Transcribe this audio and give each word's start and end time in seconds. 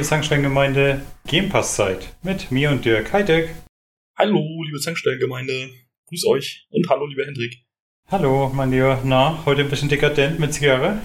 liebe 0.00 0.08
Zankstellengemeinde, 0.08 1.04
Game 1.26 1.50
Pass 1.50 1.76
Zeit 1.76 2.16
mit 2.22 2.50
mir 2.50 2.70
und 2.70 2.86
Dirk. 2.86 3.12
Hi 3.12 3.22
Dirk. 3.22 3.50
Hallo, 4.16 4.62
liebe 4.64 4.80
Zankstellengemeinde. 4.80 5.68
Grüß 6.06 6.24
euch 6.24 6.66
und 6.70 6.88
hallo, 6.88 7.04
lieber 7.04 7.26
Hendrik. 7.26 7.66
Hallo, 8.08 8.48
mein 8.48 8.70
Lieber. 8.70 9.02
Na, 9.04 9.44
heute 9.44 9.60
ein 9.60 9.68
bisschen 9.68 9.90
dekadent 9.90 10.40
mit 10.40 10.54
Zigarre? 10.54 11.04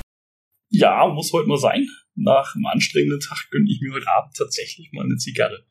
Ja, 0.70 1.08
muss 1.13 1.34
heute 1.34 1.50
mal 1.50 1.58
sein. 1.58 1.89
Nach 2.16 2.55
einem 2.55 2.67
anstrengenden 2.67 3.20
Tag 3.20 3.50
gönne 3.52 3.70
ich 3.70 3.81
mir 3.81 3.91
heute 3.91 4.08
Abend 4.08 4.34
tatsächlich 4.38 4.89
mal 4.94 5.03
eine 5.03 5.17
Zigarre. 5.17 5.66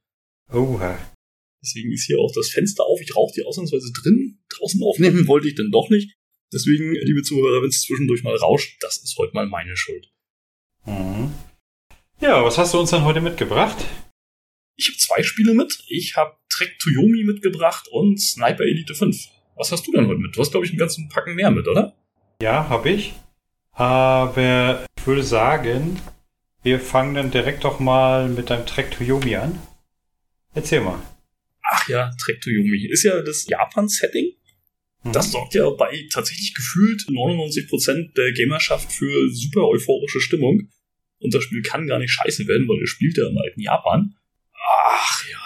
Oha. 0.52 0.98
Deswegen 1.62 1.93
ist 1.93 2.04
hier 2.04 2.18
auch 2.18 2.32
das 2.34 2.51
Fenster 2.51 2.84
auf. 2.84 3.01
Ich 3.01 3.16
rauche 3.16 3.32
die 3.34 3.46
ausnahmsweise 3.46 3.91
drin. 4.02 4.43
Draußen 4.51 4.82
aufnehmen 4.82 5.27
wollte 5.29 5.48
ich 5.48 5.54
dann 5.54 5.70
doch 5.70 5.88
nicht. 5.88 6.15
Deswegen, 6.52 6.93
liebe 6.93 7.23
Zuhörer, 7.23 7.62
wenn 7.62 7.70
es 7.70 7.80
zwischendurch 7.80 8.23
mal 8.23 8.37
rauscht, 8.37 8.77
das 8.80 8.98
ist 8.98 9.16
heute 9.16 9.32
mal 9.32 9.46
meine 9.46 9.79
Schuld. 9.79 10.12
Mhm. 10.84 11.32
Ja, 12.20 12.42
was 12.45 12.59
hast 12.59 12.74
du 12.74 12.80
uns 12.80 12.91
dann 12.91 13.04
heute 13.04 13.20
mitgebracht? 13.20 13.77
Ich 14.77 14.88
habe 14.88 14.98
zwei 14.98 15.23
Spiele 15.23 15.54
mit. 15.54 15.82
Ich 15.88 16.16
habe 16.16 16.37
Trek 16.48 16.78
Toyomi 16.78 17.24
mitgebracht 17.24 17.88
und 17.90 18.20
Sniper 18.20 18.64
Elite 18.64 18.95
5. 18.95 19.16
Was 19.56 19.73
hast 19.73 19.87
du 19.87 19.92
denn 19.92 20.06
heute 20.06 20.20
mit? 20.20 20.34
Du 20.34 20.40
hast, 20.40 20.50
glaube 20.50 20.64
ich, 20.66 20.73
einen 20.73 20.78
ganzen 20.78 21.09
Packen 21.09 21.34
mehr 21.34 21.50
mit, 21.50 21.68
oder? 21.68 21.95
Ja, 22.40 22.68
habe 22.68 22.90
ich. 22.90 23.14
Aber 23.73 24.84
ich 24.96 25.06
würde 25.06 25.23
sagen, 25.23 26.01
wir 26.62 26.80
fangen 26.80 27.15
dann 27.15 27.30
direkt 27.30 27.65
doch 27.65 27.80
mal 27.80 28.29
mit 28.29 28.51
deinem 28.51 28.66
Trek 28.66 28.90
Toyomi 28.92 29.37
an. 29.37 29.60
Erzähl 30.54 30.80
mal. 30.80 31.02
Ach 31.62 31.88
ja, 31.88 32.10
Trek 32.20 32.40
Toyomi. 32.40 32.87
Ist 32.88 33.02
ja 33.02 33.20
das 33.23 33.46
Japan-Setting. 33.46 34.32
Mhm. 35.02 35.12
Das 35.12 35.32
sorgt 35.32 35.54
ja 35.54 35.68
bei 35.70 36.07
tatsächlich 36.12 36.54
gefühlt 36.54 37.02
99% 37.02 38.15
der 38.15 38.32
Gamerschaft 38.32 38.92
für 38.92 39.30
super 39.30 39.66
euphorische 39.68 40.20
Stimmung. 40.20 40.68
Und 41.24 41.32
das 41.32 41.42
Spiel 41.42 41.62
kann 41.62 41.86
gar 41.86 41.98
nicht 41.98 42.12
scheiße 42.12 42.46
werden, 42.46 42.68
weil 42.68 42.78
er 42.80 42.86
spielt 42.86 43.16
ja 43.16 43.26
im 43.26 43.38
alten 43.38 43.60
Japan. 43.60 44.14
Ach 44.52 45.26
ja, 45.30 45.40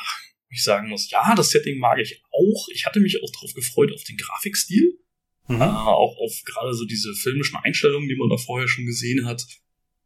ich 0.50 0.64
sagen 0.64 0.88
muss, 0.88 1.08
ja, 1.08 1.36
das 1.36 1.50
Setting 1.50 1.78
mag 1.78 2.00
ich 2.00 2.20
auch. 2.32 2.66
Ich 2.74 2.84
hatte 2.84 2.98
mich 2.98 3.22
auch 3.22 3.30
darauf 3.30 3.54
gefreut, 3.54 3.92
auf 3.94 4.02
den 4.02 4.16
Grafikstil. 4.16 4.98
Mhm. 5.46 5.60
Äh, 5.60 5.64
auch 5.64 6.16
auf 6.18 6.42
gerade 6.44 6.74
so 6.74 6.84
diese 6.84 7.14
filmischen 7.14 7.56
Einstellungen, 7.62 8.08
die 8.08 8.16
man 8.16 8.28
da 8.28 8.36
vorher 8.36 8.66
schon 8.66 8.86
gesehen 8.86 9.24
hat. 9.24 9.46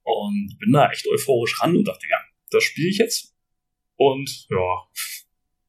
Und 0.03 0.59
bin 0.61 0.73
da 0.73 0.91
echt 0.91 1.07
euphorisch 1.07 1.59
ran 1.59 1.75
und 1.75 1.89
dachte, 1.89 2.07
ja, 2.07 2.19
das 2.51 2.65
spiele 2.65 2.91
ich 2.91 2.99
jetzt. 2.99 3.35
Und 3.97 4.47
ja, 4.51 4.91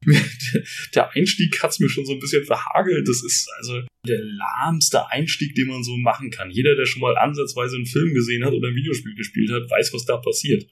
der 0.95 1.11
Einstieg 1.11 1.61
hat's 1.61 1.79
mir 1.79 1.89
schon 1.89 2.05
so 2.05 2.13
ein 2.13 2.19
bisschen 2.19 2.45
verhagelt. 2.45 3.07
Das 3.07 3.23
ist 3.23 3.49
also 3.57 3.81
der 4.05 4.19
lahmste 4.21 5.09
Einstieg, 5.09 5.55
den 5.55 5.67
man 5.67 5.83
so 5.83 5.95
machen 5.97 6.29
kann. 6.29 6.51
Jeder, 6.51 6.75
der 6.75 6.85
schon 6.85 7.01
mal 7.01 7.17
ansatzweise 7.17 7.75
einen 7.75 7.85
Film 7.85 8.13
gesehen 8.13 8.43
hat 8.43 8.53
oder 8.53 8.69
ein 8.69 8.75
Videospiel 8.75 9.15
gespielt 9.15 9.51
hat, 9.51 9.69
weiß, 9.69 9.93
was 9.93 10.05
da 10.05 10.17
passiert. 10.17 10.65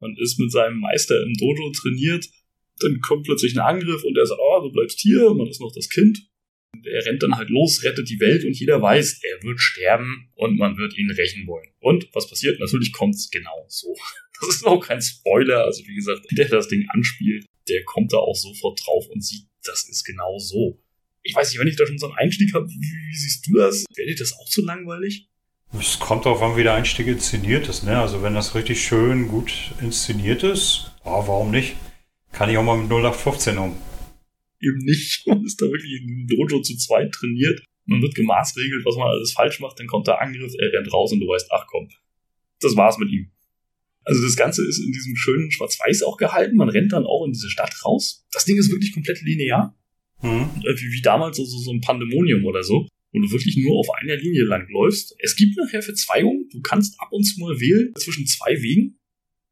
Man 0.00 0.16
ist 0.18 0.38
mit 0.38 0.50
seinem 0.50 0.80
Meister 0.80 1.22
im 1.22 1.34
Dojo 1.34 1.70
trainiert, 1.70 2.28
dann 2.80 3.00
kommt 3.00 3.24
plötzlich 3.24 3.54
ein 3.54 3.60
Angriff 3.60 4.02
und 4.04 4.16
er 4.18 4.26
sagt, 4.26 4.40
oh, 4.42 4.62
du 4.62 4.72
bleibst 4.72 5.00
hier, 5.00 5.32
man 5.34 5.46
ist 5.46 5.60
noch 5.60 5.72
das 5.72 5.88
Kind. 5.88 6.28
Er 6.82 7.06
rennt 7.06 7.22
dann 7.22 7.36
halt 7.36 7.50
los, 7.50 7.84
rettet 7.84 8.08
die 8.10 8.18
Welt 8.18 8.44
und 8.44 8.58
jeder 8.58 8.82
weiß, 8.82 9.20
er 9.22 9.42
wird 9.44 9.60
sterben 9.60 10.32
und 10.34 10.58
man 10.58 10.76
wird 10.76 10.98
ihn 10.98 11.10
rächen 11.10 11.46
wollen. 11.46 11.68
Und 11.78 12.08
was 12.12 12.28
passiert? 12.28 12.58
Natürlich 12.58 12.92
kommt's 12.92 13.30
genau 13.30 13.64
so. 13.68 13.94
Das 14.40 14.56
ist 14.56 14.66
auch 14.66 14.84
kein 14.84 15.00
Spoiler. 15.00 15.64
Also 15.64 15.86
wie 15.86 15.94
gesagt, 15.94 16.26
der 16.36 16.48
das 16.48 16.66
Ding 16.66 16.84
anspielt, 16.88 17.46
der 17.68 17.84
kommt 17.84 18.12
da 18.12 18.18
auch 18.18 18.34
sofort 18.34 18.80
drauf 18.84 19.06
und 19.08 19.24
sieht, 19.24 19.46
das 19.64 19.88
ist 19.88 20.04
genau 20.04 20.38
so. 20.38 20.80
Ich 21.22 21.34
weiß 21.34 21.50
nicht, 21.50 21.58
wenn 21.58 21.68
ich 21.68 21.76
da 21.76 21.86
schon 21.86 21.98
so 21.98 22.06
einen 22.06 22.16
Einstieg 22.16 22.52
habe, 22.54 22.68
wie, 22.68 22.74
wie 22.74 23.16
siehst 23.16 23.46
du 23.46 23.54
das? 23.54 23.84
Wäre 23.94 24.08
dir 24.08 24.16
das 24.16 24.34
auch 24.38 24.48
zu 24.48 24.62
langweilig? 24.62 25.28
Es 25.78 25.98
kommt 25.98 26.26
darauf 26.26 26.42
an, 26.42 26.56
wie 26.56 26.62
der 26.62 26.74
Einstieg 26.74 27.06
inszeniert 27.06 27.68
ist. 27.68 27.82
Ne? 27.82 27.98
Also 27.98 28.22
wenn 28.22 28.34
das 28.34 28.54
richtig 28.54 28.84
schön 28.84 29.28
gut 29.28 29.72
inszeniert 29.80 30.42
ist, 30.42 30.92
oh, 31.04 31.26
warum 31.26 31.50
nicht? 31.50 31.76
Kann 32.32 32.50
ich 32.50 32.58
auch 32.58 32.62
mal 32.62 32.76
mit 32.76 32.90
0815 32.90 33.58
um. 33.58 33.76
Eben 34.60 34.78
nicht. 34.78 35.26
Man 35.26 35.44
ist 35.44 35.60
da 35.60 35.66
wirklich 35.66 36.00
in 36.00 36.26
Dojo 36.26 36.60
zu 36.60 36.76
zweit 36.76 37.12
trainiert. 37.12 37.62
Man 37.86 38.02
wird 38.02 38.14
gemaßregelt, 38.14 38.84
was 38.86 38.96
man 38.96 39.08
alles 39.08 39.32
falsch 39.32 39.60
macht. 39.60 39.78
Dann 39.78 39.86
kommt 39.86 40.06
der 40.06 40.18
Angriff, 40.18 40.54
er 40.58 40.72
rennt 40.72 40.90
raus 40.90 41.12
und 41.12 41.20
du 41.20 41.28
weißt, 41.28 41.52
ach 41.52 41.66
komm, 41.66 41.88
das 42.60 42.74
war's 42.76 42.96
mit 42.96 43.10
ihm. 43.10 43.30
Also 44.04 44.22
das 44.22 44.36
Ganze 44.36 44.66
ist 44.66 44.78
in 44.78 44.92
diesem 44.92 45.16
schönen 45.16 45.50
Schwarz-Weiß 45.50 46.02
auch 46.02 46.16
gehalten. 46.16 46.56
Man 46.56 46.68
rennt 46.68 46.92
dann 46.92 47.04
auch 47.04 47.24
in 47.24 47.32
diese 47.32 47.50
Stadt 47.50 47.74
raus. 47.84 48.26
Das 48.32 48.44
Ding 48.44 48.58
ist 48.58 48.70
wirklich 48.70 48.92
komplett 48.92 49.22
linear. 49.22 49.76
Mhm. 50.22 50.50
Wie, 50.62 50.92
wie 50.92 51.02
damals 51.02 51.36
so, 51.36 51.44
so 51.44 51.72
ein 51.72 51.80
Pandemonium 51.80 52.44
oder 52.44 52.62
so. 52.62 52.86
Wo 53.12 53.20
du 53.20 53.30
wirklich 53.30 53.56
nur 53.56 53.78
auf 53.78 53.88
einer 54.00 54.16
Linie 54.16 54.44
lang 54.44 54.68
läufst. 54.70 55.14
Es 55.20 55.36
gibt 55.36 55.56
nachher 55.56 55.82
Verzweigungen. 55.82 56.48
Du 56.50 56.60
kannst 56.60 57.00
ab 57.00 57.08
und 57.12 57.24
zu 57.24 57.40
mal 57.40 57.58
wählen 57.60 57.92
zwischen 57.96 58.26
zwei 58.26 58.60
Wegen. 58.60 58.98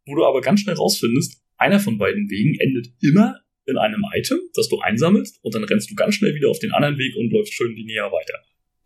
Wo 0.07 0.17
du 0.17 0.25
aber 0.25 0.41
ganz 0.41 0.61
schnell 0.61 0.75
rausfindest, 0.75 1.41
einer 1.57 1.81
von 1.81 1.97
beiden 1.97 2.29
Wegen 2.29 2.59
endet 2.59 2.89
immer 3.01 3.41
in 3.67 3.79
einem 3.79 4.05
Item, 4.13 4.41
das 4.55 4.69
du 4.69 4.81
einsammelst. 4.81 5.39
Und 5.43 5.55
dann 5.55 5.65
rennst 5.65 5.91
du 5.91 5.95
ganz 5.95 6.17
schnell 6.17 6.35
wieder 6.35 6.51
auf 6.51 6.59
den 6.59 6.73
anderen 6.73 6.99
Weg 6.99 7.15
und 7.17 7.31
läufst 7.31 7.55
schön 7.55 7.75
linear 7.75 8.11
weiter. 8.11 8.39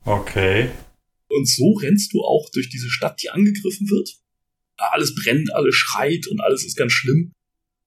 Okay. 0.05 0.69
Und 1.29 1.49
so 1.49 1.73
rennst 1.73 2.13
du 2.13 2.21
auch 2.21 2.51
durch 2.51 2.69
diese 2.69 2.91
Stadt, 2.91 3.21
die 3.23 3.31
angegriffen 3.31 3.89
wird 3.89 4.21
alles 4.77 5.15
brennt, 5.15 5.53
alles 5.55 5.75
schreit 5.75 6.27
und 6.27 6.41
alles 6.41 6.65
ist 6.65 6.77
ganz 6.77 6.93
schlimm. 6.93 7.33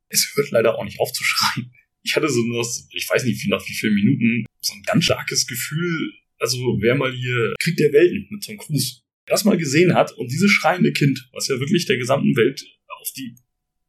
Es 0.10 0.32
hört 0.36 0.52
leider 0.52 0.78
auch 0.78 0.84
nicht 0.84 1.00
auf 1.00 1.12
zu 1.12 1.24
schreien. 1.24 1.72
Ich 2.02 2.16
hatte 2.16 2.30
so 2.30 2.42
noch, 2.44 2.68
ich 2.92 3.08
weiß 3.10 3.26
nicht, 3.26 3.48
nach 3.50 3.64
wie 3.68 3.74
vielen 3.74 3.94
Minuten, 3.94 4.46
so 4.62 4.74
ein 4.74 4.84
ganz 4.84 5.06
starkes 5.06 5.46
Gefühl, 5.48 6.14
also 6.40 6.58
wer 6.82 6.96
mal 6.96 7.14
hier 7.14 7.54
Krieg 7.60 7.78
der 7.78 7.92
Welten 7.92 8.28
mit 8.30 8.44
Tom 8.44 8.58
Cruise 8.58 9.02
erstmal 9.26 9.58
gesehen 9.58 9.94
hat 9.94 10.12
und 10.14 10.32
dieses 10.32 10.50
schreiende 10.50 10.92
Kind, 10.92 11.30
was 11.34 11.48
ja 11.48 11.60
wirklich 11.60 11.86
der 11.86 11.98
gesamten 11.98 12.36
Welt 12.36 12.64
auf 12.88 13.12
die 13.16 13.36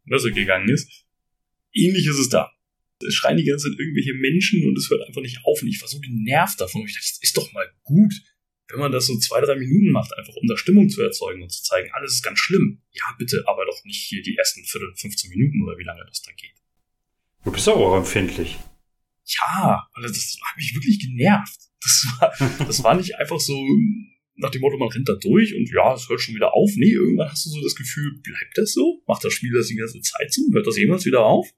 Nösse 0.05 0.33
gegangen 0.33 0.69
ist, 0.69 1.05
ähnlich 1.73 2.07
ist 2.07 2.19
es 2.19 2.29
da. 2.29 2.51
Es 3.03 3.15
schreien 3.15 3.39
die 3.39 3.45
ganze 3.45 3.71
Zeit 3.71 3.79
irgendwelche 3.79 4.15
Menschen 4.15 4.69
und 4.69 4.77
es 4.77 4.91
hört 4.91 5.07
einfach 5.07 5.23
nicht 5.23 5.39
auf 5.45 5.63
und 5.63 5.69
ich 5.69 5.81
war 5.81 5.89
so 5.89 6.01
genervt 6.01 6.61
davon. 6.61 6.85
Ich 6.87 6.95
dachte, 6.95 7.07
das 7.09 7.23
ist 7.23 7.37
doch 7.37 7.53
mal 7.53 7.67
gut 7.83 8.13
wenn 8.73 8.81
man 8.81 8.93
das 8.93 9.07
so 9.07 9.19
zwei, 9.19 9.41
drei 9.41 9.57
Minuten 9.57 9.91
macht, 9.91 10.17
einfach 10.17 10.35
um 10.35 10.47
da 10.47 10.57
Stimmung 10.57 10.89
zu 10.89 11.03
erzeugen 11.03 11.43
und 11.43 11.51
zu 11.51 11.63
zeigen, 11.63 11.91
alles 11.93 12.15
ist 12.15 12.23
ganz 12.23 12.39
schlimm. 12.39 12.83
Ja, 12.93 13.15
bitte, 13.19 13.43
aber 13.47 13.65
doch 13.65 13.85
nicht 13.85 14.03
hier 14.03 14.23
die 14.23 14.37
ersten 14.37 14.65
Viertel, 14.65 14.93
15 14.97 15.31
Minuten 15.31 15.63
oder 15.63 15.79
wie 15.79 15.85
lange 15.85 16.05
das 16.07 16.23
da 16.23 16.33
geht. 16.33 16.55
Du 17.45 17.53
bist 17.53 17.69
auch 17.69 17.97
empfindlich. 17.97 18.59
Ja, 19.25 19.89
also 19.93 20.09
das 20.09 20.39
hat 20.45 20.57
mich 20.57 20.75
wirklich 20.75 21.01
genervt. 21.01 21.61
Das 21.81 22.07
war, 22.19 22.49
das 22.67 22.83
war 22.83 22.95
nicht 22.95 23.17
einfach 23.17 23.41
so 23.41 23.57
nach 24.37 24.51
dem 24.51 24.63
Motto, 24.63 24.79
man 24.79 24.89
rennt 24.89 25.09
da 25.09 25.15
durch 25.15 25.55
und 25.55 25.71
ja, 25.71 25.95
es 25.95 26.09
hört 26.09 26.21
schon 26.21 26.35
wieder 26.35 26.55
auf. 26.55 26.71
Nee, 26.77 26.93
irgendwann 26.93 27.31
hast 27.31 27.47
du 27.47 27.51
so 27.51 27.63
das 27.63 27.75
Gefühl, 27.75 28.21
bleibt 28.23 28.57
das 28.57 28.73
so? 28.73 29.03
Macht 29.07 29.25
das 29.25 29.33
Spiel 29.33 29.53
das 29.53 29.69
die 29.69 29.77
ganze 29.77 30.01
Zeit 30.01 30.33
so? 30.33 30.43
Hört 30.53 30.67
das 30.67 30.79
jemals 30.79 31.05
wieder 31.05 31.25
auf? 31.25 31.49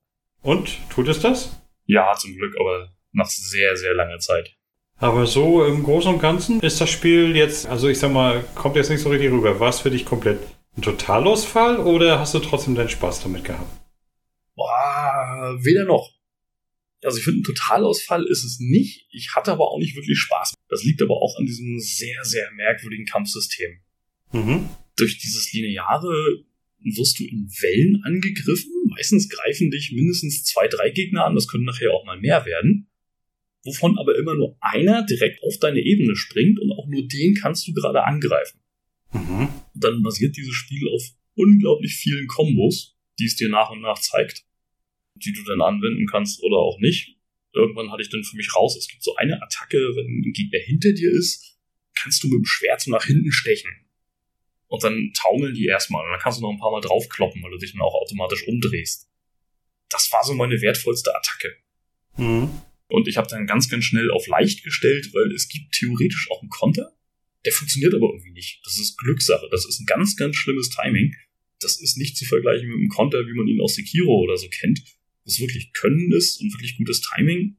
Und? 0.43 0.79
Tut 0.91 1.09
es 1.09 1.21
das? 1.21 1.63
Ja, 1.87 2.15
zum 2.15 2.35
Glück, 2.35 2.55
aber 2.59 2.93
nach 3.13 3.29
sehr, 3.29 3.77
sehr 3.77 3.95
langer 3.95 4.19
Zeit. 4.19 4.57
Aber 5.03 5.27
so 5.27 5.65
im 5.65 5.83
Großen 5.83 6.15
und 6.15 6.21
Ganzen 6.21 6.61
ist 6.61 6.81
das 6.81 6.89
Spiel 6.89 7.35
jetzt, 7.35 7.67
also 7.67 7.89
ich 7.89 7.99
sag 7.99 8.13
mal, 8.13 8.45
kommt 8.55 8.77
jetzt 8.77 8.89
nicht 8.89 9.01
so 9.01 9.09
richtig 9.09 9.33
rüber. 9.33 9.59
War 9.59 9.71
es 9.71 9.81
für 9.81 9.91
dich 9.91 10.05
komplett 10.05 10.39
ein 10.77 10.83
Totalausfall 10.83 11.79
oder 11.79 12.21
hast 12.21 12.35
du 12.35 12.39
trotzdem 12.39 12.77
deinen 12.77 12.89
Spaß 12.89 13.25
damit 13.25 13.43
gehabt? 13.43 13.69
Boah, 14.55 15.59
weder 15.61 15.87
noch. 15.87 16.13
Also 17.03 17.19
ich 17.19 17.25
finde, 17.25 17.41
ein 17.41 17.43
Totalausfall 17.43 18.25
ist 18.27 18.45
es 18.45 18.61
nicht. 18.61 19.09
Ich 19.11 19.35
hatte 19.35 19.51
aber 19.51 19.73
auch 19.73 19.79
nicht 19.81 19.97
wirklich 19.97 20.21
Spaß. 20.21 20.55
Das 20.69 20.85
liegt 20.85 21.03
aber 21.03 21.17
auch 21.17 21.37
an 21.37 21.47
diesem 21.47 21.81
sehr, 21.81 22.25
sehr 22.25 22.53
merkwürdigen 22.53 23.05
Kampfsystem. 23.05 23.81
Mhm. 24.31 24.69
Durch 24.97 25.19
dieses 25.19 25.53
Lineare 25.53 26.45
wirst 26.79 27.19
du 27.19 27.25
in 27.25 27.51
Wellen 27.61 28.01
angegriffen. 28.05 28.71
Meistens 28.87 29.29
greifen 29.29 29.73
dich 29.73 29.91
mindestens 29.93 30.45
zwei, 30.45 30.69
drei 30.69 30.91
Gegner 30.91 31.25
an. 31.25 31.35
Das 31.35 31.49
können 31.49 31.65
nachher 31.65 31.91
auch 31.93 32.05
mal 32.05 32.21
mehr 32.21 32.47
werden 32.47 32.87
wovon 33.65 33.99
aber 33.99 34.17
immer 34.17 34.35
nur 34.35 34.57
einer 34.61 35.05
direkt 35.05 35.43
auf 35.43 35.59
deine 35.59 35.81
Ebene 35.81 36.17
springt 36.17 36.59
und 36.59 36.73
auch 36.73 36.87
nur 36.89 37.07
den 37.07 37.35
kannst 37.35 37.67
du 37.67 37.73
gerade 37.73 38.05
angreifen. 38.05 38.61
Mhm. 39.13 39.49
Dann 39.75 40.03
basiert 40.03 40.37
dieses 40.37 40.55
Spiel 40.55 40.89
auf 40.95 41.03
unglaublich 41.35 41.95
vielen 41.95 42.27
Kombos, 42.27 42.97
die 43.19 43.27
es 43.27 43.37
dir 43.37 43.49
nach 43.49 43.71
und 43.71 43.81
nach 43.81 43.99
zeigt, 43.99 44.45
die 45.17 45.33
du 45.33 45.43
dann 45.45 45.61
anwenden 45.61 46.07
kannst 46.07 46.43
oder 46.43 46.57
auch 46.57 46.79
nicht. 46.79 47.17
Irgendwann 47.55 47.91
hatte 47.91 48.03
ich 48.03 48.11
dann 48.11 48.25
für 48.25 48.37
mich 48.37 48.55
raus, 48.57 48.77
es 48.77 48.89
gibt 48.89 49.03
so 49.03 49.15
eine 49.17 49.41
Attacke, 49.43 49.77
wenn 49.95 50.07
ein 50.07 50.33
Gegner 50.33 50.59
hinter 50.59 50.93
dir 50.93 51.11
ist, 51.11 51.59
kannst 51.95 52.23
du 52.23 52.29
mit 52.29 52.39
dem 52.39 52.47
Schwert 52.47 52.81
so 52.81 52.91
nach 52.91 53.05
hinten 53.05 53.31
stechen. 53.31 53.71
Und 54.69 54.83
dann 54.83 55.13
taumeln 55.15 55.55
die 55.55 55.67
erstmal 55.67 56.03
und 56.05 56.13
dann 56.13 56.21
kannst 56.21 56.39
du 56.39 56.43
noch 56.43 56.51
ein 56.51 56.59
paar 56.59 56.71
Mal 56.71 56.81
draufkloppen, 56.81 57.43
weil 57.43 57.51
du 57.51 57.59
dich 57.59 57.73
dann 57.73 57.83
auch 57.83 57.95
automatisch 57.95 58.49
umdrehst. 58.49 59.07
Das 59.91 60.11
war 60.13 60.25
so 60.25 60.33
meine 60.33 60.61
wertvollste 60.63 61.15
Attacke. 61.15 61.57
Mhm. 62.17 62.51
Und 62.93 63.09
ich 63.09 63.17
habe 63.17 63.27
dann 63.27 63.47
ganz, 63.47 63.71
ganz 63.71 63.87
schnell 63.87 64.11
auf 64.11 64.27
leicht 64.27 64.65
gestellt, 64.65 65.15
weil 65.15 65.33
es 65.33 65.49
gibt 65.49 65.73
theoretisch 65.73 66.31
auch 66.31 66.43
einen 66.43 66.51
Konter. 66.51 66.95
Der 67.47 67.53
funktioniert 67.53 67.95
aber 67.95 68.11
irgendwie 68.13 68.33
nicht. 68.33 68.61
Das 68.67 68.79
ist 68.79 68.99
Glückssache. 68.99 69.49
Das 69.51 69.65
ist 69.65 69.81
ein 69.81 69.87
ganz, 69.87 70.15
ganz 70.15 70.37
schlimmes 70.37 70.69
Timing. 70.69 71.15
Das 71.59 71.81
ist 71.81 71.97
nicht 71.97 72.19
zu 72.19 72.27
vergleichen 72.27 72.69
mit 72.69 72.77
einem 72.77 72.91
Konter, 72.91 73.27
wie 73.27 73.33
man 73.33 73.49
ihn 73.49 73.63
aus 73.63 73.77
Sekiro 73.77 74.21
oder 74.21 74.37
so 74.37 74.47
kennt, 74.49 74.85
Was 75.25 75.41
wirklich 75.41 75.73
Können 75.73 76.13
ist 76.13 76.39
und 76.43 76.53
wirklich 76.53 76.77
gutes 76.77 77.01
Timing. 77.01 77.57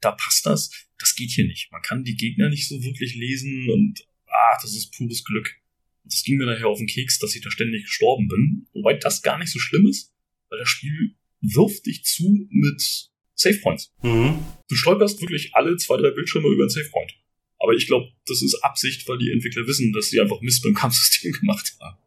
Da 0.00 0.10
passt 0.10 0.44
das. 0.46 0.70
Das 0.98 1.14
geht 1.14 1.30
hier 1.30 1.46
nicht. 1.46 1.70
Man 1.70 1.82
kann 1.82 2.02
die 2.02 2.16
Gegner 2.16 2.48
nicht 2.48 2.66
so 2.66 2.82
wirklich 2.82 3.14
lesen 3.14 3.70
und 3.70 4.04
ah, 4.26 4.58
das 4.60 4.74
ist 4.74 4.90
pures 4.96 5.24
Glück. 5.24 5.54
Das 6.02 6.24
ging 6.24 6.38
mir 6.38 6.46
nachher 6.46 6.66
auf 6.66 6.78
den 6.78 6.88
Keks, 6.88 7.20
dass 7.20 7.36
ich 7.36 7.42
da 7.42 7.52
ständig 7.52 7.84
gestorben 7.84 8.26
bin. 8.26 8.66
Wobei 8.72 8.94
das 8.94 9.22
gar 9.22 9.38
nicht 9.38 9.52
so 9.52 9.60
schlimm 9.60 9.86
ist, 9.86 10.12
weil 10.48 10.58
das 10.58 10.68
Spiel 10.68 11.14
wirft 11.40 11.86
dich 11.86 12.02
zu 12.02 12.48
mit 12.50 13.09
Save 13.40 13.58
Points. 13.62 13.90
Mhm. 14.02 14.38
Du 14.68 14.74
stolperst 14.74 15.20
wirklich 15.20 15.54
alle 15.54 15.76
zwei, 15.76 15.96
drei 15.96 16.10
Bildschirme 16.10 16.48
über 16.48 16.64
einen 16.64 16.70
Save 16.70 16.90
Point. 16.90 17.14
Aber 17.58 17.72
ich 17.72 17.86
glaube, 17.86 18.12
das 18.26 18.42
ist 18.42 18.62
Absicht, 18.62 19.08
weil 19.08 19.18
die 19.18 19.30
Entwickler 19.30 19.66
wissen, 19.66 19.92
dass 19.92 20.08
sie 20.08 20.20
einfach 20.20 20.40
Mist 20.42 20.62
beim 20.62 20.74
Kampfsystem 20.74 21.32
gemacht 21.40 21.76
haben. 21.80 21.98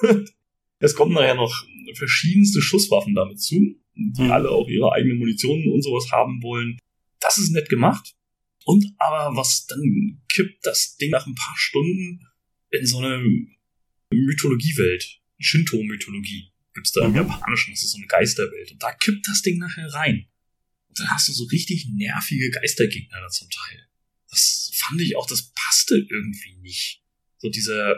es 0.78 0.94
kommen 0.94 1.12
nachher 1.12 1.34
noch 1.34 1.66
verschiedenste 1.94 2.62
Schusswaffen 2.62 3.14
damit 3.14 3.40
zu, 3.40 3.76
die 3.94 4.22
mhm. 4.22 4.30
alle 4.30 4.50
auch 4.50 4.68
ihre 4.68 4.92
eigene 4.92 5.14
Munition 5.14 5.70
und 5.70 5.82
sowas 5.82 6.10
haben 6.12 6.42
wollen. 6.42 6.78
Das 7.20 7.36
ist 7.38 7.50
nett 7.52 7.68
gemacht. 7.68 8.14
Und 8.64 8.86
aber 8.98 9.36
was 9.36 9.66
dann 9.66 10.22
kippt 10.28 10.64
das 10.64 10.96
Ding 10.96 11.10
nach 11.10 11.26
ein 11.26 11.34
paar 11.34 11.54
Stunden 11.56 12.26
in 12.70 12.86
so 12.86 12.98
eine 12.98 13.22
Mythologiewelt, 14.10 15.20
Shinto-Mythologie. 15.38 16.52
Gibt's 16.78 16.92
da 16.92 17.02
mhm. 17.02 17.16
im 17.16 17.26
Japanischen, 17.26 17.72
das 17.72 17.82
ist 17.82 17.90
so 17.90 17.98
eine 17.98 18.06
Geisterwelt. 18.06 18.70
Und 18.70 18.82
da 18.82 18.92
kippt 18.92 19.26
das 19.26 19.42
Ding 19.42 19.58
nachher 19.58 19.92
rein. 19.94 20.28
Und 20.88 20.98
dann 21.00 21.10
hast 21.10 21.28
du 21.28 21.32
so 21.32 21.44
richtig 21.46 21.88
nervige 21.92 22.50
Geistergegner 22.50 23.20
da 23.20 23.28
zum 23.28 23.50
Teil. 23.50 23.88
Das 24.30 24.70
fand 24.74 25.00
ich 25.00 25.16
auch, 25.16 25.26
das 25.26 25.52
passte 25.54 25.96
irgendwie 25.96 26.56
nicht. 26.60 27.02
So 27.38 27.48
dieser, 27.48 27.96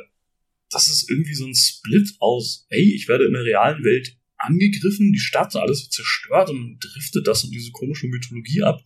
das 0.70 0.88
ist 0.88 1.10
irgendwie 1.10 1.34
so 1.34 1.46
ein 1.46 1.54
Split 1.54 2.14
aus, 2.20 2.66
ey, 2.70 2.94
ich 2.94 3.06
werde 3.06 3.26
in 3.26 3.32
der 3.34 3.44
realen 3.44 3.84
Welt 3.84 4.16
angegriffen, 4.38 5.12
die 5.12 5.18
Stadt, 5.18 5.54
alles 5.56 5.82
wird 5.82 5.92
zerstört 5.92 6.48
und 6.48 6.78
driftet 6.78 7.26
das 7.26 7.44
in 7.44 7.50
diese 7.50 7.70
komische 7.72 8.06
Mythologie 8.06 8.62
ab. 8.62 8.82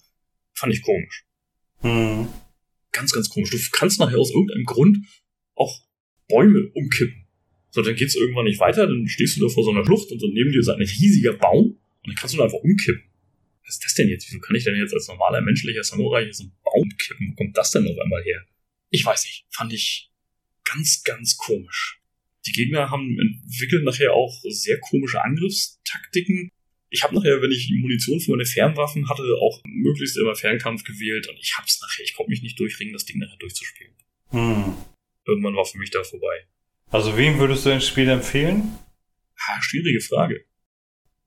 Fand 0.55 0.75
ich 0.75 0.83
komisch. 0.83 1.25
Mhm. 1.83 2.29
Ganz, 2.91 3.13
ganz 3.13 3.29
komisch. 3.29 3.51
Du 3.51 3.59
kannst 3.71 4.01
nachher 4.01 4.19
aus 4.19 4.31
irgendeinem 4.31 4.65
Grund 4.65 4.99
auch 5.55 5.85
Bäume 6.29 6.71
umkippen. 6.75 7.24
So, 7.75 7.83
dann 7.83 7.97
geht's 7.97 8.15
irgendwann 8.15 8.45
nicht 8.45 8.61
weiter, 8.61 8.87
dann 8.87 9.09
stehst 9.09 9.37
du 9.37 9.41
da 9.41 9.53
vor 9.53 9.65
so 9.65 9.73
einer 9.73 9.85
Schlucht 9.85 10.13
und 10.13 10.21
so 10.21 10.29
neben 10.29 10.53
dir 10.53 10.61
ist 10.61 10.69
ein 10.69 10.81
riesiger 10.81 11.33
Baum 11.33 11.71
und 11.71 12.07
dann 12.07 12.15
kannst 12.15 12.33
du 12.33 12.39
da 12.39 12.45
einfach 12.45 12.59
umkippen. 12.59 13.03
Was 13.67 13.75
ist 13.75 13.85
das 13.85 13.95
denn 13.95 14.09
jetzt? 14.09 14.29
Wieso 14.29 14.39
kann 14.39 14.55
ich 14.55 14.63
denn 14.63 14.77
jetzt 14.77 14.95
als 14.95 15.09
normaler 15.09 15.41
menschlicher 15.41 15.83
Samurai 15.83 16.23
jetzt 16.23 16.41
einen 16.41 16.53
Baum 16.63 16.89
kippen? 16.97 17.31
Wo 17.31 17.35
kommt 17.35 17.59
das 17.59 17.73
denn 17.73 17.85
auf 17.89 17.99
einmal 17.99 18.23
her? 18.23 18.47
Ich 18.91 19.05
weiß 19.05 19.25
nicht. 19.25 19.45
Fand 19.51 19.73
ich 19.73 20.13
ganz, 20.63 21.03
ganz 21.03 21.37
komisch. 21.37 22.01
Die 22.47 22.53
Gegner 22.53 22.93
haben 22.93 23.19
entwickelt 23.19 23.83
nachher 23.83 24.13
auch 24.13 24.41
sehr 24.51 24.79
komische 24.79 25.25
Angriffstaktiken. 25.25 26.51
Ich 26.91 27.03
habe 27.03 27.17
nachher, 27.17 27.43
wenn 27.43 27.51
ich 27.51 27.73
Munition 27.77 28.21
für 28.21 28.31
meine 28.31 28.47
Fernwaffen 28.47 29.09
hatte, 29.09 29.25
auch 29.41 29.61
möglichst 29.65 30.17
immer 30.17 30.37
Fernkampf 30.37 30.85
gewählt 30.85 31.27
und 31.27 31.41
ich 31.41 31.57
hab's 31.59 31.81
nachher, 31.81 32.05
ich 32.05 32.15
konnte 32.15 32.31
mich 32.31 32.43
nicht 32.43 32.61
durchringen, 32.61 32.93
das 32.93 33.05
Ding 33.05 33.19
nachher 33.19 33.39
durchzuspielen. 33.39 33.95
Hm. 34.29 34.77
Irgendwann 35.27 35.57
war 35.57 35.65
für 35.65 35.79
mich 35.79 35.91
da 35.91 36.05
vorbei. 36.05 36.47
Also 36.95 37.17
wem 37.17 37.41
würdest 37.41 37.67
du 37.67 37.71
ein 37.71 37.81
Spiel 37.81 38.09
empfehlen? 38.09 38.79
Ha, 39.41 39.61
schwierige 39.61 40.01
Frage. 40.01 40.45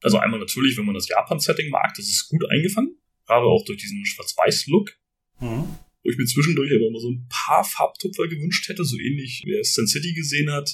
Also 0.01 0.17
einmal 0.17 0.39
natürlich, 0.39 0.77
wenn 0.77 0.85
man 0.85 0.95
das 0.95 1.09
Japan-Setting 1.09 1.69
mag, 1.69 1.93
das 1.93 2.07
ist 2.07 2.29
gut 2.29 2.49
eingefangen. 2.49 2.97
Gerade 3.25 3.45
auch 3.47 3.65
durch 3.65 3.77
diesen 3.77 4.05
Schwarz-Weiß-Look. 4.05 4.97
Mhm. 5.41 5.67
Wo 6.03 6.09
ich 6.09 6.15
mir 6.15 6.23
zwischendurch 6.23 6.71
aber 6.73 6.87
immer 6.87 7.01
so 7.01 7.11
ein 7.11 7.27
paar 7.27 7.65
Farbtupfer 7.65 8.29
gewünscht 8.29 8.69
hätte, 8.69 8.85
so 8.85 8.97
ähnlich 8.97 9.43
wie 9.45 9.55
er 9.55 9.63
Sin 9.65 9.87
City 9.87 10.13
gesehen 10.13 10.49
hat. 10.53 10.73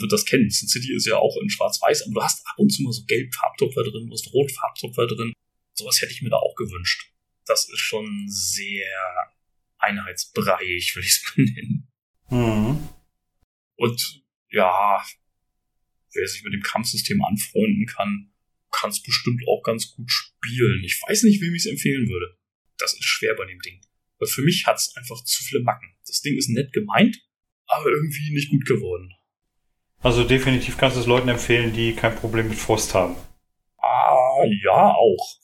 Wird 0.00 0.10
das 0.10 0.24
kennen. 0.24 0.50
Sin 0.50 0.68
City 0.68 0.92
ist 0.92 1.06
ja 1.06 1.14
auch 1.14 1.36
in 1.40 1.48
Schwarz-Weiß, 1.48 2.02
aber 2.02 2.14
du 2.14 2.22
hast 2.24 2.44
ab 2.44 2.58
und 2.58 2.70
zu 2.70 2.82
mal 2.82 2.92
so 2.92 3.04
gelb 3.04 3.32
Farbtupfer 3.32 3.84
drin, 3.84 4.08
du 4.08 4.12
hast 4.14 4.32
rot 4.32 4.50
Farbtupfer 4.50 5.06
drin. 5.06 5.32
Sowas 5.74 6.00
hätte 6.00 6.12
ich 6.12 6.22
mir 6.22 6.30
da 6.30 6.38
auch 6.38 6.56
gewünscht. 6.56 7.12
Das 7.46 7.68
ist 7.68 7.78
schon 7.78 8.24
sehr 8.26 8.88
einheitsbreiig, 9.78 10.96
würde 10.96 11.06
ich 11.06 11.12
es 11.12 11.36
mal 11.36 11.44
nennen. 11.54 11.88
Mhm. 12.30 12.88
Und 13.76 14.23
ja, 14.54 15.04
wer 16.14 16.26
sich 16.26 16.42
mit 16.44 16.52
dem 16.52 16.62
Kampfsystem 16.62 17.22
anfreunden 17.22 17.86
kann, 17.86 18.30
kann 18.70 18.90
es 18.90 19.02
bestimmt 19.02 19.42
auch 19.48 19.62
ganz 19.62 19.92
gut 19.92 20.10
spielen. 20.10 20.82
Ich 20.84 21.00
weiß 21.06 21.24
nicht, 21.24 21.40
wem 21.40 21.54
ich 21.54 21.64
es 21.64 21.70
empfehlen 21.70 22.08
würde. 22.08 22.36
Das 22.78 22.92
ist 22.94 23.04
schwer 23.04 23.34
bei 23.34 23.46
dem 23.46 23.60
Ding. 23.60 23.80
Weil 24.18 24.28
für 24.28 24.42
mich 24.42 24.66
hat 24.66 24.76
es 24.76 24.94
einfach 24.96 25.22
zu 25.24 25.44
viele 25.44 25.62
Macken. 25.62 25.88
Das 26.06 26.20
Ding 26.20 26.36
ist 26.36 26.48
nett 26.48 26.72
gemeint, 26.72 27.20
aber 27.66 27.90
irgendwie 27.90 28.32
nicht 28.32 28.50
gut 28.50 28.66
geworden. 28.66 29.12
Also 30.00 30.24
definitiv 30.24 30.76
kannst 30.76 30.96
du 30.96 31.00
es 31.00 31.06
Leuten 31.06 31.28
empfehlen, 31.28 31.72
die 31.72 31.94
kein 31.94 32.14
Problem 32.14 32.48
mit 32.48 32.58
Frust 32.58 32.94
haben. 32.94 33.16
Ah, 33.78 34.44
ja, 34.62 34.92
auch. 34.92 35.40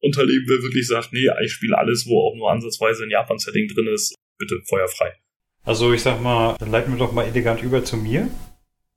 Unternehmen, 0.00 0.44
wer 0.48 0.62
wirklich 0.62 0.86
sagt, 0.86 1.12
nee, 1.12 1.28
ich 1.44 1.52
spiele 1.52 1.78
alles, 1.78 2.06
wo 2.06 2.20
auch 2.20 2.36
nur 2.36 2.50
ansatzweise 2.50 3.04
ein 3.04 3.10
Japan-Setting 3.10 3.68
drin 3.68 3.88
ist, 3.88 4.14
bitte 4.38 4.60
feuerfrei. 4.66 5.14
Also 5.64 5.92
ich 5.92 6.02
sag 6.02 6.20
mal, 6.20 6.56
dann 6.58 6.70
leiten 6.70 6.92
wir 6.92 6.98
doch 6.98 7.12
mal 7.12 7.24
elegant 7.24 7.62
über 7.62 7.84
zu 7.84 7.96
mir. 7.96 8.28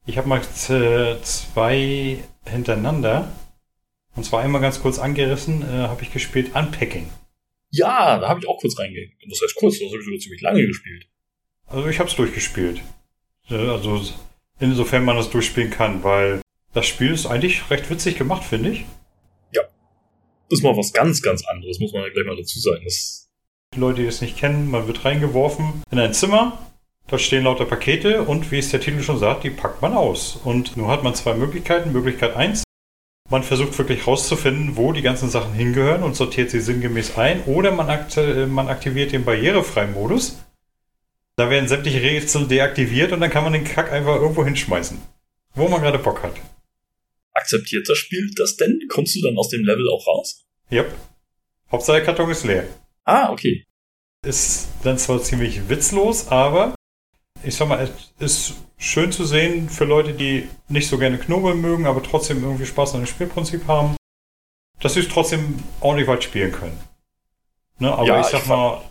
Ich 0.05 0.17
habe 0.17 0.27
mal 0.27 0.41
zwei 0.43 2.23
hintereinander. 2.45 3.31
Und 4.15 4.23
zwar 4.23 4.41
einmal 4.41 4.61
ganz 4.61 4.81
kurz 4.81 4.99
angerissen, 4.99 5.61
äh, 5.61 5.87
habe 5.87 6.01
ich 6.01 6.11
gespielt 6.11 6.55
Unpacking. 6.55 7.09
Ja, 7.69 8.17
da 8.19 8.29
habe 8.29 8.39
ich 8.39 8.47
auch 8.47 8.59
kurz 8.59 8.79
reingegangen. 8.79 9.13
Das 9.29 9.41
heißt 9.41 9.55
kurz, 9.55 9.79
das 9.79 9.89
habe 9.89 9.99
ich 9.99 10.05
sogar 10.05 10.19
ziemlich 10.19 10.41
lange 10.41 10.65
gespielt. 10.65 11.07
Also 11.67 11.87
ich 11.87 11.99
habe 11.99 12.09
es 12.09 12.15
durchgespielt. 12.15 12.81
Äh, 13.49 13.55
also 13.55 14.01
insofern 14.59 15.05
man 15.05 15.17
das 15.17 15.29
durchspielen 15.29 15.69
kann, 15.69 16.03
weil 16.03 16.41
das 16.73 16.87
Spiel 16.87 17.13
ist 17.13 17.27
eigentlich 17.27 17.69
recht 17.69 17.89
witzig 17.89 18.17
gemacht, 18.17 18.43
finde 18.43 18.71
ich. 18.71 18.85
Ja. 19.53 19.63
Das 20.49 20.59
ist 20.59 20.63
mal 20.63 20.75
was 20.75 20.93
ganz, 20.93 21.21
ganz 21.21 21.45
anderes, 21.45 21.79
muss 21.79 21.93
man 21.93 22.03
ja 22.03 22.09
gleich 22.09 22.25
mal 22.25 22.35
dazu 22.35 22.59
sagen. 22.59 22.83
Das 22.85 23.26
die 23.73 23.79
Leute, 23.79 24.01
die 24.01 24.07
es 24.07 24.21
nicht 24.21 24.37
kennen, 24.37 24.69
man 24.71 24.87
wird 24.87 25.05
reingeworfen 25.05 25.83
in 25.91 25.99
ein 25.99 26.13
Zimmer. 26.13 26.57
Da 27.07 27.17
stehen 27.17 27.43
lauter 27.43 27.65
Pakete 27.65 28.23
und 28.23 28.51
wie 28.51 28.59
es 28.59 28.69
der 28.69 28.81
Titel 28.81 29.01
schon 29.01 29.19
sagt, 29.19 29.43
die 29.43 29.49
packt 29.49 29.81
man 29.81 29.93
aus. 29.93 30.37
Und 30.43 30.75
nun 30.75 30.89
hat 30.89 31.03
man 31.03 31.15
zwei 31.15 31.35
Möglichkeiten. 31.35 31.93
Möglichkeit 31.93 32.35
1, 32.35 32.63
man 33.29 33.43
versucht 33.43 33.77
wirklich 33.77 34.07
rauszufinden, 34.07 34.75
wo 34.75 34.93
die 34.93 35.01
ganzen 35.01 35.29
Sachen 35.29 35.53
hingehören 35.53 36.03
und 36.03 36.15
sortiert 36.15 36.49
sie 36.49 36.59
sinngemäß 36.59 37.17
ein. 37.17 37.43
Oder 37.43 37.71
man, 37.71 37.89
akt 37.89 38.17
man 38.47 38.67
aktiviert 38.67 39.11
den 39.11 39.25
barrierefreien 39.25 39.93
Modus. 39.93 40.37
Da 41.35 41.49
werden 41.49 41.69
sämtliche 41.69 42.01
Rätsel 42.01 42.47
deaktiviert 42.47 43.11
und 43.11 43.21
dann 43.21 43.29
kann 43.29 43.43
man 43.43 43.53
den 43.53 43.63
Kack 43.63 43.91
einfach 43.91 44.15
irgendwo 44.15 44.43
hinschmeißen. 44.43 44.99
Wo 45.53 45.67
man 45.67 45.81
gerade 45.81 45.99
Bock 45.99 46.23
hat. 46.23 46.33
Akzeptiert 47.33 47.87
das 47.87 47.97
Spiel 47.97 48.31
das 48.35 48.57
denn? 48.57 48.79
Kommst 48.89 49.15
du 49.15 49.21
dann 49.21 49.37
aus 49.37 49.49
dem 49.49 49.63
Level 49.63 49.87
auch 49.89 50.07
raus? 50.07 50.45
Yep. 50.71 50.93
Hauptsache 51.71 51.97
der 51.97 52.05
Karton 52.05 52.31
ist 52.31 52.43
leer. 52.43 52.65
Ah, 53.07 53.31
okay. 53.31 53.65
Ist 54.25 54.67
dann 54.83 54.97
zwar 54.97 55.21
ziemlich 55.21 55.69
witzlos, 55.69 56.27
aber 56.27 56.75
ich 57.43 57.55
sag 57.55 57.69
mal, 57.69 57.89
es 58.19 58.49
ist 58.49 58.55
schön 58.77 59.11
zu 59.13 59.25
sehen 59.25 59.69
für 59.69 59.85
Leute, 59.85 60.13
die 60.13 60.49
nicht 60.67 60.89
so 60.89 60.97
gerne 60.97 61.17
Knobeln 61.17 61.61
mögen, 61.61 61.85
aber 61.85 62.03
trotzdem 62.03 62.43
irgendwie 62.43 62.65
Spaß 62.65 62.95
an 62.95 63.01
dem 63.01 63.07
Spielprinzip 63.07 63.65
haben, 63.67 63.95
dass 64.81 64.95
sie 64.95 64.99
es 64.99 65.07
trotzdem 65.07 65.63
ordentlich 65.79 66.07
weit 66.09 66.23
spielen 66.23 66.51
können. 66.51 66.77
Ne, 67.79 67.93
aber 67.93 68.07
ja, 68.07 68.19
ich 68.19 68.27
sag 68.27 68.41
ich 68.41 68.47
mal, 68.47 68.81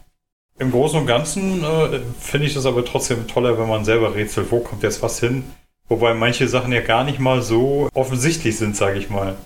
im 0.59 0.71
Großen 0.71 0.99
und 0.99 1.07
Ganzen 1.07 1.63
äh, 1.63 2.01
finde 2.19 2.47
ich 2.47 2.55
das 2.55 2.65
aber 2.65 2.85
trotzdem 2.87 3.29
toller, 3.29 3.59
wenn 3.59 3.69
man 3.69 3.85
selber 3.85 4.15
rätselt, 4.15 4.51
wo 4.51 4.61
kommt 4.61 4.83
jetzt 4.83 5.03
was 5.03 5.21
hin. 5.21 5.45
Wobei 5.89 6.15
manche 6.15 6.49
Sachen 6.49 6.73
ja 6.73 6.81
gar 6.81 7.05
nicht 7.05 7.19
mal 7.19 7.43
so 7.43 7.91
offensichtlich 7.93 8.57
sind, 8.57 8.77
sage 8.77 8.99
ich 8.99 9.11
mal. 9.11 9.37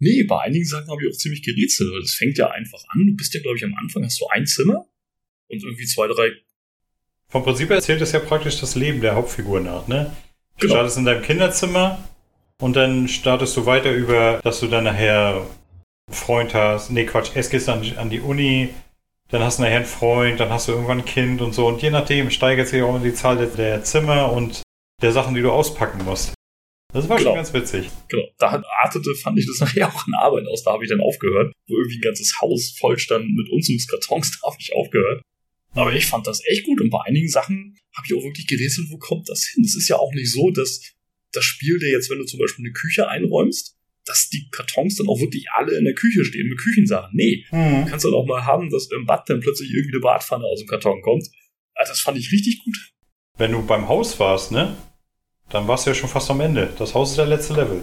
Nee, 0.00 0.24
bei 0.24 0.40
einigen 0.40 0.64
Sachen 0.64 0.88
habe 0.88 1.02
ich 1.02 1.12
auch 1.12 1.16
ziemlich 1.16 1.42
gerätselt, 1.42 1.92
weil 1.92 2.00
das 2.00 2.14
fängt 2.14 2.38
ja 2.38 2.50
einfach 2.50 2.82
an. 2.88 3.06
Du 3.06 3.14
bist 3.14 3.34
ja, 3.34 3.40
glaube 3.40 3.58
ich, 3.58 3.64
am 3.64 3.74
Anfang 3.74 4.02
hast 4.02 4.18
du 4.18 4.26
ein 4.28 4.46
Zimmer 4.46 4.86
und 5.48 5.62
irgendwie 5.62 5.84
zwei, 5.84 6.08
drei. 6.08 6.32
Vom 7.28 7.44
Prinzip 7.44 7.70
erzählt 7.70 8.00
es 8.00 8.12
ja 8.12 8.18
praktisch 8.18 8.58
das 8.60 8.74
Leben 8.74 9.02
der 9.02 9.14
Hauptfigur 9.14 9.60
nach, 9.60 9.86
ne? 9.88 10.16
Du 10.58 10.66
genau. 10.66 10.74
startest 10.74 10.96
in 10.96 11.04
deinem 11.04 11.22
Kinderzimmer 11.22 12.02
und 12.60 12.76
dann 12.76 13.08
startest 13.08 13.56
du 13.58 13.66
weiter 13.66 13.92
über, 13.92 14.40
dass 14.42 14.60
du 14.60 14.68
dann 14.68 14.84
nachher 14.84 15.46
einen 16.06 16.14
Freund 16.14 16.54
hast. 16.54 16.90
Nee, 16.90 17.04
Quatsch, 17.04 17.36
erst 17.36 17.50
gehst 17.50 17.68
du 17.68 17.72
an, 17.72 17.96
an 17.96 18.10
die 18.10 18.20
Uni, 18.20 18.70
dann 19.28 19.42
hast 19.42 19.58
du 19.58 19.62
nachher 19.62 19.76
einen 19.76 19.84
Freund, 19.84 20.40
dann 20.40 20.48
hast 20.48 20.68
du 20.68 20.72
irgendwann 20.72 21.00
ein 21.00 21.04
Kind 21.04 21.42
und 21.42 21.52
so. 21.52 21.66
Und 21.68 21.82
je 21.82 21.90
nachdem 21.90 22.30
steigert 22.30 22.68
sich 22.68 22.82
auch 22.82 23.00
die 23.02 23.14
Zahl 23.14 23.36
der, 23.36 23.48
der 23.48 23.84
Zimmer 23.84 24.32
und 24.32 24.62
der 25.02 25.12
Sachen, 25.12 25.34
die 25.34 25.42
du 25.42 25.52
auspacken 25.52 26.04
musst. 26.04 26.32
Das 26.92 27.08
war 27.08 27.18
genau. 27.18 27.30
schon 27.30 27.36
ganz 27.36 27.52
witzig. 27.54 27.90
Genau. 28.08 28.24
Da 28.38 28.62
artete, 28.82 29.14
fand 29.14 29.38
ich 29.38 29.46
das 29.46 29.60
nachher 29.60 29.88
auch 29.88 30.06
in 30.06 30.14
Arbeit 30.14 30.46
aus. 30.46 30.62
Da 30.64 30.72
habe 30.72 30.84
ich 30.84 30.90
dann 30.90 31.00
aufgehört, 31.00 31.52
wo 31.68 31.76
irgendwie 31.76 31.98
ein 31.98 32.02
ganzes 32.02 32.40
Haus 32.40 32.74
voll 32.78 32.98
stand 32.98 33.34
mit 33.34 33.48
Umzugskartons. 33.50 34.30
Da 34.40 34.48
habe 34.48 34.56
ich 34.58 34.74
aufgehört. 34.74 35.22
Aber 35.72 35.92
ich 35.92 36.06
fand 36.06 36.26
das 36.26 36.42
echt 36.46 36.64
gut 36.64 36.80
und 36.80 36.90
bei 36.90 37.00
einigen 37.04 37.28
Sachen 37.28 37.76
habe 37.96 38.06
ich 38.06 38.14
auch 38.14 38.24
wirklich 38.24 38.46
gerätselt, 38.46 38.88
wo 38.90 38.98
kommt 38.98 39.28
das 39.28 39.44
hin? 39.44 39.64
Es 39.64 39.76
ist 39.76 39.88
ja 39.88 39.96
auch 39.96 40.12
nicht 40.12 40.32
so, 40.32 40.50
dass 40.50 40.80
das 41.32 41.44
Spiel 41.44 41.78
dir 41.78 41.90
jetzt, 41.90 42.10
wenn 42.10 42.18
du 42.18 42.24
zum 42.24 42.40
Beispiel 42.40 42.64
eine 42.64 42.72
Küche 42.72 43.08
einräumst, 43.08 43.76
dass 44.04 44.28
die 44.30 44.48
Kartons 44.50 44.96
dann 44.96 45.08
auch 45.08 45.20
wirklich 45.20 45.46
alle 45.52 45.76
in 45.76 45.84
der 45.84 45.94
Küche 45.94 46.24
stehen 46.24 46.48
mit 46.48 46.58
Küchensachen. 46.58 47.10
Nee, 47.12 47.44
mhm. 47.52 47.84
du 47.84 47.90
kannst 47.90 48.04
dann 48.04 48.14
auch 48.14 48.26
mal 48.26 48.44
haben, 48.44 48.70
dass 48.70 48.90
im 48.90 49.06
Bad 49.06 49.28
dann 49.28 49.40
plötzlich 49.40 49.70
irgendwie 49.70 49.94
eine 49.94 50.00
Badpfanne 50.00 50.44
aus 50.44 50.58
dem 50.58 50.68
Karton 50.68 51.02
kommt. 51.02 51.28
Das 51.76 52.00
fand 52.00 52.18
ich 52.18 52.32
richtig 52.32 52.64
gut. 52.64 52.76
Wenn 53.38 53.52
du 53.52 53.64
beim 53.64 53.88
Haus 53.88 54.18
warst, 54.18 54.50
ne? 54.52 54.76
Dann 55.50 55.66
warst 55.66 55.84
du 55.84 55.90
ja 55.90 55.94
schon 55.94 56.08
fast 56.08 56.30
am 56.30 56.40
Ende. 56.40 56.72
Das 56.78 56.94
Haus 56.94 57.10
ist 57.10 57.18
der 57.18 57.26
letzte 57.26 57.54
Level. 57.54 57.82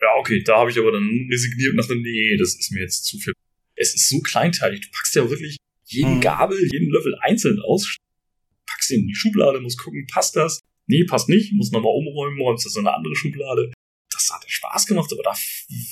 Ja, 0.00 0.08
okay, 0.18 0.42
da 0.42 0.58
habe 0.58 0.70
ich 0.70 0.78
aber 0.78 0.92
dann 0.92 1.28
resigniert 1.30 1.72
und 1.72 1.76
dachte, 1.76 1.96
nee, 1.96 2.36
das 2.36 2.54
ist 2.54 2.72
mir 2.72 2.80
jetzt 2.80 3.04
zu 3.04 3.18
viel. 3.18 3.34
Es 3.76 3.94
ist 3.94 4.08
so 4.08 4.20
kleinteilig. 4.20 4.80
Du 4.80 4.88
packst 4.90 5.14
ja 5.14 5.28
wirklich 5.28 5.56
jeden 5.84 6.14
hm. 6.14 6.20
Gabel, 6.20 6.58
jeden 6.72 6.90
Löffel 6.90 7.14
einzeln 7.20 7.60
aus, 7.60 7.96
packst 8.66 8.90
ihn 8.90 9.00
in 9.00 9.08
die 9.08 9.14
Schublade, 9.14 9.60
musst 9.60 9.78
gucken, 9.78 10.06
passt 10.12 10.34
das? 10.36 10.60
Nee, 10.86 11.04
passt 11.04 11.28
nicht, 11.28 11.52
muss 11.52 11.70
nochmal 11.70 11.92
umräumen, 11.94 12.40
räumst 12.40 12.66
das 12.66 12.76
in 12.76 12.86
eine 12.86 12.96
andere 12.96 13.14
Schublade. 13.14 13.72
Das 14.10 14.30
hat 14.32 14.44
Spaß 14.46 14.86
gemacht, 14.86 15.10
aber 15.12 15.22
da 15.22 15.34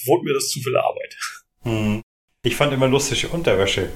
wurde 0.07 0.25
mir 0.25 0.35
das 0.35 0.49
zu 0.49 0.61
viel 0.61 0.77
Arbeit. 0.77 1.17
Hm. 1.63 2.03
Ich 2.45 2.57
fand 2.57 2.73
immer 2.73 2.89
lustig 2.89 3.31
Unterwäsche. 3.31 3.91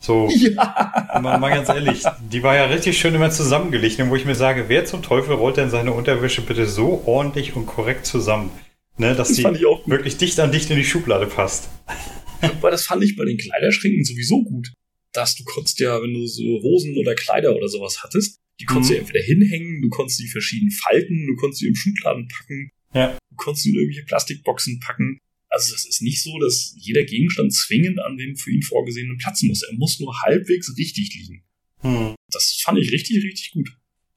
So, 0.00 0.28
ja. 0.34 1.20
mal, 1.20 1.38
mal, 1.38 1.50
ganz 1.50 1.68
ehrlich, 1.68 2.02
die 2.30 2.42
war 2.42 2.54
ja 2.54 2.66
richtig 2.66 2.98
schön 2.98 3.14
immer 3.14 3.30
zusammengelegt, 3.30 3.98
wo 4.08 4.16
ich 4.16 4.24
mir 4.24 4.36
sage, 4.36 4.68
wer 4.68 4.84
zum 4.84 5.02
Teufel 5.02 5.34
rollt 5.34 5.56
denn 5.56 5.70
seine 5.70 5.92
Unterwäsche 5.92 6.42
bitte 6.42 6.66
so 6.66 7.02
ordentlich 7.04 7.56
und 7.56 7.66
korrekt 7.66 8.06
zusammen, 8.06 8.50
ne, 8.96 9.14
dass 9.14 9.28
das 9.28 9.36
die 9.36 9.42
wirklich 9.42 10.16
dicht 10.16 10.38
an 10.38 10.52
dicht 10.52 10.70
in 10.70 10.76
die 10.76 10.84
Schublade 10.84 11.26
passt. 11.26 11.68
Weil 12.60 12.70
das 12.70 12.86
fand 12.86 13.02
ich 13.02 13.16
bei 13.16 13.24
den 13.24 13.36
Kleiderschränken 13.36 14.04
sowieso 14.04 14.44
gut. 14.44 14.72
Dass 15.12 15.34
du 15.34 15.42
konntest 15.44 15.80
ja, 15.80 16.00
wenn 16.00 16.14
du 16.14 16.26
so 16.26 16.42
Hosen 16.42 16.96
oder 16.96 17.14
Kleider 17.14 17.56
oder 17.56 17.66
sowas 17.66 18.02
hattest, 18.04 18.38
die 18.60 18.66
konntest 18.66 18.90
mhm. 18.90 18.94
du 18.94 19.00
entweder 19.00 19.24
hinhängen, 19.24 19.82
du 19.82 19.88
konntest 19.88 20.20
die 20.20 20.28
verschieden 20.28 20.70
falten, 20.70 21.26
du 21.26 21.34
konntest 21.36 21.62
die 21.62 21.66
im 21.66 21.74
Schubladen 21.74 22.28
packen, 22.28 22.70
ja. 22.94 23.16
du 23.30 23.36
konntest 23.36 23.64
die 23.64 23.70
in 23.70 23.76
irgendwelche 23.76 24.04
Plastikboxen 24.04 24.80
packen. 24.80 25.18
Also 25.50 25.72
das 25.72 25.86
ist 25.86 26.02
nicht 26.02 26.22
so, 26.22 26.38
dass 26.38 26.74
jeder 26.76 27.04
Gegenstand 27.04 27.54
zwingend 27.54 28.00
an 28.00 28.16
dem 28.16 28.36
für 28.36 28.50
ihn 28.50 28.62
vorgesehenen 28.62 29.18
Platz 29.18 29.42
muss. 29.42 29.62
Er 29.62 29.74
muss 29.74 29.98
nur 29.98 30.20
halbwegs 30.22 30.74
richtig 30.76 31.14
liegen. 31.14 31.44
Hm. 31.80 32.14
Das 32.30 32.60
fand 32.62 32.78
ich 32.78 32.92
richtig, 32.92 33.24
richtig 33.24 33.52
gut. 33.52 33.70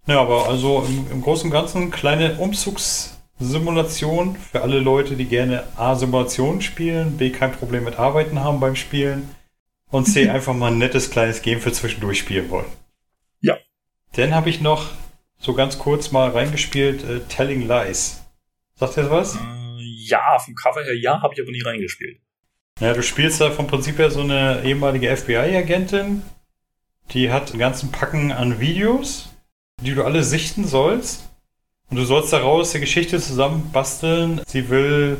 Ja, 0.07 0.21
aber 0.21 0.47
also 0.50 0.83
im, 0.88 1.11
im 1.11 1.21
Großen 1.21 1.45
und 1.45 1.51
Ganzen 1.51 1.91
kleine 1.91 2.38
Umzugssimulation 2.39 4.35
für 4.35 4.61
alle 4.61 4.79
Leute, 4.79 5.15
die 5.15 5.25
gerne 5.25 5.65
A, 5.77 5.95
Simulationen 5.95 6.61
spielen, 6.61 7.17
B, 7.17 7.29
kein 7.29 7.51
Problem 7.51 7.83
mit 7.83 8.00
Arbeiten 8.00 8.39
haben 8.39 8.59
beim 8.59 8.75
Spielen 8.75 9.29
und 9.89 10.05
C, 10.05 10.29
einfach 10.31 10.53
mal 10.55 10.71
ein 10.71 10.79
nettes 10.79 11.11
kleines 11.11 11.41
Game 11.41 11.61
für 11.61 11.71
zwischendurch 11.71 12.19
spielen 12.19 12.50
wollen. 12.50 12.69
Ja. 13.41 13.57
Dann 14.13 14.33
habe 14.33 14.50
ich 14.50 14.59
noch 14.59 14.89
so 15.39 15.53
ganz 15.53 15.79
kurz 15.79 16.11
mal 16.11 16.29
reingespielt 16.31 17.03
äh, 17.03 17.21
Telling 17.29 17.67
Lies. 17.67 18.21
Sagt 18.75 18.97
ihr 18.97 19.03
das 19.03 19.11
was? 19.11 19.35
Äh, 19.35 19.61
ja, 19.81 20.39
vom 20.39 20.55
Cover 20.55 20.83
her 20.83 20.97
ja, 20.97 21.21
habe 21.21 21.33
ich 21.33 21.41
aber 21.41 21.51
nie 21.51 21.61
reingespielt. 21.61 22.19
Ja, 22.79 22.93
du 22.93 23.03
spielst 23.03 23.41
da 23.41 23.51
vom 23.51 23.67
Prinzip 23.67 23.97
her 24.00 24.09
so 24.09 24.21
eine 24.21 24.63
ehemalige 24.63 25.15
FBI-Agentin, 25.15 26.23
die 27.11 27.31
hat 27.31 27.50
einen 27.50 27.59
ganzen 27.59 27.91
Packen 27.91 28.31
an 28.31 28.59
Videos, 28.59 29.29
die 29.81 29.93
du 29.93 30.03
alle 30.03 30.23
sichten 30.23 30.65
sollst. 30.65 31.29
Und 31.89 31.97
du 31.97 32.05
sollst 32.05 32.31
daraus 32.31 32.71
die 32.71 32.79
Geschichte 32.79 33.19
zusammenbasteln. 33.19 34.41
Sie 34.47 34.69
will 34.69 35.19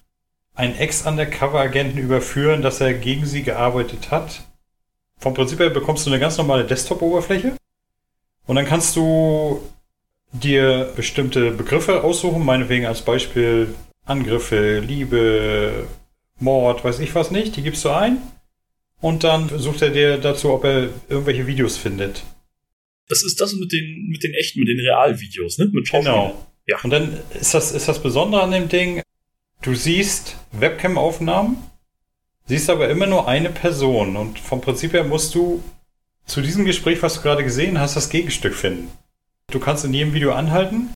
einen 0.56 0.76
Ex-Undercover-Agenten 0.76 1.98
überführen, 1.98 2.62
dass 2.62 2.80
er 2.80 2.94
gegen 2.94 3.26
sie 3.26 3.44
gearbeitet 3.44 4.10
hat. 4.10 4.44
Vom 5.18 5.34
Prinzip 5.34 5.60
her 5.60 5.70
bekommst 5.70 6.06
du 6.06 6.10
eine 6.10 6.20
ganz 6.20 6.38
normale 6.38 6.66
Desktop-Oberfläche. 6.66 7.58
Und 8.48 8.56
dann 8.56 8.66
kannst 8.66 8.96
du 8.96 9.62
dir 10.32 10.92
bestimmte 10.96 11.52
Begriffe 11.52 12.04
aussuchen, 12.04 12.46
meinetwegen 12.46 12.86
als 12.86 13.02
Beispiel 13.02 13.76
Angriffe, 14.06 14.80
Liebe, 14.80 15.88
Mord, 16.40 16.84
weiß 16.84 17.00
ich 17.00 17.14
was 17.16 17.32
nicht, 17.32 17.56
die 17.56 17.62
gibst 17.62 17.86
du 17.86 17.90
ein. 17.90 18.18
Und 19.00 19.24
dann 19.24 19.50
sucht 19.58 19.82
er 19.82 19.90
dir 19.90 20.18
dazu, 20.18 20.52
ob 20.52 20.64
er 20.64 20.90
irgendwelche 21.10 21.48
Videos 21.48 21.78
findet. 21.78 22.24
Das 23.08 23.24
ist 23.24 23.42
das 23.42 23.54
mit 23.54 23.72
den, 23.72 24.08
mit 24.10 24.24
den 24.24 24.34
echten, 24.34 24.60
mit 24.60 24.70
den 24.70 24.80
Realvideos, 24.80 25.58
ne? 25.58 25.70
Mit 25.74 25.90
Genau. 25.90 26.48
Ja. 26.68 26.78
Und 26.84 26.92
dann 26.92 27.18
ist 27.40 27.54
das, 27.54 27.72
ist 27.72 27.88
das 27.88 28.02
Besondere 28.02 28.44
an 28.44 28.52
dem 28.52 28.70
Ding, 28.70 29.02
du 29.62 29.74
siehst 29.74 30.38
Webcam-Aufnahmen, 30.52 31.58
siehst 32.46 32.70
aber 32.70 32.90
immer 32.90 33.08
nur 33.08 33.28
eine 33.28 33.50
Person. 33.50 34.16
Und 34.16 34.40
vom 34.40 34.62
Prinzip 34.62 34.94
her 34.94 35.04
musst 35.04 35.34
du 35.36 35.64
zu 36.26 36.42
diesem 36.42 36.66
Gespräch, 36.66 37.02
was 37.02 37.16
du 37.16 37.22
gerade 37.22 37.44
gesehen 37.44 37.80
hast, 37.80 37.96
das 37.96 38.10
Gegenstück 38.10 38.54
finden. 38.54 38.90
Du 39.50 39.60
kannst 39.60 39.84
in 39.84 39.94
jedem 39.94 40.14
Video 40.14 40.32
anhalten 40.32 40.94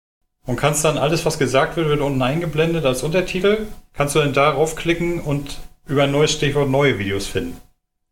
und 0.44 0.56
kannst 0.56 0.84
dann 0.84 0.98
alles, 0.98 1.24
was 1.24 1.38
gesagt 1.38 1.76
wird, 1.76 1.88
wird 1.88 2.00
unten 2.00 2.22
eingeblendet 2.22 2.84
als 2.84 3.02
Untertitel. 3.02 3.66
Kannst 3.92 4.14
du 4.14 4.20
dann 4.20 4.32
darauf 4.32 4.74
klicken 4.74 5.20
und 5.20 5.58
über 5.86 6.04
ein 6.04 6.12
neues 6.12 6.32
Stichwort 6.32 6.68
neue 6.68 6.98
Videos 6.98 7.26
finden. 7.26 7.60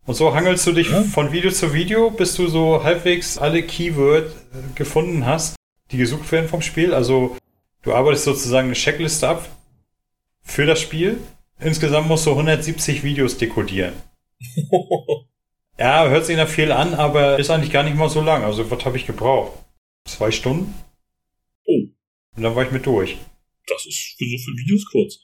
Und 0.06 0.14
so 0.14 0.34
hangelst 0.34 0.66
du 0.66 0.72
dich 0.72 0.90
ja. 0.90 1.02
von 1.02 1.32
Video 1.32 1.50
zu 1.50 1.72
Video, 1.72 2.10
bis 2.10 2.34
du 2.34 2.48
so 2.48 2.82
halbwegs 2.82 3.38
alle 3.38 3.62
Keyword 3.62 4.26
äh, 4.26 4.74
gefunden 4.74 5.26
hast, 5.26 5.56
die 5.90 5.98
gesucht 5.98 6.30
werden 6.32 6.48
vom 6.48 6.62
Spiel. 6.62 6.94
Also 6.94 7.36
du 7.82 7.94
arbeitest 7.94 8.24
sozusagen 8.24 8.68
eine 8.68 8.74
Checkliste 8.74 9.28
ab 9.28 9.48
für 10.42 10.66
das 10.66 10.80
Spiel. 10.80 11.18
Insgesamt 11.60 12.08
musst 12.08 12.26
du 12.26 12.30
170 12.30 13.02
Videos 13.02 13.38
dekodieren. 13.38 13.92
ja, 15.78 16.08
hört 16.08 16.24
sich 16.24 16.36
nach 16.36 16.48
viel 16.48 16.72
an, 16.72 16.94
aber 16.94 17.38
ist 17.38 17.50
eigentlich 17.50 17.72
gar 17.72 17.82
nicht 17.82 17.96
mal 17.96 18.08
so 18.08 18.22
lang. 18.22 18.44
Also 18.44 18.70
was 18.70 18.84
habe 18.84 18.96
ich 18.96 19.06
gebraucht? 19.06 19.52
Zwei 20.06 20.30
Stunden? 20.30 20.74
Und 22.36 22.42
dann 22.42 22.54
war 22.54 22.64
ich 22.64 22.72
mit 22.72 22.86
durch. 22.86 23.18
Das 23.66 23.86
ist 23.86 24.14
für 24.18 24.24
so 24.24 24.38
viele 24.38 24.56
Videos 24.56 24.84
kurz. 24.90 25.18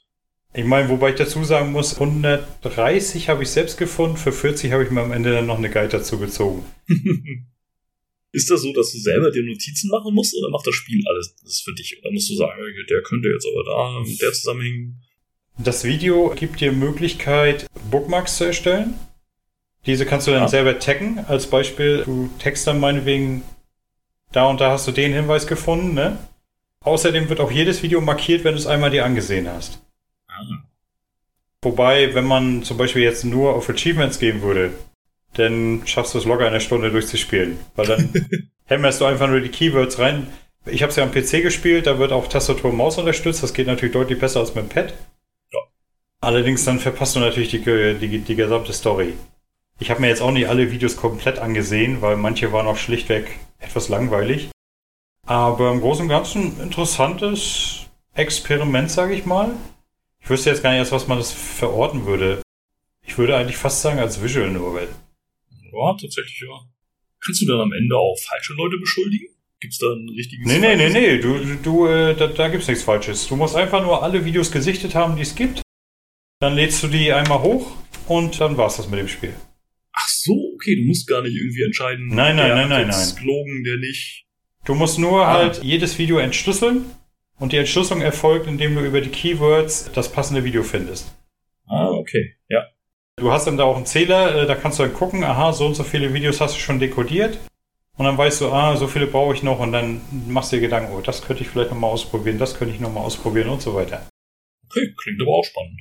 Ich 0.53 0.65
meine, 0.65 0.89
wobei 0.89 1.11
ich 1.11 1.15
dazu 1.15 1.43
sagen 1.43 1.71
muss, 1.71 1.93
130 1.93 3.29
habe 3.29 3.43
ich 3.43 3.49
selbst 3.49 3.77
gefunden, 3.77 4.17
für 4.17 4.31
40 4.31 4.71
habe 4.71 4.83
ich 4.83 4.91
mir 4.91 5.01
am 5.01 5.11
Ende 5.11 5.31
dann 5.31 5.45
noch 5.45 5.57
eine 5.57 5.69
Guide 5.69 5.89
dazu 5.89 6.17
gezogen. 6.17 6.65
ist 8.31 8.49
das 8.49 8.61
so, 8.61 8.73
dass 8.73 8.91
du 8.91 8.97
selber 8.97 9.31
dir 9.31 9.43
Notizen 9.43 9.89
machen 9.89 10.13
musst 10.13 10.35
oder 10.35 10.49
macht 10.49 10.65
das 10.65 10.75
Spiel 10.75 11.03
alles 11.07 11.35
das 11.43 11.59
für 11.59 11.73
dich? 11.73 11.99
Oder 12.01 12.11
musst 12.11 12.29
du 12.29 12.35
sagen, 12.35 12.59
der 12.89 13.03
könnte 13.03 13.29
jetzt 13.29 13.45
aber 13.45 13.63
da 13.63 13.99
mit 13.99 14.21
der 14.21 14.33
zusammenhängen? 14.33 15.01
Das 15.59 15.83
Video 15.83 16.33
gibt 16.35 16.61
dir 16.61 16.71
Möglichkeit, 16.71 17.67
Bookmarks 17.89 18.37
zu 18.37 18.45
erstellen. 18.45 18.93
Diese 19.85 20.05
kannst 20.05 20.27
du 20.27 20.31
dann 20.31 20.43
ja. 20.43 20.47
selber 20.47 20.79
taggen. 20.79 21.19
Als 21.19 21.47
Beispiel, 21.47 22.03
du 22.05 22.29
text 22.39 22.67
dann 22.67 22.79
meinetwegen, 22.79 23.41
da 24.31 24.47
und 24.47 24.61
da 24.61 24.71
hast 24.71 24.87
du 24.87 24.91
den 24.91 25.13
Hinweis 25.13 25.47
gefunden, 25.47 25.93
ne? 25.93 26.17
Außerdem 26.87 27.27
wird 27.27 27.41
auch 27.41 27.51
jedes 27.51 27.83
Video 27.83 27.99
markiert, 27.99 28.45
wenn 28.45 28.53
du 28.53 28.59
es 28.59 28.65
einmal 28.65 28.91
dir 28.91 29.03
angesehen 29.03 29.49
hast. 29.51 29.81
Ah. 30.29 30.63
Wobei, 31.61 32.15
wenn 32.15 32.23
man 32.23 32.63
zum 32.63 32.77
Beispiel 32.77 33.01
jetzt 33.01 33.25
nur 33.25 33.55
auf 33.55 33.69
Achievements 33.69 34.19
gehen 34.19 34.41
würde, 34.41 34.71
dann 35.33 35.81
schaffst 35.85 36.13
du 36.13 36.19
es 36.19 36.23
locker 36.23 36.47
eine 36.47 36.61
Stunde 36.61 36.89
durchzuspielen. 36.89 37.59
Weil 37.75 37.87
dann 37.87 38.13
hämmerst 38.67 39.01
du 39.01 39.05
einfach 39.05 39.27
nur 39.27 39.41
die 39.41 39.49
Keywords 39.49 39.99
rein. 39.99 40.27
Ich 40.65 40.81
habe 40.81 40.89
es 40.89 40.95
ja 40.95 41.03
am 41.03 41.11
PC 41.11 41.43
gespielt, 41.43 41.87
da 41.87 41.99
wird 41.99 42.13
auch 42.13 42.27
Tastatur 42.27 42.71
und 42.71 42.77
Maus 42.77 42.97
unterstützt. 42.97 43.43
Das 43.43 43.53
geht 43.53 43.67
natürlich 43.67 43.93
deutlich 43.93 44.17
besser 44.17 44.39
als 44.39 44.55
mit 44.55 44.63
dem 44.63 44.69
Pad. 44.69 44.93
Ja. 45.51 45.59
Allerdings 46.21 46.63
dann 46.63 46.79
verpasst 46.79 47.17
du 47.17 47.19
natürlich 47.19 47.49
die, 47.49 47.59
die, 47.99 48.19
die 48.19 48.35
gesamte 48.35 48.71
Story. 48.71 49.11
Ich 49.79 49.91
habe 49.91 49.99
mir 49.99 50.07
jetzt 50.07 50.21
auch 50.21 50.31
nicht 50.31 50.47
alle 50.47 50.71
Videos 50.71 50.95
komplett 50.95 51.37
angesehen, 51.37 52.01
weil 52.01 52.15
manche 52.15 52.53
waren 52.53 52.65
auch 52.65 52.77
schlichtweg 52.77 53.39
etwas 53.59 53.89
langweilig. 53.89 54.51
Aber 55.27 55.71
im 55.73 55.81
Großen 55.81 56.03
und 56.03 56.09
Ganzen 56.09 56.59
interessantes 56.61 57.85
Experiment, 58.13 58.89
sage 58.89 59.13
ich 59.13 59.25
mal. 59.25 59.51
Ich 60.21 60.29
wüsste 60.29 60.49
jetzt 60.49 60.63
gar 60.63 60.71
nicht 60.71 60.79
erst, 60.79 60.93
was 60.93 61.07
man 61.07 61.17
das 61.17 61.33
verorten 61.33 62.05
würde. 62.05 62.41
Ich 63.05 63.17
würde 63.17 63.35
eigentlich 63.35 63.57
fast 63.57 63.81
sagen 63.81 63.99
als 63.99 64.23
Visual 64.23 64.49
Novel. 64.49 64.87
Ja, 65.51 65.97
tatsächlich 65.99 66.41
ja. 66.41 66.59
Kannst 67.23 67.41
du 67.41 67.45
dann 67.45 67.59
am 67.59 67.73
Ende 67.73 67.97
auch 67.97 68.17
falsche 68.17 68.53
Leute 68.53 68.77
beschuldigen? 68.77 69.27
Gibt's 69.59 69.79
da 69.79 69.87
ein 69.87 70.07
richtiges 70.15 70.47
Nee, 70.47 70.59
nee, 70.59 70.75
nee, 70.75 70.89
nee, 70.89 71.17
du, 71.17 71.55
du, 71.55 71.87
äh, 71.87 72.15
da, 72.15 72.27
da 72.27 72.47
gibt's 72.47 72.67
nichts 72.67 72.83
Falsches. 72.83 73.27
Du 73.27 73.35
musst 73.35 73.55
einfach 73.55 73.81
nur 73.81 74.03
alle 74.03 74.23
Videos 74.23 74.51
gesichtet 74.51 74.95
haben, 74.95 75.17
die 75.17 75.23
es 75.23 75.35
gibt. 75.35 75.61
Dann 76.39 76.55
lädst 76.55 76.83
du 76.83 76.87
die 76.87 77.11
einmal 77.11 77.41
hoch 77.41 77.75
und 78.07 78.39
dann 78.39 78.55
war's 78.55 78.77
das 78.77 78.87
mit 78.87 78.99
dem 78.99 79.07
Spiel. 79.07 79.33
Ach 79.91 80.07
so, 80.07 80.53
okay, 80.55 80.75
du 80.75 80.83
musst 80.83 81.07
gar 81.07 81.21
nicht 81.21 81.35
irgendwie 81.35 81.63
entscheiden. 81.63 82.07
Nein, 82.09 82.35
nein, 82.35 82.49
nein, 82.49 82.69
nein, 82.69 82.87
nein. 82.87 83.15
Gelogen, 83.17 83.63
der 83.63 83.77
nicht. 83.77 84.26
Du 84.67 84.75
musst 84.75 84.99
nur 84.99 85.25
ah. 85.25 85.33
halt 85.33 85.63
jedes 85.63 85.97
Video 85.97 86.17
entschlüsseln 86.17 86.91
und 87.39 87.53
die 87.53 87.57
Entschlüsselung 87.57 88.03
erfolgt, 88.03 88.47
indem 88.47 88.75
du 88.75 88.81
über 88.81 88.99
die 88.99 89.09
Keywords 89.09 89.89
das 89.93 90.11
passende 90.11 90.43
Video 90.43 90.61
findest. 90.61 91.15
Ah, 91.67 91.87
okay, 91.91 92.35
ja. 92.49 92.65
Du 93.15 93.31
hast 93.31 93.47
dann 93.47 93.55
da 93.55 93.63
auch 93.63 93.77
einen 93.77 93.85
Zähler, 93.85 94.35
äh, 94.35 94.45
da 94.45 94.55
kannst 94.55 94.77
du 94.77 94.83
dann 94.83 94.93
gucken, 94.93 95.23
aha, 95.23 95.53
so 95.53 95.65
und 95.65 95.75
so 95.75 95.83
viele 95.83 96.13
Videos 96.13 96.41
hast 96.41 96.55
du 96.55 96.59
schon 96.59 96.79
dekodiert. 96.79 97.39
Und 97.95 98.05
dann 98.05 98.17
weißt 98.17 98.41
du, 98.41 98.51
ah, 98.51 98.75
so 98.75 98.87
viele 98.87 99.07
brauche 99.07 99.33
ich 99.33 99.41
noch 99.41 99.59
und 99.59 99.71
dann 99.71 100.01
machst 100.27 100.51
du 100.51 100.57
dir 100.57 100.63
Gedanken, 100.63 100.93
oh, 100.93 100.99
das 100.99 101.21
könnte 101.21 101.43
ich 101.43 101.49
vielleicht 101.49 101.71
nochmal 101.71 101.91
ausprobieren, 101.91 102.37
das 102.37 102.57
könnte 102.57 102.73
ich 102.73 102.81
nochmal 102.81 103.05
ausprobieren 103.05 103.47
und 103.47 103.61
so 103.61 103.73
weiter. 103.73 104.05
Okay, 104.65 104.93
klingt 105.01 105.21
aber 105.21 105.31
auch 105.31 105.45
spannend. 105.45 105.79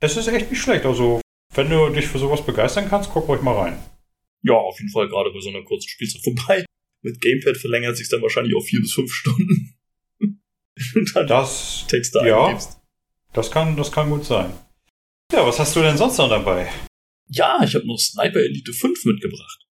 Es 0.00 0.16
ist 0.16 0.26
echt 0.26 0.50
nicht 0.50 0.62
schlecht, 0.62 0.86
also 0.86 1.20
wenn 1.54 1.68
du 1.68 1.90
dich 1.90 2.06
für 2.06 2.18
sowas 2.18 2.40
begeistern 2.40 2.88
kannst, 2.88 3.10
guck 3.12 3.28
ruhig 3.28 3.42
mal 3.42 3.56
rein. 3.56 3.78
Ja, 4.42 4.54
auf 4.54 4.78
jeden 4.78 4.90
Fall 4.90 5.06
gerade 5.08 5.30
bei 5.30 5.40
so 5.40 5.50
einer 5.50 5.62
kurzen 5.62 5.90
Spielzeit 5.90 6.22
vorbei 6.22 6.64
mit 7.02 7.20
Gamepad 7.20 7.56
verlängert 7.56 7.96
sich 7.96 8.08
dann 8.08 8.22
wahrscheinlich 8.22 8.54
auf 8.54 8.66
vier 8.66 8.80
bis 8.80 8.92
fünf 8.92 9.12
Stunden. 9.12 9.76
Und 10.94 11.14
dann 11.14 11.26
das, 11.26 11.86
Texte 11.88 12.20
ja, 12.24 12.46
eingibst. 12.46 12.78
Das 13.32 13.50
kann, 13.50 13.76
das 13.76 13.92
kann 13.92 14.10
gut 14.10 14.24
sein. 14.24 14.52
Ja, 15.32 15.46
was 15.46 15.58
hast 15.58 15.76
du 15.76 15.80
denn 15.80 15.96
sonst 15.96 16.18
noch 16.18 16.28
dabei? 16.28 16.68
Ja, 17.28 17.60
ich 17.62 17.74
habe 17.74 17.86
noch 17.86 17.98
Sniper 17.98 18.40
Elite 18.40 18.72
5 18.72 19.04
mitgebracht. 19.04 19.66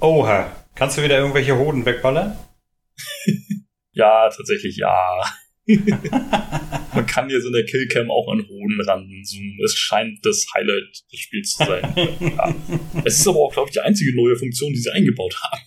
Oha, 0.00 0.66
kannst 0.74 0.98
du 0.98 1.02
wieder 1.02 1.18
irgendwelche 1.18 1.56
Hoden 1.56 1.86
wegballern? 1.86 2.36
ja, 3.92 4.28
tatsächlich 4.28 4.76
ja. 4.76 5.24
Man 6.94 7.06
kann 7.06 7.30
jetzt 7.30 7.46
in 7.46 7.52
der 7.52 7.64
Killcam 7.64 8.10
auch 8.10 8.28
an 8.30 8.46
Hoden 8.46 8.80
ranzoomen. 8.80 9.58
Es 9.64 9.74
scheint 9.74 10.24
das 10.26 10.46
Highlight 10.54 11.02
des 11.12 11.20
Spiels 11.20 11.52
zu 11.52 11.64
sein. 11.64 11.94
ja. 12.20 12.54
Es 13.04 13.20
ist 13.20 13.28
aber 13.28 13.38
auch, 13.38 13.52
glaube 13.52 13.68
ich, 13.68 13.74
die 13.74 13.80
einzige 13.80 14.14
neue 14.14 14.36
Funktion, 14.36 14.72
die 14.72 14.80
sie 14.80 14.90
eingebaut 14.90 15.40
haben. 15.42 15.62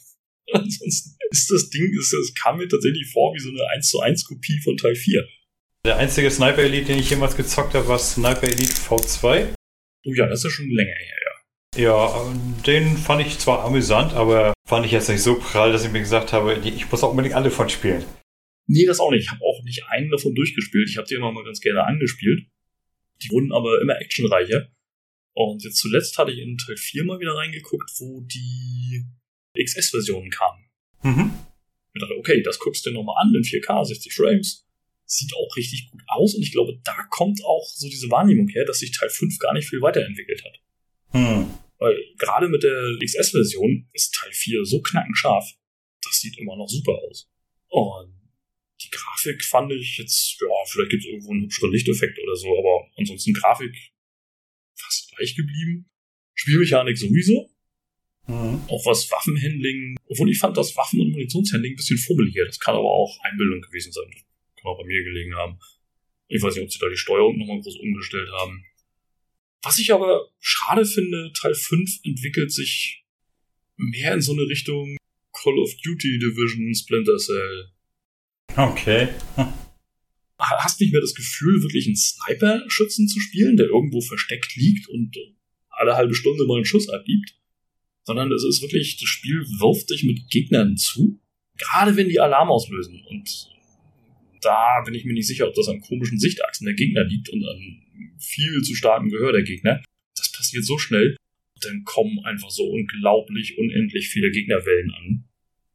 Ansonsten 0.54 1.18
ist 1.32 1.52
das 1.52 1.70
Ding, 1.70 1.92
ist, 1.98 2.14
es 2.14 2.34
kam 2.34 2.58
mir 2.58 2.68
tatsächlich 2.68 3.10
vor 3.12 3.34
wie 3.34 3.40
so 3.40 3.50
eine 3.50 3.68
1 3.76 3.90
zu 3.90 4.00
1 4.00 4.26
Kopie 4.26 4.60
von 4.64 4.78
Teil 4.78 4.96
4. 4.96 5.28
Der 5.86 5.98
einzige 5.98 6.32
Sniper 6.32 6.64
Elite, 6.64 6.88
den 6.88 7.00
ich 7.00 7.10
jemals 7.10 7.36
gezockt 7.36 7.74
habe, 7.74 7.88
war 7.88 8.00
Sniper 8.00 8.44
Elite 8.44 8.74
V2. 8.74 9.54
Oh 10.06 10.14
ja, 10.14 10.28
das 10.28 10.40
ist 10.40 10.46
ja 10.46 10.50
schon 10.50 10.70
länger 10.70 10.96
her, 10.96 11.18
ja. 11.26 11.34
Ja, 11.76 12.34
den 12.68 12.98
fand 12.98 13.26
ich 13.26 13.40
zwar 13.40 13.66
amüsant, 13.66 14.14
aber 14.14 14.54
fand 14.68 14.86
ich 14.86 14.92
jetzt 14.92 15.10
nicht 15.10 15.22
so 15.22 15.40
prall, 15.40 15.72
dass 15.72 15.84
ich 15.84 15.92
mir 15.92 16.00
gesagt 16.00 16.32
habe, 16.32 16.62
ich 16.64 16.90
muss 16.92 17.04
auch 17.04 17.10
unbedingt 17.10 17.36
alle 17.36 17.52
von 17.52 17.68
spielen. 17.68 18.06
Nee, 18.68 18.86
das 18.86 19.00
auch 19.00 19.12
nicht. 19.12 19.24
Ich 19.24 19.32
habe 19.32 19.44
auch 19.44 19.62
nicht 19.64 19.84
einen 19.90 20.10
davon 20.10 20.36
durchgespielt. 20.36 20.90
Ich 20.90 20.98
habe 20.98 21.08
die 21.08 21.16
immer 21.16 21.32
mal 21.32 21.44
ganz 21.44 21.60
gerne 21.60 21.84
angespielt. 21.84 22.48
Die 23.22 23.30
wurden 23.30 23.52
aber 23.52 23.82
immer 23.82 24.00
actionreicher. 24.00 24.68
Und 25.34 25.64
jetzt 25.64 25.78
zuletzt 25.78 26.18
hatte 26.18 26.32
ich 26.32 26.40
in 26.40 26.58
Teil 26.58 26.78
4 26.78 27.04
mal 27.06 27.20
wieder 27.20 27.36
reingeguckt, 27.36 27.90
wo 28.00 28.22
die 28.22 29.06
XS-Versionen 29.58 30.30
kamen. 30.30 30.66
Mhm. 31.04 31.32
Ich 31.94 32.02
dachte, 32.02 32.18
okay, 32.18 32.42
das 32.42 32.60
guckst 32.60 32.86
du 32.86 32.90
dir 32.90 32.96
nochmal 32.96 33.24
an 33.24 33.34
in 33.36 33.44
4K, 33.44 33.86
60 33.86 34.14
Frames. 34.14 34.68
Sieht 35.06 35.34
auch 35.36 35.56
richtig 35.56 35.92
gut 35.92 36.02
aus 36.08 36.34
und 36.34 36.42
ich 36.42 36.52
glaube, 36.52 36.80
da 36.84 36.96
kommt 37.10 37.44
auch 37.44 37.68
so 37.68 37.88
diese 37.88 38.10
Wahrnehmung 38.10 38.48
her, 38.48 38.66
dass 38.66 38.80
sich 38.80 38.92
Teil 38.92 39.10
5 39.10 39.38
gar 39.38 39.54
nicht 39.54 39.70
viel 39.70 39.82
weiterentwickelt 39.82 40.44
hat. 40.44 40.60
Hm. 41.12 41.54
Weil 41.78 42.04
gerade 42.18 42.48
mit 42.48 42.64
der 42.64 42.98
XS-Version 43.04 43.90
ist 43.94 44.16
Teil 44.16 44.32
4 44.32 44.66
so 44.66 44.82
knackenscharf, 44.82 45.52
das 46.02 46.20
sieht 46.22 46.38
immer 46.40 46.56
noch 46.56 46.68
super 46.68 46.94
aus. 46.94 47.30
Und 47.68 48.14
die 48.82 48.90
Grafik 48.90 49.44
fand 49.44 49.72
ich 49.72 49.98
jetzt, 49.98 50.40
ja, 50.42 50.48
vielleicht 50.66 50.92
gibt 50.92 51.04
es 51.04 51.10
irgendwo 51.10 51.32
einen 51.32 51.44
hübscheren 51.44 51.72
Lichteffekt 51.72 52.18
oder 52.20 52.36
so, 52.36 52.48
aber 52.58 52.90
ansonsten 52.98 53.34
Grafik 53.34 53.76
fast 54.76 55.14
gleich 55.16 55.36
geblieben. 55.36 55.90
Spielmechanik 56.34 56.98
sowieso. 56.98 57.53
Mhm. 58.28 58.62
Auch 58.68 58.86
was 58.86 59.10
Waffenhandling, 59.12 59.98
obwohl 60.08 60.30
ich 60.30 60.38
fand 60.38 60.56
das 60.56 60.76
Waffen- 60.78 61.02
und 61.02 61.12
Munitionshandling 61.12 61.74
ein 61.74 61.76
bisschen 61.76 61.98
fummeliger. 61.98 62.46
Das 62.46 62.60
kann 62.60 62.76
aber 62.76 62.90
auch 62.90 63.18
Einbildung 63.24 63.62
gewesen 63.62 63.92
sein. 63.92 64.10
Kann 64.56 64.72
auch 64.72 64.78
bei 64.78 64.88
mir 64.88 65.04
gelegen 65.04 65.36
haben. 65.36 65.60
Ich 66.28 66.42
weiß 66.42 66.56
nicht, 66.56 66.64
ob 66.64 66.72
sie 66.72 66.80
da 66.80 66.90
die 66.90 66.98
Steuerung 66.98 67.38
nochmal 67.38 67.62
groß 67.62 67.78
umgestellt 67.78 68.30
haben. 68.32 68.66
Was 69.62 69.78
ich 69.80 69.94
aber 69.94 70.30
schade 70.40 70.86
finde, 70.86 71.32
Teil 71.34 71.54
5 71.54 72.00
entwickelt 72.04 72.52
sich 72.52 73.06
mehr 73.78 74.14
in 74.14 74.22
so 74.22 74.34
eine 74.34 74.48
Richtung 74.48 74.98
Call 75.34 75.58
of 75.58 75.76
Duty 75.84 76.20
Division 76.20 76.74
Splinter 76.76 77.18
Cell. 77.18 77.72
Okay. 78.56 79.10
Hast 80.38 80.80
nicht 80.82 80.92
mehr 80.92 81.02
das 81.02 81.16
Gefühl, 81.16 81.62
wirklich 81.62 81.86
einen 81.88 81.96
Sniper-Schützen 81.96 83.08
zu 83.08 83.20
spielen, 83.20 83.58
der 83.58 83.68
irgendwo 83.68 84.02
versteckt 84.02 84.56
liegt 84.56 84.88
und 84.90 85.16
alle 85.70 85.96
halbe 85.96 86.14
Stunde 86.14 86.46
mal 86.46 86.58
einen 86.58 86.66
Schuss 86.66 86.90
abgibt, 86.90 87.36
sondern 88.04 88.32
es 88.32 88.44
ist 88.44 88.62
wirklich, 88.62 88.98
das 88.98 89.10
Spiel 89.10 89.42
wirft 89.60 89.90
dich 89.90 90.04
mit 90.04 90.30
Gegnern 90.30 90.78
zu, 90.78 91.20
gerade 91.58 91.96
wenn 91.96 92.10
die 92.10 92.20
Alarm 92.20 92.50
auslösen. 92.50 93.04
Und 93.10 93.50
da 94.42 94.82
bin 94.86 94.94
ich 94.94 95.06
mir 95.06 95.14
nicht 95.14 95.28
sicher, 95.28 95.48
ob 95.48 95.56
das 95.56 95.68
an 95.68 95.82
komischen 95.82 96.20
Sichtachsen 96.20 96.66
der 96.66 96.76
Gegner 96.76 97.04
liegt 97.04 97.30
und 97.30 97.44
an 97.46 97.82
viel 98.20 98.62
zu 98.62 98.76
starkem 98.76 99.10
Gehör 99.10 99.32
der 99.32 99.44
Gegner. 99.44 99.82
Das 100.16 100.32
passiert 100.32 100.66
so 100.66 100.78
schnell. 100.78 101.16
Dann 101.62 101.84
kommen 101.86 102.20
einfach 102.26 102.50
so 102.50 102.64
unglaublich 102.64 103.58
unendlich 103.58 104.10
viele 104.10 104.32
Gegnerwellen 104.32 104.92
an. 104.92 105.26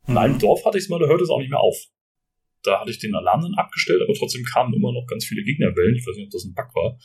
In 0.07 0.13
mhm. 0.13 0.19
einem 0.19 0.39
Dorf 0.39 0.65
hatte 0.65 0.79
ich 0.79 0.85
es 0.85 0.91
mal, 0.91 0.99
da 0.99 1.07
hört 1.07 1.23
es 1.23 1.31
auch 1.31 1.41
nicht 1.41 1.51
mehr 1.51 1.61
auf. 1.61 1.77
Da 2.63 2.81
hatte 2.81 2.91
ich 2.91 2.99
den 2.99 3.15
Alarm 3.15 3.43
dann 3.43 3.55
abgestellt, 3.55 4.03
aber 4.03 4.15
trotzdem 4.15 4.45
kamen 4.45 4.75
immer 4.75 4.93
noch 4.93 5.07
ganz 5.07 5.25
viele 5.25 5.43
Gegnerwellen. 5.45 5.95
Ich 5.95 6.07
weiß 6.07 6.17
nicht, 6.17 6.27
ob 6.27 6.33
das 6.33 6.45
ein 6.45 6.55
Bug 6.55 6.75
war. 6.75 6.99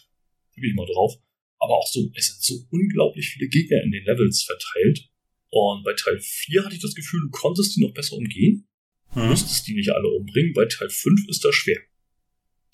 Bin 0.55 0.69
ich 0.69 0.75
mal 0.75 0.85
drauf. 0.85 1.13
Aber 1.59 1.77
auch 1.77 1.87
so, 1.87 2.11
es 2.15 2.27
sind 2.27 2.43
so 2.43 2.65
unglaublich 2.71 3.29
viele 3.29 3.47
Gegner 3.47 3.81
in 3.83 3.91
den 3.91 4.03
Levels 4.03 4.43
verteilt. 4.43 5.09
Und 5.53 5.83
bei 5.83 5.93
Teil 5.93 6.19
4 6.19 6.65
hatte 6.65 6.75
ich 6.75 6.81
das 6.81 6.95
Gefühl, 6.95 7.21
du 7.21 7.29
konntest 7.29 7.75
die 7.75 7.81
noch 7.81 7.93
besser 7.93 8.15
umgehen. 8.15 8.67
Du 9.13 9.21
hm. 9.21 9.29
musstest 9.29 9.67
die 9.67 9.75
nicht 9.75 9.91
alle 9.91 10.07
umbringen. 10.09 10.53
Bei 10.53 10.65
Teil 10.65 10.89
5 10.89 11.27
ist 11.29 11.45
das 11.45 11.53
schwer. 11.53 11.79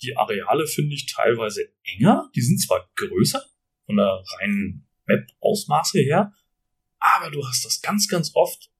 Die 0.02 0.16
Areale 0.16 0.66
finde 0.66 0.94
ich 0.94 1.06
teilweise 1.06 1.68
enger. 1.84 2.30
Die 2.34 2.40
sind 2.40 2.58
zwar 2.58 2.90
größer 2.96 3.44
von 3.84 3.96
der 3.96 4.24
reinen 4.38 4.86
Map-Ausmaße 5.06 6.00
her, 6.00 6.32
aber 7.00 7.30
du 7.30 7.46
hast 7.46 7.64
das 7.64 7.82
ganz, 7.82 8.08
ganz 8.08 8.30
oft, 8.34 8.70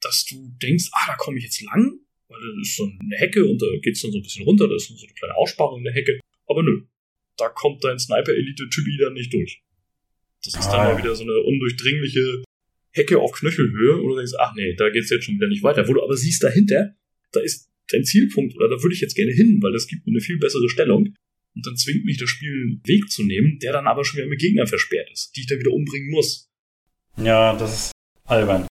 dass 0.00 0.24
du 0.24 0.48
denkst, 0.62 0.88
ah, 0.92 1.06
da 1.08 1.16
komme 1.16 1.38
ich 1.38 1.44
jetzt 1.44 1.60
lang 1.62 2.00
weil 2.30 2.40
das 2.40 2.68
ist 2.68 2.76
so 2.76 2.84
eine 2.84 3.16
Hecke 3.16 3.44
und 3.44 3.60
da 3.60 3.66
geht's 3.82 4.02
dann 4.02 4.12
so 4.12 4.18
ein 4.18 4.22
bisschen 4.22 4.44
runter, 4.44 4.68
da 4.68 4.76
ist 4.76 4.86
so 4.86 4.94
eine 4.94 5.14
kleine 5.14 5.36
Aussparung 5.36 5.78
in 5.78 5.84
der 5.84 5.92
Hecke. 5.92 6.20
Aber 6.46 6.62
nö, 6.62 6.86
da 7.36 7.48
kommt 7.48 7.82
dein 7.82 7.98
Sniper-Elite-Typi 7.98 8.98
dann 8.98 9.14
nicht 9.14 9.32
durch. 9.32 9.62
Das 10.44 10.54
ist 10.54 10.68
ah, 10.68 10.76
dann 10.76 10.94
mal 10.94 11.02
wieder 11.02 11.14
so 11.14 11.24
eine 11.24 11.38
undurchdringliche 11.40 12.42
Hecke 12.92 13.18
auf 13.18 13.32
Knöchelhöhe, 13.32 14.02
du 14.02 14.16
denkst, 14.16 14.32
ach 14.38 14.54
nee, 14.54 14.74
da 14.74 14.90
geht's 14.90 15.10
jetzt 15.10 15.24
schon 15.24 15.36
wieder 15.36 15.48
nicht 15.48 15.62
weiter. 15.62 15.86
Wo 15.86 15.94
du 15.94 16.02
aber 16.02 16.16
siehst 16.16 16.42
dahinter, 16.42 16.96
da 17.32 17.40
ist 17.40 17.70
dein 17.88 18.04
Zielpunkt 18.04 18.56
oder 18.56 18.68
da 18.68 18.82
würde 18.82 18.94
ich 18.94 19.00
jetzt 19.00 19.14
gerne 19.14 19.32
hin, 19.32 19.58
weil 19.62 19.72
das 19.72 19.86
gibt 19.86 20.06
mir 20.06 20.12
eine 20.12 20.20
viel 20.20 20.38
bessere 20.38 20.68
Stellung. 20.68 21.14
Und 21.54 21.66
dann 21.66 21.76
zwingt 21.76 22.04
mich 22.04 22.16
das 22.16 22.30
Spiel 22.30 22.52
einen 22.52 22.80
Weg 22.86 23.10
zu 23.10 23.24
nehmen, 23.24 23.58
der 23.58 23.72
dann 23.72 23.86
aber 23.86 24.04
schon 24.04 24.18
wieder 24.18 24.28
mit 24.28 24.40
Gegnern 24.40 24.66
versperrt 24.66 25.10
ist, 25.12 25.32
die 25.34 25.40
ich 25.40 25.46
dann 25.46 25.58
wieder 25.58 25.72
umbringen 25.72 26.10
muss. 26.10 26.48
Ja, 27.16 27.56
das 27.56 27.86
ist 27.86 27.92
albern. 28.24 28.66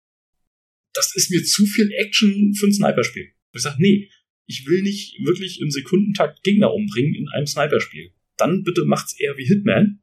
Das 0.94 1.14
ist 1.16 1.30
mir 1.30 1.42
zu 1.44 1.66
viel 1.66 1.90
Action 1.92 2.54
für 2.54 2.66
ein 2.66 2.72
Sniper-Spiel. 2.72 3.32
Ich 3.52 3.62
sage, 3.62 3.76
nee, 3.80 4.08
ich 4.46 4.66
will 4.66 4.82
nicht 4.82 5.18
wirklich 5.24 5.60
im 5.60 5.70
Sekundentakt 5.70 6.42
Gegner 6.42 6.72
umbringen 6.72 7.14
in 7.14 7.28
einem 7.28 7.46
Sniper-Spiel. 7.46 8.12
Dann 8.36 8.62
bitte 8.62 8.84
macht's 8.84 9.18
eher 9.18 9.36
wie 9.36 9.44
Hitman, 9.44 10.00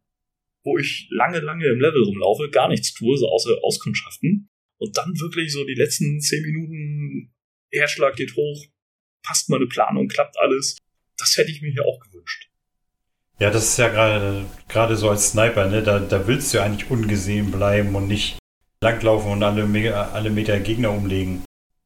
wo 0.65 0.77
ich 0.77 1.07
lange, 1.11 1.39
lange 1.39 1.65
im 1.67 1.79
Level 1.79 2.03
rumlaufe, 2.03 2.49
gar 2.49 2.67
nichts 2.67 2.93
tue, 2.93 3.17
so 3.17 3.29
außer 3.29 3.57
Auskundschaften. 3.63 4.49
Und 4.77 4.97
dann 4.97 5.17
wirklich 5.19 5.53
so 5.53 5.63
die 5.63 5.75
letzten 5.75 6.19
zehn 6.19 6.43
Minuten, 6.43 7.33
Herzschlag 7.71 8.17
geht 8.17 8.35
hoch, 8.35 8.65
passt 9.23 9.49
meine 9.49 9.67
Planung, 9.67 10.09
klappt 10.09 10.37
alles. 10.37 10.77
Das 11.17 11.37
hätte 11.37 11.51
ich 11.51 11.61
mir 11.61 11.71
hier 11.71 11.85
auch 11.85 11.99
gewünscht. 12.01 12.49
Ja, 13.39 13.51
das 13.51 13.69
ist 13.69 13.77
ja 13.77 13.87
gerade 13.87 14.45
gerade 14.67 14.97
so 14.97 15.09
als 15.09 15.31
Sniper, 15.31 15.69
ne? 15.69 15.81
Da, 15.83 15.99
da 15.99 16.27
willst 16.27 16.53
du 16.53 16.57
ja 16.57 16.65
eigentlich 16.65 16.89
ungesehen 16.89 17.51
bleiben 17.51 17.95
und 17.95 18.07
nicht 18.07 18.37
langlaufen 18.81 19.31
und 19.31 19.43
alle, 19.43 19.95
alle 20.13 20.29
Meter 20.29 20.59
Gegner 20.59 20.91
umlegen 20.91 21.45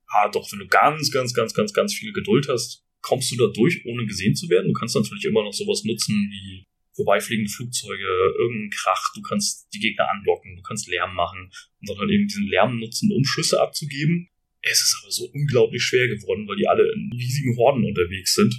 ah, 0.09 0.29
doch, 0.29 0.51
wenn 0.51 0.59
du 0.59 0.67
ganz, 0.67 1.11
ganz, 1.11 1.33
ganz, 1.33 1.53
ganz, 1.53 1.73
ganz 1.73 1.93
viel 1.93 2.11
Geduld 2.13 2.47
hast, 2.49 2.83
kommst 3.01 3.31
du 3.31 3.35
da 3.37 3.51
durch, 3.53 3.85
ohne 3.85 4.05
gesehen 4.05 4.35
zu 4.35 4.49
werden. 4.49 4.67
Du 4.67 4.73
kannst 4.73 4.95
natürlich 4.95 5.25
immer 5.25 5.43
noch 5.43 5.53
sowas 5.53 5.83
nutzen 5.83 6.15
wie 6.31 6.65
vorbeifliegende 6.99 7.49
Flugzeuge, 7.49 8.05
irgendein 8.38 8.69
Krach, 8.71 9.13
du 9.15 9.21
kannst 9.21 9.73
die 9.73 9.79
Gegner 9.79 10.09
anlocken, 10.09 10.55
du 10.57 10.62
kannst 10.62 10.88
Lärm 10.88 11.15
machen 11.15 11.51
und 11.79 11.89
dann 11.89 11.97
halt 11.97 12.12
eben 12.12 12.27
diesen 12.27 12.47
Lärm 12.47 12.77
nutzen, 12.79 13.12
um 13.12 13.23
Schüsse 13.23 13.62
abzugeben. 13.62 14.27
Es 14.62 14.81
ist 14.81 14.99
aber 15.01 15.12
so 15.12 15.25
unglaublich 15.33 15.81
schwer 15.81 16.07
geworden, 16.09 16.45
weil 16.47 16.57
die 16.57 16.67
alle 16.67 16.91
in 16.91 17.09
riesigen 17.13 17.55
Horden 17.55 17.85
unterwegs 17.85 18.35
sind. 18.35 18.53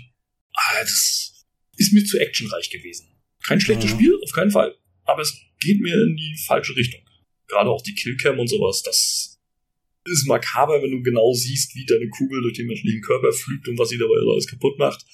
Ah, 0.55 0.81
das 0.81 1.45
ist 1.77 1.93
mir 1.93 2.05
zu 2.05 2.19
actionreich 2.19 2.71
gewesen. 2.71 3.09
Kein 3.43 3.61
schlechtes 3.61 3.93
mhm. 3.93 3.95
Spiel, 3.97 4.19
auf 4.23 4.33
keinen 4.33 4.51
Fall, 4.51 4.75
aber 5.05 5.21
es 5.21 5.39
geht 5.61 5.81
mir 5.81 5.95
in 5.95 6.17
die 6.17 6.37
falsche 6.47 6.75
Richtung. 6.77 7.01
Gerade 7.47 7.69
auch 7.69 7.83
die 7.83 7.95
Killcam 7.95 8.39
und 8.39 8.49
sowas, 8.49 8.83
das 8.83 9.39
ist 10.07 10.27
makaber, 10.27 10.83
wenn 10.83 10.91
du 10.91 11.03
genau 11.03 11.33
siehst, 11.35 11.75
wie 11.75 11.85
deine 11.85 12.09
Kugel 12.09 12.41
durch 12.41 12.55
den 12.55 12.67
menschlichen 12.67 13.03
Körper 13.03 13.33
fliegt 13.33 13.69
und 13.69 13.79
was 13.79 13.91
sie 13.91 13.99
dabei 13.99 14.15
alles 14.17 14.47
kaputt 14.47 14.79
macht. 14.79 15.05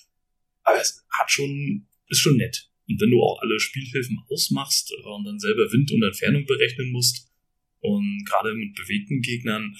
Aber 0.62 0.80
es 0.80 1.04
hat 1.10 1.30
schon, 1.30 1.86
ist 2.08 2.20
schon 2.20 2.36
nett. 2.36 2.70
Und 2.88 3.00
wenn 3.00 3.10
du 3.10 3.22
auch 3.22 3.40
alle 3.40 3.58
Spielhilfen 3.58 4.18
ausmachst 4.30 4.92
äh, 4.92 5.08
und 5.08 5.24
dann 5.24 5.38
selber 5.38 5.70
Wind 5.72 5.90
und 5.92 6.02
Entfernung 6.02 6.46
berechnen 6.46 6.92
musst 6.92 7.32
und 7.80 8.24
gerade 8.26 8.54
mit 8.54 8.74
bewegten 8.74 9.22
Gegnern, 9.22 9.76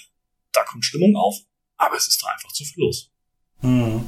da 0.53 0.65
kommt 0.65 0.85
Stimmung 0.85 1.17
auf, 1.17 1.37
aber 1.77 1.97
es 1.97 2.09
ist 2.09 2.23
da 2.23 2.29
einfach 2.33 2.53
zu 2.53 2.65
viel 2.65 2.83
los. 2.83 3.13
Hm. 3.61 4.07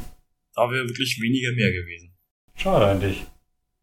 Da 0.54 0.70
wäre 0.70 0.88
wirklich 0.88 1.20
weniger 1.20 1.52
mehr 1.52 1.72
gewesen. 1.72 2.14
Schade 2.56 2.86
eigentlich. 2.86 3.24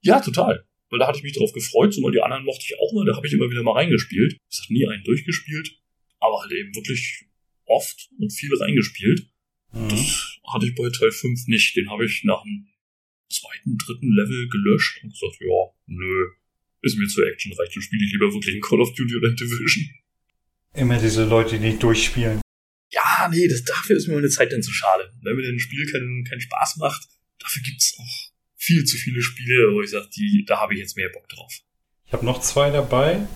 Ja, 0.01 0.19
total. 0.19 0.67
Weil 0.89 0.99
da 0.99 1.07
hatte 1.07 1.17
ich 1.17 1.23
mich 1.23 1.33
drauf 1.33 1.53
gefreut, 1.53 1.93
zumal 1.93 2.11
die 2.11 2.21
anderen 2.21 2.43
mochte 2.43 2.65
ich 2.67 2.77
auch 2.79 2.93
mal, 2.93 3.05
da 3.05 3.15
habe 3.15 3.25
ich 3.25 3.33
immer 3.33 3.49
wieder 3.49 3.63
mal 3.63 3.73
reingespielt. 3.73 4.37
Ich 4.51 4.59
habe 4.61 4.73
nie 4.73 4.87
einen 4.87 5.03
durchgespielt 5.03 5.79
aber 6.25 6.41
halt 6.41 6.51
eben 6.51 6.75
wirklich 6.75 7.25
oft 7.65 8.09
und 8.19 8.31
viel 8.31 8.51
reingespielt. 8.59 9.27
Mhm. 9.71 9.89
Das 9.89 10.39
hatte 10.51 10.67
ich 10.67 10.75
bei 10.75 10.89
Teil 10.89 11.11
5 11.11 11.47
nicht. 11.47 11.75
Den 11.75 11.89
habe 11.89 12.05
ich 12.05 12.23
nach 12.23 12.43
dem 12.43 12.67
zweiten, 13.65 13.77
dritten 13.77 14.11
Level 14.11 14.49
gelöscht 14.49 15.03
und 15.03 15.09
gesagt, 15.09 15.37
ja, 15.39 15.71
nö, 15.87 16.27
ist 16.81 16.97
mir 16.97 17.07
zu 17.07 17.23
actionreich, 17.23 17.69
dann 17.73 17.81
spiele 17.81 18.05
ich 18.05 18.11
lieber 18.11 18.31
wirklich 18.31 18.55
ein 18.55 18.61
Call 18.61 18.81
of 18.81 18.93
Duty 18.93 19.15
oder 19.15 19.31
Division. 19.31 19.89
Immer 20.73 20.99
diese 20.99 21.25
Leute, 21.25 21.57
die 21.57 21.65
nicht 21.65 21.81
durchspielen. 21.81 22.41
Ja, 22.91 23.27
nee, 23.31 23.47
das, 23.47 23.63
dafür 23.63 23.97
ist 23.97 24.07
mir 24.07 24.15
meine 24.15 24.29
Zeit 24.29 24.51
dann 24.51 24.61
zu 24.61 24.71
schade. 24.71 25.11
Wenn 25.21 25.35
mir 25.35 25.47
ein 25.47 25.59
Spiel 25.59 25.89
keinen, 25.91 26.23
keinen 26.23 26.41
Spaß 26.41 26.77
macht, 26.77 27.07
dafür 27.39 27.63
gibt's 27.63 27.97
auch 27.97 28.31
viel 28.55 28.83
zu 28.83 28.97
viele 28.97 29.21
Spiele, 29.21 29.73
wo 29.73 29.81
ich 29.81 29.89
sage, 29.89 30.09
die, 30.15 30.45
da 30.47 30.59
habe 30.59 30.73
ich 30.73 30.79
jetzt 30.79 30.97
mehr 30.97 31.09
Bock 31.09 31.27
drauf. 31.29 31.53
Ich 32.05 32.13
habe 32.13 32.25
noch 32.25 32.41
zwei 32.41 32.69
dabei. 32.71 33.27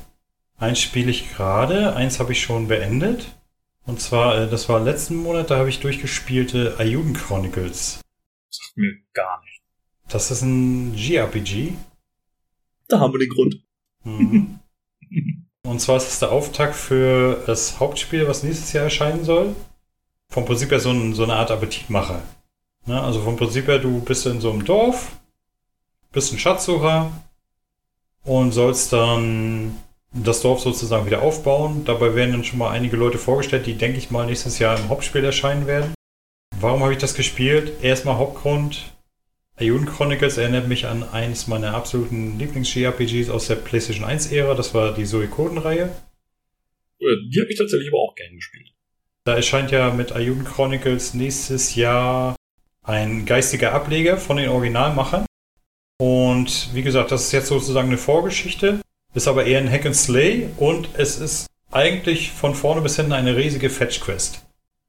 Eins 0.57 0.81
spiele 0.81 1.09
ich 1.09 1.29
gerade, 1.31 1.95
eins 1.95 2.19
habe 2.19 2.33
ich 2.33 2.41
schon 2.41 2.67
beendet. 2.67 3.35
Und 3.85 4.01
zwar, 4.01 4.43
äh, 4.43 4.49
das 4.49 4.69
war 4.69 4.83
letzten 4.83 5.15
Monat, 5.15 5.49
da 5.49 5.57
habe 5.57 5.69
ich 5.69 5.79
durchgespielte 5.79 6.77
Ayuden 6.77 7.13
Chronicles. 7.13 8.01
Sagt 8.49 8.77
mir 8.77 8.93
gar 9.13 9.41
nicht. 9.41 9.48
Das 10.09 10.31
ist 10.31 10.41
ein 10.41 10.93
JRPG. 10.95 11.73
Da 12.87 12.99
haben 12.99 13.13
wir 13.13 13.19
den 13.19 13.29
Grund. 13.29 13.63
Mhm. 14.03 14.59
Und 15.63 15.79
zwar 15.79 15.97
ist 15.97 16.09
es 16.09 16.19
der 16.19 16.31
Auftakt 16.31 16.75
für 16.75 17.43
das 17.45 17.79
Hauptspiel, 17.79 18.27
was 18.27 18.43
nächstes 18.43 18.73
Jahr 18.73 18.85
erscheinen 18.85 19.23
soll. 19.23 19.55
Vom 20.29 20.45
Prinzip 20.45 20.71
her 20.71 20.79
so, 20.79 20.89
ein, 20.89 21.13
so 21.13 21.23
eine 21.23 21.35
Art 21.35 21.51
Appetitmacher. 21.51 22.21
Ne? 22.85 22.99
Also 22.99 23.21
vom 23.21 23.37
Prinzip 23.37 23.67
her, 23.67 23.79
du 23.79 24.01
bist 24.01 24.25
in 24.25 24.41
so 24.41 24.51
einem 24.51 24.65
Dorf 24.65 25.19
bist 26.11 26.33
ein 26.33 26.39
Schatzsucher 26.39 27.11
und 28.23 28.51
sollst 28.51 28.93
dann 28.93 29.77
das 30.11 30.41
Dorf 30.41 30.61
sozusagen 30.61 31.05
wieder 31.05 31.21
aufbauen. 31.21 31.85
Dabei 31.85 32.15
werden 32.15 32.31
dann 32.31 32.43
schon 32.43 32.59
mal 32.59 32.71
einige 32.71 32.97
Leute 32.97 33.17
vorgestellt, 33.17 33.67
die, 33.67 33.75
denke 33.75 33.97
ich 33.97 34.11
mal, 34.11 34.25
nächstes 34.25 34.59
Jahr 34.59 34.77
im 34.77 34.89
Hauptspiel 34.89 35.23
erscheinen 35.23 35.67
werden. 35.67 35.93
Warum 36.59 36.81
habe 36.81 36.93
ich 36.93 36.99
das 36.99 37.13
gespielt? 37.13 37.83
Erstmal 37.83 38.17
Hauptgrund. 38.17 38.93
Ayun 39.59 39.85
Chronicles 39.85 40.37
erinnert 40.37 40.69
mich 40.69 40.85
an 40.87 41.03
eines 41.03 41.47
meiner 41.47 41.73
absoluten 41.73 42.39
Lieblings-JRPGs 42.39 43.29
aus 43.29 43.47
der 43.47 43.55
PlayStation 43.55 44.07
1-Ära. 44.07 44.53
Das 44.53 44.73
war 44.73 44.93
die 44.93 45.05
Suikoden-Reihe. 45.05 45.89
Die 47.01 47.41
habe 47.41 47.51
ich 47.51 47.57
tatsächlich 47.57 47.89
aber 47.89 47.99
auch 47.99 48.15
gern 48.15 48.35
gespielt. 48.35 48.71
Da 49.25 49.35
erscheint 49.35 49.71
ja 49.71 49.91
mit 49.91 50.13
Ayun 50.13 50.45
Chronicles 50.45 51.13
nächstes 51.13 51.75
Jahr 51.75 52.37
ein 52.83 53.25
geistiger 53.25 53.73
Ableger 53.73 54.17
von 54.17 54.37
den 54.37 54.47
Originalmachern. 54.47 55.25
Und 55.97 56.73
wie 56.73 56.81
gesagt, 56.81 57.11
das 57.11 57.25
ist 57.25 57.33
jetzt 57.33 57.47
sozusagen 57.47 57.89
eine 57.89 57.97
Vorgeschichte, 57.97 58.79
ist 59.13 59.27
aber 59.27 59.43
eher 59.43 59.59
ein 59.59 59.69
Hack 59.69 59.85
and 59.85 59.95
Slay 59.95 60.49
und 60.55 60.87
es 60.93 61.19
ist 61.19 61.47
eigentlich 61.69 62.31
von 62.31 62.55
vorne 62.55 62.79
bis 62.79 62.95
hinten 62.95 63.11
eine 63.11 63.35
riesige 63.35 63.69
Fetch-Quest. 63.69 64.45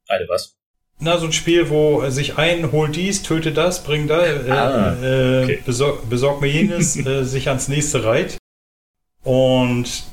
Eine 0.07 0.29
was? 0.29 0.60
Na, 1.03 1.17
so 1.17 1.27
ein 1.27 1.33
Spiel, 1.33 1.71
wo 1.71 2.09
sich 2.11 2.37
ein, 2.37 2.73
hol 2.73 2.91
dies, 2.91 3.23
töte 3.23 3.53
das, 3.53 3.83
bring 3.85 4.07
da, 4.07 4.23
äh, 4.27 4.51
ah, 4.51 5.03
äh, 5.03 5.45
okay. 5.45 5.59
besor 5.65 6.03
besorg 6.09 6.43
mir 6.43 6.49
jenes, 6.49 6.95
äh, 7.07 7.25
sich 7.25 7.49
ans 7.49 7.69
nächste 7.69 8.05
reiht. 8.05 8.37
Und 9.23 10.05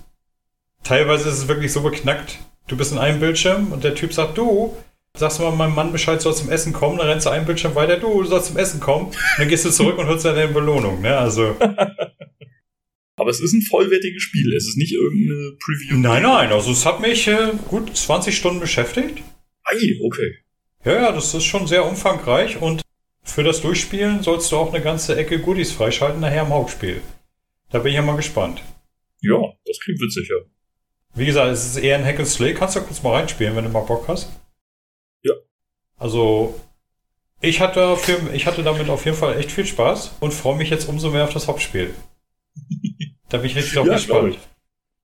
teilweise 0.83 1.27
ist 1.27 1.39
es 1.39 1.47
wirklich 1.49 1.73
so 1.73 1.81
beknackt, 1.81 2.39
du 2.67 2.77
bist 2.77 2.93
in 2.93 2.97
einem 2.99 3.19
Bildschirm 3.19 3.73
und 3.73 3.83
der 3.83 3.95
Typ 3.95 4.13
sagt, 4.13 4.37
du, 4.37 4.77
sagst 5.17 5.39
du 5.39 5.43
mal 5.43 5.51
meinem 5.51 5.75
Mann 5.75 5.91
Bescheid, 5.91 6.21
soll 6.21 6.33
zum 6.33 6.49
Essen 6.49 6.71
kommen, 6.71 6.97
dann 6.97 7.07
rennst 7.07 7.25
du 7.25 7.31
einen 7.31 7.45
Bildschirm 7.45 7.75
weiter, 7.75 7.97
du, 7.97 8.21
du 8.21 8.29
sollst 8.29 8.47
zum 8.47 8.57
Essen 8.57 8.79
kommen, 8.79 9.11
dann 9.37 9.49
gehst 9.49 9.65
du 9.65 9.71
zurück 9.71 9.97
und 9.97 10.07
holst 10.07 10.23
deine 10.23 10.47
Belohnung, 10.47 11.01
ne, 11.01 11.17
also. 11.17 11.57
Aber 13.19 13.31
es 13.31 13.41
ist 13.41 13.51
ein 13.51 13.63
vollwertiges 13.63 14.21
Spiel, 14.21 14.53
es 14.55 14.69
ist 14.69 14.77
nicht 14.77 14.93
irgendeine 14.93 15.57
Preview. 15.59 15.97
Nein, 15.97 16.23
nein, 16.23 16.51
also 16.53 16.71
es 16.71 16.85
hat 16.85 17.01
mich 17.01 17.27
äh, 17.27 17.51
gut 17.67 17.97
20 17.97 18.37
Stunden 18.37 18.61
beschäftigt. 18.61 19.21
Ei, 19.65 19.99
okay. 20.05 20.37
Ja, 20.85 20.93
ja, 20.93 21.11
das 21.11 21.33
ist 21.33 21.43
schon 21.43 21.67
sehr 21.67 21.85
umfangreich 21.85 22.61
und 22.61 22.81
für 23.23 23.43
das 23.43 23.61
Durchspielen 23.61 24.23
sollst 24.23 24.51
du 24.51 24.57
auch 24.57 24.73
eine 24.73 24.81
ganze 24.81 25.15
Ecke 25.17 25.39
Goodies 25.39 25.71
freischalten 25.71 26.21
nachher 26.21 26.43
im 26.43 26.49
Hauptspiel. 26.49 27.01
Da 27.69 27.79
bin 27.79 27.89
ich 27.89 27.95
ja 27.95 28.01
mal 28.01 28.15
gespannt. 28.15 28.63
Ja, 29.21 29.37
das 29.65 29.79
klingt 29.79 29.99
witzig, 29.99 30.29
ja. 30.29 30.37
Wie 31.13 31.25
gesagt, 31.25 31.51
es 31.51 31.65
ist 31.65 31.77
eher 31.77 31.97
ein 31.97 32.05
Hack 32.05 32.19
and 32.19 32.27
Slay. 32.27 32.53
Kannst 32.53 32.75
du 32.75 32.81
kurz 32.81 33.03
mal 33.03 33.13
reinspielen, 33.13 33.55
wenn 33.55 33.65
du 33.65 33.69
mal 33.69 33.81
Bock 33.81 34.07
hast? 34.07 34.29
Ja. 35.23 35.33
Also, 35.97 36.59
ich 37.41 37.59
hatte, 37.59 37.97
für, 37.97 38.33
ich 38.33 38.45
hatte 38.45 38.63
damit 38.63 38.89
auf 38.89 39.05
jeden 39.05 39.17
Fall 39.17 39.37
echt 39.37 39.51
viel 39.51 39.65
Spaß 39.65 40.17
und 40.19 40.33
freue 40.33 40.57
mich 40.57 40.69
jetzt 40.69 40.87
umso 40.87 41.11
mehr 41.11 41.23
auf 41.23 41.33
das 41.33 41.47
Hauptspiel. 41.47 41.93
da 43.29 43.37
bin 43.39 43.49
ich 43.49 43.55
richtig 43.55 43.73
ja, 43.75 43.83
gespannt. 43.83 44.05
Glaube 44.07 44.29
ich. 44.29 44.39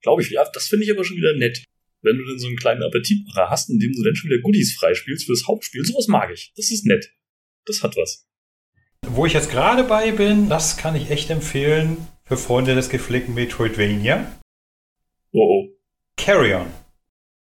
Glaub 0.00 0.20
ich, 0.20 0.30
ja, 0.30 0.44
das 0.52 0.68
finde 0.68 0.84
ich 0.84 0.92
aber 0.92 1.04
schon 1.04 1.16
wieder 1.16 1.34
nett 1.36 1.64
wenn 2.04 2.18
du 2.18 2.24
dann 2.24 2.38
so 2.38 2.46
einen 2.46 2.56
kleinen 2.56 2.82
Appetitmacher 2.82 3.50
hast, 3.50 3.70
in 3.70 3.78
dem 3.78 3.92
du 3.92 4.02
dann 4.02 4.14
schon 4.14 4.30
wieder 4.30 4.42
Goodies 4.42 4.74
freispielst 4.74 5.26
fürs 5.26 5.46
Hauptspiel. 5.46 5.84
Sowas 5.84 6.06
mag 6.06 6.30
ich. 6.32 6.52
Das 6.56 6.70
ist 6.70 6.86
nett. 6.86 7.12
Das 7.64 7.82
hat 7.82 7.96
was. 7.96 8.28
Wo 9.06 9.26
ich 9.26 9.32
jetzt 9.32 9.50
gerade 9.50 9.84
bei 9.84 10.12
bin, 10.12 10.48
das 10.48 10.76
kann 10.76 10.96
ich 10.96 11.10
echt 11.10 11.30
empfehlen 11.30 11.96
für 12.24 12.36
Freunde 12.36 12.74
des 12.74 12.88
gepflegten 12.88 13.34
Metroidvania. 13.34 14.40
Oh 15.32 15.40
oh. 15.40 15.68
Carry 16.16 16.54
On. 16.54 16.70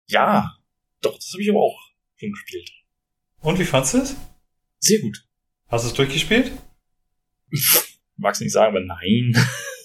Ja, 0.08 0.58
doch, 1.02 1.16
das 1.16 1.32
habe 1.34 1.44
ich 1.44 1.50
aber 1.50 1.60
auch 1.60 1.80
schon 2.16 2.32
gespielt. 2.32 2.72
Und 3.42 3.60
wie 3.60 3.66
fandest 3.66 3.94
du 3.94 3.98
es? 4.00 4.16
Sehr 4.80 5.00
gut. 5.00 5.24
Hast 5.68 5.84
du 5.84 5.90
es 5.90 5.94
durchgespielt? 5.94 6.52
Mag's 8.16 8.40
nicht 8.40 8.52
sagen, 8.52 8.76
aber 8.76 8.86
nein. 8.86 9.36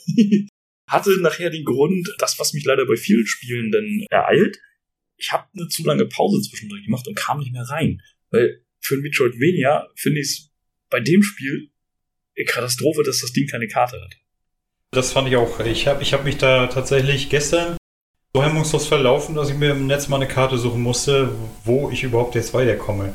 hatte 0.92 1.20
nachher 1.20 1.50
den 1.50 1.64
Grund, 1.64 2.08
das, 2.18 2.38
was 2.38 2.52
mich 2.52 2.64
leider 2.64 2.86
bei 2.86 2.96
vielen 2.96 3.26
Spielen 3.26 3.70
dann 3.72 4.06
ereilt, 4.10 4.58
ich 5.16 5.32
habe 5.32 5.48
eine 5.54 5.68
zu 5.68 5.84
lange 5.84 6.06
Pause 6.06 6.40
zwischendurch 6.42 6.84
gemacht 6.84 7.06
und 7.06 7.16
kam 7.16 7.38
nicht 7.38 7.52
mehr 7.52 7.68
rein. 7.68 8.02
Weil 8.30 8.64
für 8.80 8.96
ein 8.96 9.00
Metroidvania 9.00 9.88
finde 9.94 10.20
ich 10.20 10.26
es 10.26 10.50
bei 10.90 11.00
dem 11.00 11.22
Spiel 11.22 11.70
eine 12.36 12.44
Katastrophe, 12.44 13.02
dass 13.02 13.20
das 13.20 13.32
Ding 13.32 13.46
keine 13.46 13.68
Karte 13.68 14.00
hat. 14.00 14.16
Das 14.90 15.12
fand 15.12 15.28
ich 15.28 15.36
auch. 15.36 15.60
Ich 15.60 15.86
habe 15.86 16.02
ich 16.02 16.12
hab 16.12 16.24
mich 16.24 16.36
da 16.36 16.66
tatsächlich 16.66 17.30
gestern 17.30 17.76
so 18.34 18.42
hemmungslos 18.42 18.86
verlaufen, 18.86 19.34
dass 19.34 19.50
ich 19.50 19.56
mir 19.56 19.70
im 19.70 19.86
Netz 19.86 20.08
mal 20.08 20.16
eine 20.16 20.28
Karte 20.28 20.58
suchen 20.58 20.82
musste, 20.82 21.30
wo 21.64 21.90
ich 21.90 22.02
überhaupt 22.02 22.34
jetzt 22.34 22.52
weiterkomme. 22.52 23.14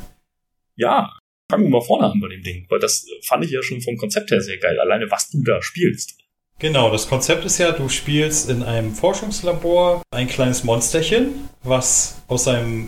Ja, 0.75 1.11
fangen 1.49 1.65
wir 1.65 1.69
mal 1.69 1.81
vorne 1.81 2.11
an 2.11 2.19
bei 2.19 2.29
dem 2.29 2.43
Ding, 2.43 2.65
weil 2.69 2.79
das 2.79 3.05
fand 3.23 3.43
ich 3.45 3.51
ja 3.51 3.61
schon 3.63 3.81
vom 3.81 3.97
Konzept 3.97 4.31
her 4.31 4.41
sehr 4.41 4.57
geil. 4.57 4.79
Alleine 4.79 5.09
was 5.09 5.29
du 5.29 5.43
da 5.43 5.61
spielst. 5.61 6.17
Genau, 6.59 6.89
das 6.89 7.07
Konzept 7.07 7.45
ist 7.45 7.59
ja, 7.59 7.71
du 7.71 7.87
spielst 7.87 8.49
in 8.49 8.63
einem 8.63 8.95
Forschungslabor 8.95 10.01
ein 10.09 10.27
kleines 10.27 10.63
Monsterchen, 10.63 11.49
was 11.61 12.15
aus 12.27 12.45
seinem 12.45 12.87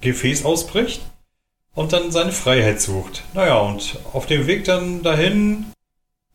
Gefäß 0.00 0.46
ausbricht 0.46 1.02
und 1.74 1.92
dann 1.92 2.10
seine 2.10 2.32
Freiheit 2.32 2.80
sucht. 2.80 3.22
Naja, 3.34 3.58
und 3.58 3.98
auf 4.14 4.24
dem 4.24 4.46
Weg 4.46 4.64
dann 4.64 5.02
dahin 5.02 5.66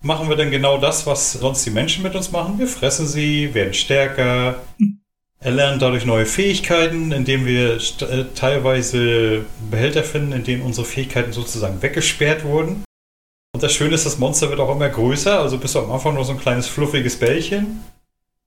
machen 0.02 0.30
wir 0.30 0.36
dann 0.36 0.52
genau 0.52 0.78
das, 0.78 1.08
was 1.08 1.34
sonst 1.34 1.66
die 1.66 1.72
Menschen 1.72 2.04
mit 2.04 2.14
uns 2.14 2.32
machen. 2.32 2.60
Wir 2.60 2.68
fressen 2.68 3.08
sie, 3.08 3.56
werden 3.56 3.74
stärker, 3.74 4.62
erlernen 5.40 5.80
dadurch 5.80 6.06
neue 6.06 6.28
Fähigkeiten, 6.28 7.12
indem 7.12 7.48
wir 7.48 7.78
äh, 7.78 8.26
teilweise 8.36 9.46
Behälter 9.72 10.04
finden, 10.04 10.34
in 10.34 10.44
denen 10.44 10.62
unsere 10.62 10.86
Fähigkeiten 10.86 11.34
sozusagen 11.34 11.82
weggesperrt 11.82 12.44
wurden. 12.44 12.85
Und 13.56 13.64
das 13.64 13.72
Schöne 13.72 13.96
ist, 13.96 14.06
das 14.06 14.18
Monster 14.18 14.50
wird 14.50 14.60
auch 14.60 14.76
immer 14.76 14.90
größer, 14.90 15.40
also 15.40 15.58
bist 15.58 15.76
du 15.76 15.80
am 15.80 15.90
Anfang 15.90 16.14
nur 16.14 16.26
so 16.26 16.34
ein 16.34 16.38
kleines 16.38 16.68
fluffiges 16.68 17.18
Bällchen. 17.18 17.86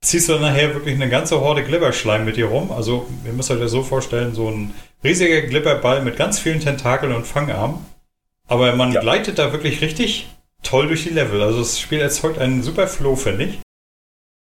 Ziehst 0.01 0.29
du 0.29 0.33
dann 0.33 0.43
nachher 0.43 0.75
wirklich 0.75 0.93
eine 0.93 1.09
ganze 1.09 1.41
Horde 1.41 1.63
Glibberschleim 1.63 2.25
mit 2.25 2.37
dir 2.37 2.45
rum. 2.45 2.71
Also, 2.71 3.07
ihr 3.25 3.33
müsst 3.33 3.49
euch 3.49 3.59
das 3.59 3.71
so 3.71 3.81
vorstellen, 3.81 4.35
so 4.35 4.51
ein 4.51 4.71
riesiger 5.03 5.41
Glibberball 5.41 6.03
mit 6.03 6.15
ganz 6.15 6.37
vielen 6.37 6.59
Tentakeln 6.59 7.11
und 7.11 7.25
Fangarmen. 7.25 7.83
Aber 8.45 8.75
man 8.75 8.91
ja. 8.91 9.01
gleitet 9.01 9.39
da 9.39 9.51
wirklich 9.51 9.81
richtig 9.81 10.27
toll 10.61 10.85
durch 10.85 11.05
die 11.05 11.09
Level. 11.09 11.41
Also, 11.41 11.57
das 11.57 11.79
Spiel 11.79 12.01
erzeugt 12.01 12.37
einen 12.37 12.61
super 12.61 12.87
Flow, 12.87 13.15
finde 13.15 13.45
ich. 13.45 13.57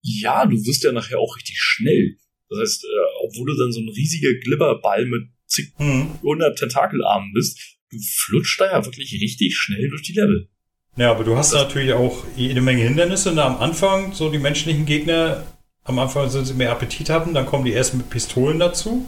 Ja, 0.02 0.43
du 0.48 0.56
wirst 0.56 0.84
ja 0.84 0.91
nachher 0.91 1.20
auch 1.20 1.38
richtig 1.38 1.60
schnell. 1.60 2.17
Das 2.50 2.58
heißt, 2.62 2.84
äh, 2.84 3.28
obwohl 3.28 3.46
du 3.46 3.58
dann 3.60 3.72
so 3.72 3.80
ein 3.80 3.89
riesiger 3.89 4.34
Glibberball 4.34 5.06
mit 5.06 5.28
zig 5.46 5.72
hm. 5.78 6.15
100 6.24 6.58
Tentakelarmen 6.58 7.32
bist, 7.34 7.77
flutscht 7.89 8.60
da 8.60 8.71
ja 8.71 8.86
wirklich 8.86 9.13
richtig 9.13 9.56
schnell 9.58 9.89
durch 9.89 10.04
die 10.04 10.13
Level. 10.13 10.50
Ja, 10.97 11.12
aber 11.12 11.23
du 11.23 11.38
hast 11.38 11.54
das 11.54 11.63
natürlich 11.63 11.93
auch 11.93 12.26
jede 12.36 12.60
Menge 12.60 12.84
Hindernisse. 12.84 13.32
Und 13.32 13.39
am 13.39 13.58
Anfang, 13.60 14.13
so 14.13 14.32
die 14.32 14.39
menschlichen 14.39 14.86
Gegner, 14.86 15.43
am 15.84 16.00
Anfang 16.00 16.30
sind 16.30 16.45
sie 16.45 16.56
mehr 16.56 16.71
Appetit 16.71 17.10
hatten, 17.10 17.34
dann 17.34 17.45
kommen 17.45 17.65
die 17.65 17.71
erst 17.71 17.93
mit 17.93 18.10
Pistolen 18.10 18.60
dazu. 18.60 19.06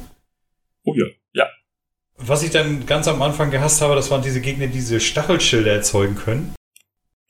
Oh 0.83 0.93
ja, 0.95 1.05
ja. 1.33 1.47
Was 2.17 2.43
ich 2.43 2.51
dann 2.51 2.85
ganz 2.85 3.07
am 3.07 3.21
Anfang 3.21 3.49
gehasst 3.49 3.81
habe, 3.81 3.95
das 3.95 4.11
waren 4.11 4.21
diese 4.21 4.39
Gegner, 4.39 4.67
die 4.67 4.73
diese 4.73 4.99
Stachelschilder 4.99 5.73
erzeugen 5.73 6.15
können. 6.15 6.53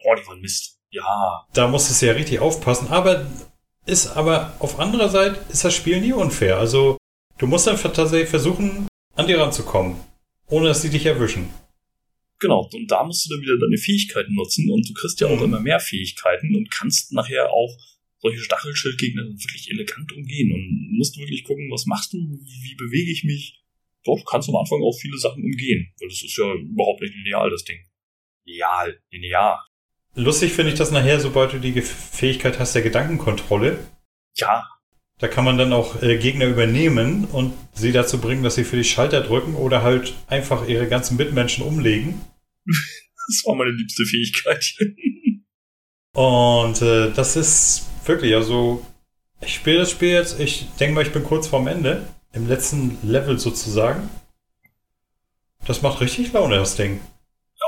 Oh, 0.03 0.13
die 0.15 0.27
waren 0.27 0.41
Mist. 0.41 0.77
Ja. 0.91 1.45
Da 1.53 1.67
musstest 1.67 2.01
du 2.01 2.07
ja 2.07 2.13
richtig 2.13 2.39
aufpassen. 2.39 2.89
Aber 2.89 3.27
ist 3.85 4.17
aber 4.17 4.53
auf 4.59 4.79
anderer 4.79 5.09
Seite 5.09 5.39
ist 5.49 5.63
das 5.63 5.73
Spiel 5.73 6.01
nie 6.01 6.13
unfair. 6.13 6.57
Also 6.57 6.97
du 7.37 7.47
musst 7.47 7.65
dann 7.65 7.77
tatsächlich 7.77 8.29
versuchen, 8.29 8.87
an 9.15 9.27
die 9.27 9.33
ranzukommen 9.33 9.95
ohne 10.49 10.67
dass 10.67 10.81
sie 10.81 10.89
dich 10.89 11.05
erwischen. 11.05 11.49
Genau, 12.39 12.69
und 12.73 12.89
da 12.89 13.03
musst 13.03 13.25
du 13.25 13.35
dann 13.35 13.41
wieder 13.41 13.57
deine 13.57 13.77
Fähigkeiten 13.77 14.33
nutzen 14.33 14.69
und 14.71 14.87
du 14.87 14.93
kriegst 14.93 15.19
ja 15.19 15.27
auch 15.27 15.37
mhm. 15.37 15.45
immer 15.45 15.59
mehr 15.59 15.79
Fähigkeiten 15.79 16.55
und 16.55 16.71
kannst 16.71 17.11
nachher 17.11 17.51
auch 17.51 17.75
solche 18.19 18.39
Stachelschildgegner 18.39 19.23
wirklich 19.23 19.69
elegant 19.71 20.11
umgehen 20.13 20.51
und 20.51 20.97
musst 20.97 21.17
wirklich 21.17 21.43
gucken, 21.43 21.69
was 21.71 21.85
machst 21.85 22.13
du, 22.13 22.17
wie 22.17 22.75
bewege 22.75 23.11
ich 23.11 23.23
mich. 23.23 23.61
Doch, 24.05 24.23
kannst 24.25 24.47
du 24.47 24.53
am 24.53 24.59
Anfang 24.59 24.81
auch 24.81 24.97
viele 24.97 25.17
Sachen 25.17 25.43
umgehen, 25.43 25.91
weil 25.99 26.07
das 26.07 26.23
ist 26.23 26.37
ja 26.37 26.53
überhaupt 26.53 27.01
nicht 27.01 27.13
lineal, 27.15 27.49
das 27.49 27.63
Ding. 27.65 27.79
Lineal, 28.45 29.01
linear. 29.11 29.65
Lustig 30.15 30.53
finde 30.53 30.71
ich 30.71 30.77
das 30.77 30.91
nachher, 30.91 31.19
sobald 31.19 31.53
du 31.53 31.59
die 31.59 31.81
Fähigkeit 31.81 32.59
hast 32.59 32.73
der 32.73 32.81
Gedankenkontrolle. 32.81 33.85
Ja, 34.37 34.65
da 35.19 35.27
kann 35.27 35.43
man 35.43 35.57
dann 35.57 35.73
auch 35.73 36.01
äh, 36.01 36.17
Gegner 36.17 36.47
übernehmen 36.47 37.25
und 37.25 37.53
sie 37.73 37.91
dazu 37.91 38.19
bringen, 38.19 38.41
dass 38.41 38.55
sie 38.55 38.63
für 38.63 38.77
die 38.77 38.85
Schalter 38.85 39.21
drücken 39.21 39.55
oder 39.55 39.83
halt 39.83 40.13
einfach 40.27 40.67
ihre 40.67 40.87
ganzen 40.87 41.17
Mitmenschen 41.17 41.63
umlegen. 41.63 42.21
Das 43.31 43.45
war 43.45 43.53
meine 43.53 43.69
liebste 43.69 44.05
Fähigkeit. 44.05 44.73
und 46.13 46.81
äh, 46.81 47.13
das 47.13 47.35
ist 47.35 47.85
wirklich, 48.07 48.33
also 48.33 48.83
ich 49.39 49.53
spiele 49.53 49.77
das 49.77 49.91
Spiel 49.91 50.09
jetzt, 50.09 50.39
ich 50.39 50.65
denke 50.79 50.95
mal, 50.95 51.05
ich 51.05 51.13
bin 51.13 51.23
kurz 51.23 51.45
vorm 51.45 51.67
Ende, 51.67 52.07
im 52.33 52.47
letzten 52.47 52.97
Level 53.03 53.37
sozusagen. 53.37 54.09
Das 55.67 55.83
macht 55.83 56.01
richtig 56.01 56.33
Laune, 56.33 56.55
das 56.55 56.75
Ding. 56.75 57.01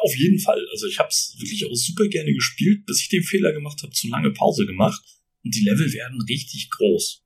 auf 0.01 0.15
jeden 0.15 0.39
Fall. 0.39 0.65
Also 0.71 0.87
ich 0.87 0.97
habe 0.97 1.09
es 1.09 1.35
wirklich 1.37 1.63
auch 1.67 1.75
super 1.75 2.07
gerne 2.07 2.33
gespielt, 2.33 2.87
bis 2.87 3.01
ich 3.01 3.09
den 3.09 3.21
Fehler 3.21 3.53
gemacht 3.53 3.83
habe, 3.83 3.91
zu 3.91 4.07
lange 4.07 4.31
Pause 4.31 4.65
gemacht. 4.65 4.99
Und 5.43 5.53
die 5.53 5.63
Level 5.63 5.93
werden 5.93 6.19
richtig 6.27 6.71
groß 6.71 7.21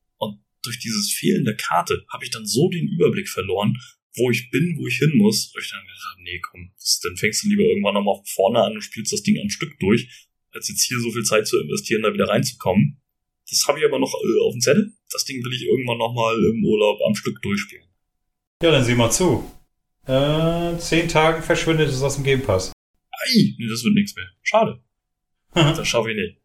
durch 0.66 0.80
dieses 0.80 1.12
Fehlen 1.12 1.46
der 1.46 1.56
Karte 1.56 2.06
habe 2.12 2.24
ich 2.24 2.32
dann 2.32 2.46
so 2.46 2.70
den 2.70 2.88
Überblick 2.88 3.30
verloren, 3.30 3.78
wo 4.16 4.32
ich 4.32 4.50
bin, 4.50 4.78
wo 4.78 4.88
ich 4.88 4.98
hin 4.98 5.12
muss, 5.16 5.52
wo 5.54 5.60
ich 5.60 5.70
dann 5.70 5.82
gedacht 5.82 6.06
habe, 6.12 6.24
nee, 6.24 6.40
komm, 6.40 6.72
das, 6.80 7.00
dann 7.02 7.18
fängst 7.18 7.44
du 7.44 7.50
lieber 7.50 7.64
irgendwann 7.64 7.94
nochmal 7.94 8.22
vorne 8.26 8.64
an 8.64 8.74
und 8.74 8.82
spielst 8.82 9.12
das 9.14 9.24
Ding 9.24 9.40
am 9.40 9.50
Stück 9.50 9.78
durch, 9.80 10.28
als 10.54 10.70
jetzt 10.70 10.84
hier 10.84 11.00
so 11.00 11.12
viel 11.12 11.24
Zeit 11.24 11.48
zu 11.48 11.60
investieren, 11.60 12.04
da 12.04 12.14
wieder 12.14 12.30
reinzukommen. 12.30 13.02
Das 13.50 13.68
habe 13.68 13.80
ich 13.80 13.86
aber 13.86 14.00
noch 14.00 14.14
äh, 14.14 14.42
auf 14.46 14.54
dem 14.54 14.62
Zettel. 14.62 14.94
Das 15.12 15.26
Ding 15.26 15.44
will 15.44 15.54
ich 15.54 15.64
irgendwann 15.64 15.98
nochmal 15.98 16.36
im 16.36 16.64
Urlaub 16.66 17.00
am 17.06 17.16
Stück 17.16 17.42
durchspielen. 17.42 17.86
Ja, 18.64 18.72
dann 18.72 18.84
sieh 18.84 18.96
mal 18.96 19.12
zu. 19.12 19.52
Äh, 20.08 20.78
zehn 20.78 21.08
Tagen 21.08 21.44
verschwindet 21.44 21.90
es 21.90 22.02
aus 22.02 22.16
dem 22.16 22.24
Game 22.24 22.42
Pass. 22.42 22.72
Ei, 23.12 23.56
nee, 23.58 23.68
das 23.68 23.84
wird 23.84 23.96
nichts 23.96 24.16
mehr. 24.16 24.28
Schade. 24.44 24.82
das 25.54 25.88
schaffe 25.88 26.12
ich 26.12 26.18
nicht. 26.18 26.38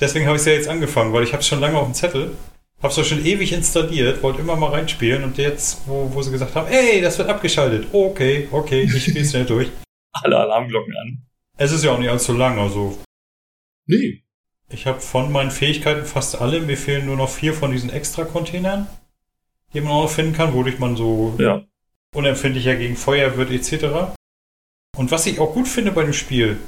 Deswegen 0.00 0.26
habe 0.26 0.36
ich 0.36 0.40
es 0.40 0.46
ja 0.46 0.52
jetzt 0.52 0.68
angefangen, 0.68 1.12
weil 1.12 1.24
ich 1.24 1.32
habe 1.32 1.40
es 1.40 1.48
schon 1.48 1.60
lange 1.60 1.78
auf 1.78 1.86
dem 1.86 1.94
Zettel. 1.94 2.36
Hab's 2.80 2.94
doch 2.94 3.04
schon 3.04 3.24
ewig 3.24 3.52
installiert, 3.52 4.22
wollte 4.22 4.40
immer 4.40 4.54
mal 4.54 4.70
reinspielen 4.70 5.24
und 5.24 5.36
jetzt, 5.36 5.80
wo, 5.86 6.10
wo 6.14 6.22
sie 6.22 6.30
gesagt 6.30 6.54
haben, 6.54 6.68
ey, 6.68 7.00
das 7.00 7.18
wird 7.18 7.28
abgeschaltet. 7.28 7.88
Okay, 7.92 8.48
okay, 8.52 8.82
ich 8.82 9.02
spiele 9.02 9.24
schnell 9.24 9.46
durch. 9.46 9.68
Alle 10.12 10.36
Alarmglocken 10.38 10.94
an. 10.96 11.22
Es 11.56 11.72
ist 11.72 11.82
ja 11.84 11.90
auch 11.92 11.98
nicht 11.98 12.08
allzu 12.08 12.34
lang, 12.34 12.58
also. 12.58 12.96
Nee. 13.86 14.22
Ich 14.70 14.86
habe 14.86 15.00
von 15.00 15.32
meinen 15.32 15.50
Fähigkeiten 15.50 16.04
fast 16.04 16.40
alle. 16.40 16.60
Mir 16.60 16.76
fehlen 16.76 17.06
nur 17.06 17.16
noch 17.16 17.30
vier 17.30 17.52
von 17.54 17.72
diesen 17.72 17.90
Extra-Containern, 17.90 18.86
die 19.74 19.80
man 19.80 19.90
auch 19.92 20.02
noch 20.02 20.10
finden 20.10 20.34
kann, 20.34 20.52
wodurch 20.54 20.78
man 20.78 20.94
so 20.96 21.34
Ja. 21.38 21.64
unempfindlicher 22.14 22.76
gegen 22.76 22.96
Feuer 22.96 23.36
wird, 23.36 23.50
etc. 23.50 24.12
Und 24.96 25.10
was 25.10 25.26
ich 25.26 25.40
auch 25.40 25.52
gut 25.54 25.66
finde 25.68 25.90
bei 25.92 26.04
dem 26.04 26.12
Spiel, 26.12 26.58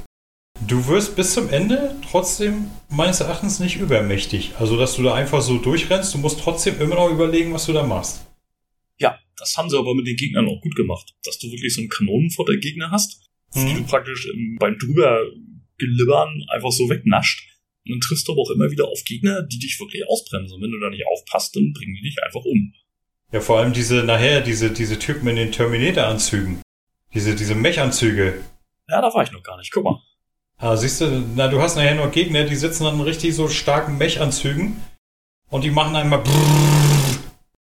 du 0.67 0.87
wirst 0.87 1.15
bis 1.15 1.33
zum 1.33 1.49
Ende 1.49 1.95
trotzdem 2.09 2.67
meines 2.89 3.19
Erachtens 3.19 3.59
nicht 3.59 3.77
übermächtig. 3.77 4.53
Also, 4.59 4.77
dass 4.77 4.95
du 4.95 5.03
da 5.03 5.13
einfach 5.13 5.41
so 5.41 5.57
durchrennst, 5.57 6.13
du 6.13 6.17
musst 6.17 6.39
trotzdem 6.39 6.79
immer 6.79 6.95
noch 6.95 7.09
überlegen, 7.11 7.53
was 7.53 7.65
du 7.65 7.73
da 7.73 7.83
machst. 7.83 8.25
Ja, 8.97 9.17
das 9.37 9.57
haben 9.57 9.69
sie 9.69 9.77
aber 9.77 9.95
mit 9.95 10.07
den 10.07 10.15
Gegnern 10.15 10.47
auch 10.47 10.61
gut 10.61 10.75
gemacht. 10.75 11.13
Dass 11.23 11.39
du 11.39 11.47
wirklich 11.51 11.73
so 11.73 11.81
einen 11.81 11.89
Kanonenfutter-Gegner 11.89 12.91
hast, 12.91 13.21
die 13.55 13.59
Mhm. 13.59 13.77
du 13.77 13.83
praktisch 13.85 14.27
im, 14.27 14.57
beim 14.59 14.77
drüber 14.77 15.19
gelibbern 15.77 16.43
einfach 16.49 16.71
so 16.71 16.89
wegnascht. 16.89 17.47
Und 17.85 17.93
dann 17.93 17.99
triffst 17.99 18.27
du 18.27 18.33
aber 18.33 18.41
auch 18.41 18.51
immer 18.51 18.69
wieder 18.69 18.87
auf 18.87 19.03
Gegner, 19.05 19.41
die 19.41 19.57
dich 19.57 19.79
wirklich 19.79 20.07
ausbremsen. 20.07 20.55
Und 20.55 20.61
wenn 20.61 20.71
du 20.71 20.79
da 20.79 20.89
nicht 20.89 21.05
aufpasst, 21.07 21.55
dann 21.55 21.73
bringen 21.73 21.95
die 21.95 22.03
dich 22.09 22.23
einfach 22.23 22.45
um. 22.45 22.73
Ja, 23.31 23.39
vor 23.41 23.57
allem 23.59 23.73
diese, 23.73 24.03
nachher, 24.03 24.41
diese, 24.41 24.69
diese 24.71 24.99
Typen 24.99 25.27
in 25.29 25.35
den 25.37 25.51
Terminator-Anzügen. 25.51 26.61
Diese, 27.13 27.35
diese 27.35 27.55
Mech-Anzüge. 27.55 28.41
Ja, 28.87 29.01
da 29.01 29.13
war 29.13 29.23
ich 29.23 29.31
noch 29.31 29.41
gar 29.41 29.57
nicht. 29.57 29.71
Guck 29.71 29.83
mal. 29.85 29.99
Ah, 30.61 30.77
siehst 30.77 31.01
du, 31.01 31.07
na, 31.35 31.47
du 31.47 31.59
hast 31.59 31.75
nachher 31.75 31.95
nur 31.95 32.11
Gegner, 32.11 32.43
die 32.43 32.55
sitzen 32.55 32.83
dann 32.83 33.01
richtig 33.01 33.35
so 33.35 33.47
starken 33.47 33.97
Mech-Anzügen 33.97 34.79
und 35.49 35.63
die 35.63 35.71
machen 35.71 35.95
einmal 35.95 36.23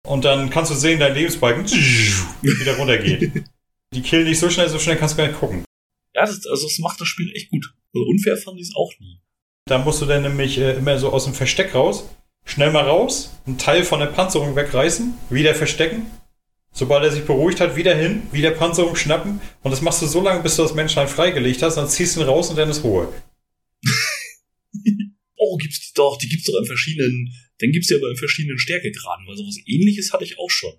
und 0.06 0.24
dann 0.24 0.48
kannst 0.48 0.70
du 0.70 0.74
sehen, 0.74 0.98
dein 0.98 1.12
Lebensbalken 1.14 1.66
wieder 2.42 2.76
runtergeht. 2.78 3.44
Die 3.92 4.00
killen 4.00 4.24
dich 4.24 4.38
so 4.38 4.48
schnell, 4.48 4.70
so 4.70 4.78
schnell 4.78 4.96
kannst 4.96 5.14
du 5.14 5.18
gar 5.18 5.28
nicht 5.28 5.38
gucken. 5.38 5.64
Ja, 6.14 6.22
das, 6.22 6.46
also 6.46 6.66
das 6.66 6.78
macht 6.78 6.98
das 6.98 7.08
Spiel 7.08 7.30
echt 7.34 7.50
gut. 7.50 7.74
Also 7.94 8.06
unfair 8.06 8.38
fand 8.38 8.58
ich 8.58 8.68
es 8.68 8.74
auch 8.74 8.90
nie. 8.98 9.20
Da 9.66 9.76
musst 9.76 10.00
du 10.00 10.06
dann 10.06 10.22
nämlich 10.22 10.56
äh, 10.56 10.72
immer 10.72 10.98
so 10.98 11.12
aus 11.12 11.24
dem 11.24 11.34
Versteck 11.34 11.74
raus, 11.74 12.08
schnell 12.46 12.72
mal 12.72 12.84
raus, 12.84 13.34
einen 13.46 13.58
Teil 13.58 13.84
von 13.84 14.00
der 14.00 14.06
Panzerung 14.06 14.56
wegreißen, 14.56 15.12
wieder 15.28 15.54
verstecken. 15.54 16.06
Sobald 16.76 17.04
er 17.04 17.10
sich 17.10 17.24
beruhigt 17.24 17.58
hat, 17.60 17.74
wieder 17.74 17.94
hin, 17.94 18.24
wieder 18.32 18.50
Panzerung 18.50 18.96
schnappen 18.96 19.40
und 19.62 19.70
das 19.70 19.80
machst 19.80 20.02
du 20.02 20.06
so 20.06 20.20
lange, 20.20 20.42
bis 20.42 20.56
du 20.56 20.62
das 20.62 20.74
Menschlein 20.74 21.08
freigelegt 21.08 21.62
hast, 21.62 21.76
dann 21.76 21.88
ziehst 21.88 22.16
du 22.16 22.20
ihn 22.20 22.26
raus 22.26 22.50
und 22.50 22.56
dann 22.56 22.68
ist 22.70 22.84
Ruhe. 22.84 23.12
Oh, 25.38 25.58
gibt's 25.58 25.80
die 25.80 25.94
doch, 25.94 26.16
die 26.16 26.28
gibt's 26.28 26.46
doch 26.46 26.58
in 26.58 26.64
verschiedenen, 26.64 27.32
dann 27.58 27.70
gibt's 27.70 27.88
die 27.88 27.94
aber 27.94 28.10
in 28.10 28.16
verschiedenen 28.16 28.58
Stärkegraden, 28.58 29.26
weil 29.28 29.36
sowas 29.36 29.58
ähnliches 29.66 30.12
hatte 30.12 30.24
ich 30.24 30.38
auch 30.38 30.50
schon. 30.50 30.72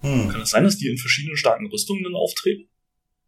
Hm. 0.00 0.28
Kann 0.28 0.42
es 0.42 0.50
sein, 0.50 0.62
dass 0.62 0.76
die 0.76 0.88
in 0.88 0.98
verschiedenen 0.98 1.36
starken 1.36 1.66
Rüstungen 1.66 2.04
dann 2.04 2.14
auftreten? 2.14 2.68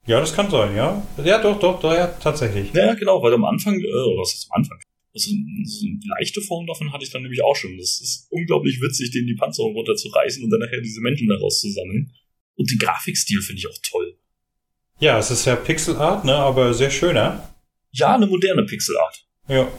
Ja, 0.07 0.21
das 0.21 0.35
kann 0.35 0.51
sein, 0.51 0.77
ja. 0.77 1.07
Ja, 1.25 1.43
doch, 1.43 1.59
doch, 1.59 1.81
doch, 1.81 1.93
ja, 1.93 2.07
tatsächlich. 2.07 2.73
Ja, 2.73 2.95
genau, 2.95 3.23
weil 3.23 3.33
am 3.33 3.45
Anfang, 3.45 3.81
äh, 3.81 3.87
oder 3.87 4.21
was 4.21 4.35
ist 4.35 4.49
am 4.51 4.61
Anfang? 4.63 4.79
Also, 5.17 5.31
so 5.31 5.87
eine 5.87 5.99
leichte 6.19 6.43
Form 6.43 6.67
davon 6.67 6.93
hatte 6.93 7.03
ich 7.03 7.11
dann 7.11 7.23
nämlich 7.23 7.43
auch 7.43 7.57
schon. 7.57 7.75
Das 7.79 8.03
ist 8.03 8.27
unglaublich 8.29 8.83
witzig, 8.83 9.13
denen 9.13 9.27
die 9.27 9.35
Panzerung 9.35 9.73
runterzureißen 9.75 10.45
und 10.45 10.51
dann 10.51 10.61
nachher 10.61 10.83
diese 10.83 11.01
Menschen 11.01 11.27
daraus 11.27 11.59
zu 11.59 11.71
sammeln. 11.71 12.13
Und 12.57 12.71
den 12.71 12.77
Grafikstil 12.77 13.41
finde 13.41 13.61
ich 13.61 13.67
auch 13.67 13.79
toll. 13.83 14.19
Ja, 14.99 15.19
es 15.19 15.31
ist 15.31 15.47
ja 15.47 15.57
Pixelart, 15.57 16.27
ne, 16.27 16.35
aber 16.35 16.75
sehr 16.75 16.91
schöner. 16.91 17.55
Ja, 17.93 18.15
eine 18.15 18.27
moderne 18.27 18.65
Pixelart. 18.65 19.27
Ja. 19.49 19.73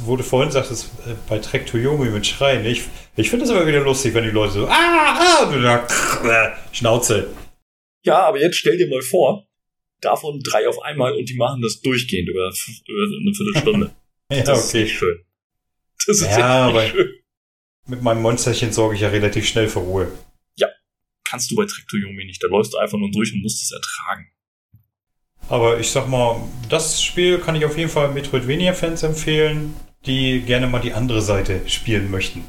Wo 0.00 0.16
du 0.16 0.22
vorhin 0.22 0.52
sagtest, 0.52 0.90
äh, 1.06 1.14
bei 1.26 1.38
Trek 1.38 1.66
to 1.66 1.78
Yomi 1.78 2.10
mit 2.10 2.26
Schreien. 2.26 2.66
Ich, 2.66 2.82
ich 3.16 3.30
finde 3.30 3.46
es 3.46 3.50
immer 3.50 3.66
wieder 3.66 3.80
lustig, 3.80 4.12
wenn 4.12 4.24
die 4.24 4.30
Leute 4.30 4.52
so, 4.52 4.66
ah, 4.66 4.72
ah, 4.72 5.44
und 5.44 5.54
du 5.54 5.62
da, 5.62 5.86
äh, 5.86 6.56
Schnauze. 6.72 7.28
Ja, 8.02 8.26
aber 8.26 8.40
jetzt 8.40 8.56
stell 8.56 8.76
dir 8.76 8.88
mal 8.88 9.00
vor, 9.00 9.46
davon 10.02 10.40
drei 10.40 10.68
auf 10.68 10.82
einmal 10.82 11.14
und 11.14 11.28
die 11.30 11.36
machen 11.36 11.62
das 11.62 11.80
durchgehend 11.80 12.28
über, 12.28 12.52
über 12.88 13.02
eine 13.04 13.34
Viertelstunde. 13.34 13.90
Ja, 14.30 14.42
Das 14.44 14.64
ist 14.64 14.68
okay. 14.70 14.82
echt 14.84 14.94
schön. 14.94 15.18
Das 16.06 16.16
ist 16.16 16.22
Ja, 16.22 16.28
echt 16.30 16.40
aber- 16.42 16.86
schön. 16.88 17.08
Mit 17.86 18.02
meinem 18.02 18.22
Monsterchen 18.22 18.72
sorge 18.72 18.94
ich 18.94 19.00
ja 19.00 19.08
relativ 19.08 19.46
schnell 19.46 19.68
für 19.68 19.80
Ruhe. 19.80 20.10
Kannst 21.24 21.50
du 21.50 21.56
bei 21.56 21.64
Trek 21.64 21.88
to 21.88 21.96
Yomi 21.96 22.26
nicht. 22.26 22.42
Da 22.42 22.48
läufst 22.48 22.74
du 22.74 22.76
einfach 22.76 22.98
nur 22.98 23.10
durch 23.10 23.32
und 23.32 23.40
musst 23.40 23.62
es 23.62 23.72
ertragen. 23.72 24.30
Aber 25.48 25.80
ich 25.80 25.88
sag 25.88 26.06
mal, 26.06 26.46
das 26.68 27.02
Spiel 27.02 27.38
kann 27.38 27.56
ich 27.56 27.64
auf 27.64 27.78
jeden 27.78 27.88
Fall 27.88 28.12
Metroidvania-Fans 28.12 29.02
empfehlen, 29.02 29.74
die 30.04 30.42
gerne 30.42 30.66
mal 30.66 30.80
die 30.80 30.92
andere 30.92 31.22
Seite 31.22 31.66
spielen 31.70 32.10
möchten. 32.10 32.44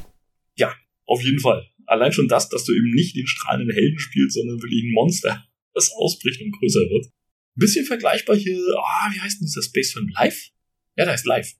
Auf 1.06 1.22
jeden 1.22 1.38
Fall. 1.40 1.66
Allein 1.86 2.12
schon 2.12 2.28
das, 2.28 2.48
dass 2.50 2.64
du 2.64 2.72
eben 2.74 2.90
nicht 2.94 3.14
den 3.16 3.26
strahlenden 3.26 3.74
Helden 3.74 3.98
spielst, 3.98 4.34
sondern 4.36 4.60
wirklich 4.60 4.84
ein 4.84 4.92
Monster, 4.92 5.44
das 5.74 5.90
ausbricht 5.92 6.40
und 6.42 6.52
größer 6.58 6.80
wird. 6.80 7.06
Ein 7.06 7.60
bisschen 7.60 7.84
vergleichbar 7.86 8.36
hier, 8.36 8.58
ah, 8.78 9.10
wie 9.14 9.20
heißt 9.20 9.40
denn 9.40 9.46
dieser 9.46 9.62
Space-Film? 9.62 10.08
Live? 10.14 10.48
Ja, 10.96 11.04
der 11.04 11.12
heißt 11.12 11.26
Live. 11.26 11.52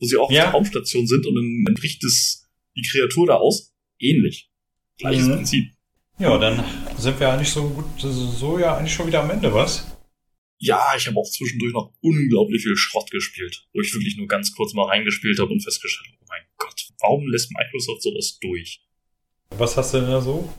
Wo 0.00 0.06
sie 0.06 0.16
auch 0.16 0.30
Ja. 0.30 0.44
auf 0.44 0.46
der 0.46 0.52
Raumstation 0.52 1.06
sind 1.06 1.26
und 1.26 1.34
dann 1.34 1.74
bricht 1.74 2.02
es 2.04 2.48
die 2.76 2.82
Kreatur 2.82 3.26
da 3.26 3.34
aus. 3.36 3.72
Ähnlich. 3.98 4.50
Gleiches 4.98 5.26
Mhm. 5.26 5.32
Prinzip. 5.36 5.70
Ja, 6.18 6.36
dann 6.38 6.62
sind 6.98 7.18
wir 7.20 7.30
eigentlich 7.32 7.48
so 7.50 7.68
gut, 7.68 7.84
so 7.98 8.58
ja 8.58 8.76
eigentlich 8.76 8.92
schon 8.94 9.06
wieder 9.06 9.22
am 9.22 9.30
Ende, 9.30 9.52
was? 9.54 9.86
Ja, 10.58 10.92
ich 10.96 11.06
habe 11.06 11.16
auch 11.16 11.30
zwischendurch 11.30 11.72
noch 11.72 11.92
unglaublich 12.02 12.62
viel 12.62 12.76
Schrott 12.76 13.10
gespielt, 13.10 13.66
wo 13.72 13.80
ich 13.80 13.92
wirklich 13.94 14.16
nur 14.18 14.26
ganz 14.28 14.52
kurz 14.54 14.74
mal 14.74 14.84
reingespielt 14.86 15.38
habe 15.38 15.50
und 15.50 15.62
festgestellt 15.62 16.08
habe, 16.08 16.18
oh 16.22 16.26
mein 16.28 16.42
Gott, 16.58 16.88
warum 17.00 17.26
lässt 17.28 17.50
Microsoft 17.52 18.02
sowas 18.02 18.38
durch? 18.40 18.82
Was 19.56 19.76
hast 19.78 19.94
du 19.94 20.00
denn 20.00 20.10
da 20.10 20.20
so? 20.20 20.52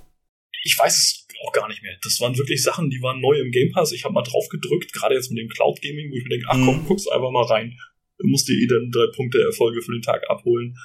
Ich 0.63 0.77
weiß 0.77 0.95
es 0.97 1.27
auch 1.45 1.51
gar 1.53 1.67
nicht 1.67 1.81
mehr. 1.83 1.95
Das 2.01 2.19
waren 2.19 2.35
wirklich 2.37 2.61
Sachen, 2.63 2.89
die 2.89 3.01
waren 3.01 3.19
neu 3.21 3.39
im 3.39 3.51
Game 3.51 3.71
Pass. 3.71 3.91
Ich 3.91 4.03
habe 4.03 4.13
mal 4.13 4.21
drauf 4.23 4.47
gedrückt, 4.49 4.93
gerade 4.93 5.15
jetzt 5.15 5.29
mit 5.31 5.39
dem 5.39 5.49
Cloud 5.49 5.81
Gaming, 5.81 6.11
wo 6.11 6.15
ich 6.15 6.23
mir 6.23 6.29
denke, 6.29 6.47
ach 6.49 6.53
komm, 6.53 6.81
Mhm. 6.81 6.85
guckst 6.87 7.11
einfach 7.11 7.31
mal 7.31 7.45
rein. 7.45 7.77
Du 8.21 8.27
musst 8.27 8.47
dir 8.47 8.53
eh 8.53 8.67
dann 8.67 8.91
drei 8.91 9.07
Punkte 9.15 9.41
Erfolge 9.41 9.81
für 9.81 9.93
den 9.93 10.01
Tag 10.01 10.21
abholen. 10.29 10.75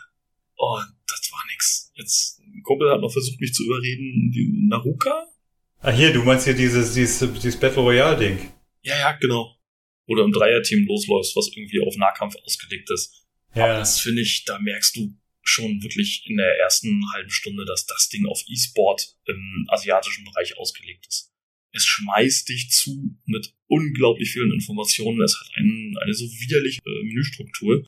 Oh, 0.57 0.79
das 1.07 1.31
war 1.33 1.45
nix. 1.51 1.93
Jetzt, 1.95 2.41
ein 2.41 2.63
Kumpel 2.63 2.91
hat 2.91 3.01
noch 3.01 3.13
versucht, 3.13 3.41
mich 3.41 3.53
zu 3.53 3.65
überreden, 3.65 4.31
die 4.35 4.67
Naruka? 4.69 5.27
Ah, 5.81 5.91
hier, 5.91 6.13
du 6.13 6.23
meinst 6.23 6.47
hier 6.47 6.55
dieses, 6.55 6.95
dieses, 6.95 7.19
dieses 7.35 7.61
Battle 7.61 7.83
Royale-Ding. 7.83 8.39
Ja, 8.83 8.99
ja, 8.99 9.13
genau. 9.13 9.55
Oder 10.07 10.25
im 10.25 10.33
Dreierteam 10.33 10.87
losläufst, 10.87 11.37
was 11.37 11.49
irgendwie 11.55 11.81
auf 11.87 11.97
Nahkampf 11.97 12.37
ausgelegt 12.45 12.91
ist. 12.91 13.27
Aber 13.53 13.67
Ja. 13.69 13.79
das 13.79 14.01
finde 14.01 14.23
ich, 14.23 14.45
da 14.47 14.59
merkst 14.59 14.97
du 14.97 15.13
schon 15.43 15.83
wirklich 15.83 16.25
in 16.27 16.37
der 16.39 16.59
ersten 16.59 17.03
halben 17.13 17.31
Stunde, 17.31 17.65
dass 17.67 17.87
das 17.87 18.09
Ding 18.09 18.27
auf 18.27 18.43
E-Sport 18.49 19.15
im 19.27 19.67
asiatischen 19.69 20.25
Bereich 20.25 20.57
ausgelegt 20.59 21.07
ist. 21.09 21.26
Es 21.77 21.85
schmeißt 21.85 22.49
dich 22.49 22.71
zu 22.71 23.15
mit 23.27 23.55
unglaublich 23.67 24.31
vielen 24.31 24.51
Informationen. 24.53 25.21
Es 25.21 25.39
hat 25.39 25.51
einen, 25.57 25.97
eine 25.99 26.15
so 26.15 26.25
widerliche 26.25 26.81
äh, 26.85 27.03
Menüstruktur, 27.05 27.87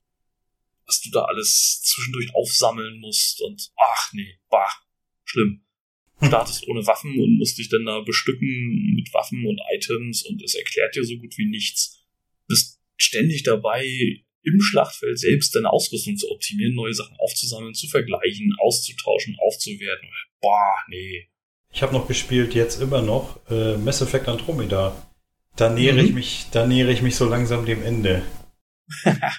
dass 0.87 1.01
du 1.01 1.11
da 1.11 1.23
alles 1.23 1.81
zwischendurch 1.83 2.35
aufsammeln 2.35 3.01
musst 3.01 3.41
und 3.41 3.71
ach 3.77 4.13
nee, 4.13 4.39
bah, 4.51 4.71
schlimm. 5.25 5.65
Du 6.21 6.27
startest 6.27 6.69
ohne 6.69 6.87
Waffen 6.87 7.19
und 7.19 7.39
musst 7.39 7.59
dich 7.59 7.69
dann 7.69 7.87
da 7.87 8.01
bestücken 8.01 8.95
mit 8.95 9.13
Waffen 9.15 9.47
und 9.47 9.61
Items 9.75 10.23
und 10.25 10.43
es 10.43 10.55
erklärt 10.55 10.95
dir 10.95 11.05
so 11.05 11.17
gut 11.17 11.39
wie 11.39 11.47
nichts. 11.47 12.05
Bist 12.47 12.81
ständig 12.97 13.45
dabei, 13.45 14.23
im 14.43 14.61
Schlachtfeld 14.61 15.19
selbst 15.19 15.55
deine 15.55 15.71
Ausrüstung 15.71 16.17
zu 16.17 16.31
optimieren, 16.31 16.75
neue 16.75 16.95
Sachen 16.95 17.17
aufzusammeln, 17.19 17.75
zu 17.75 17.89
vergleichen, 17.89 18.55
auszutauschen, 18.59 19.37
aufzuwerten. 19.39 20.09
Boah, 20.41 20.75
nee. 20.89 21.29
Ich 21.73 21.83
habe 21.83 21.93
noch 21.93 22.09
gespielt, 22.09 22.55
jetzt 22.55 22.81
immer 22.81 23.03
noch, 23.03 23.39
äh, 23.51 23.77
Mass 23.77 24.01
Effect 24.01 24.29
Andromeda. 24.29 24.95
Da 25.57 25.69
nähere 25.69 26.01
ich 26.01 26.11
Mhm. 26.11 26.15
mich, 26.15 26.47
da 26.51 26.67
nähere 26.67 26.93
ich 26.93 27.03
mich 27.03 27.17
so 27.17 27.27
langsam 27.29 27.67
dem 27.67 27.83
Ende. 27.83 28.23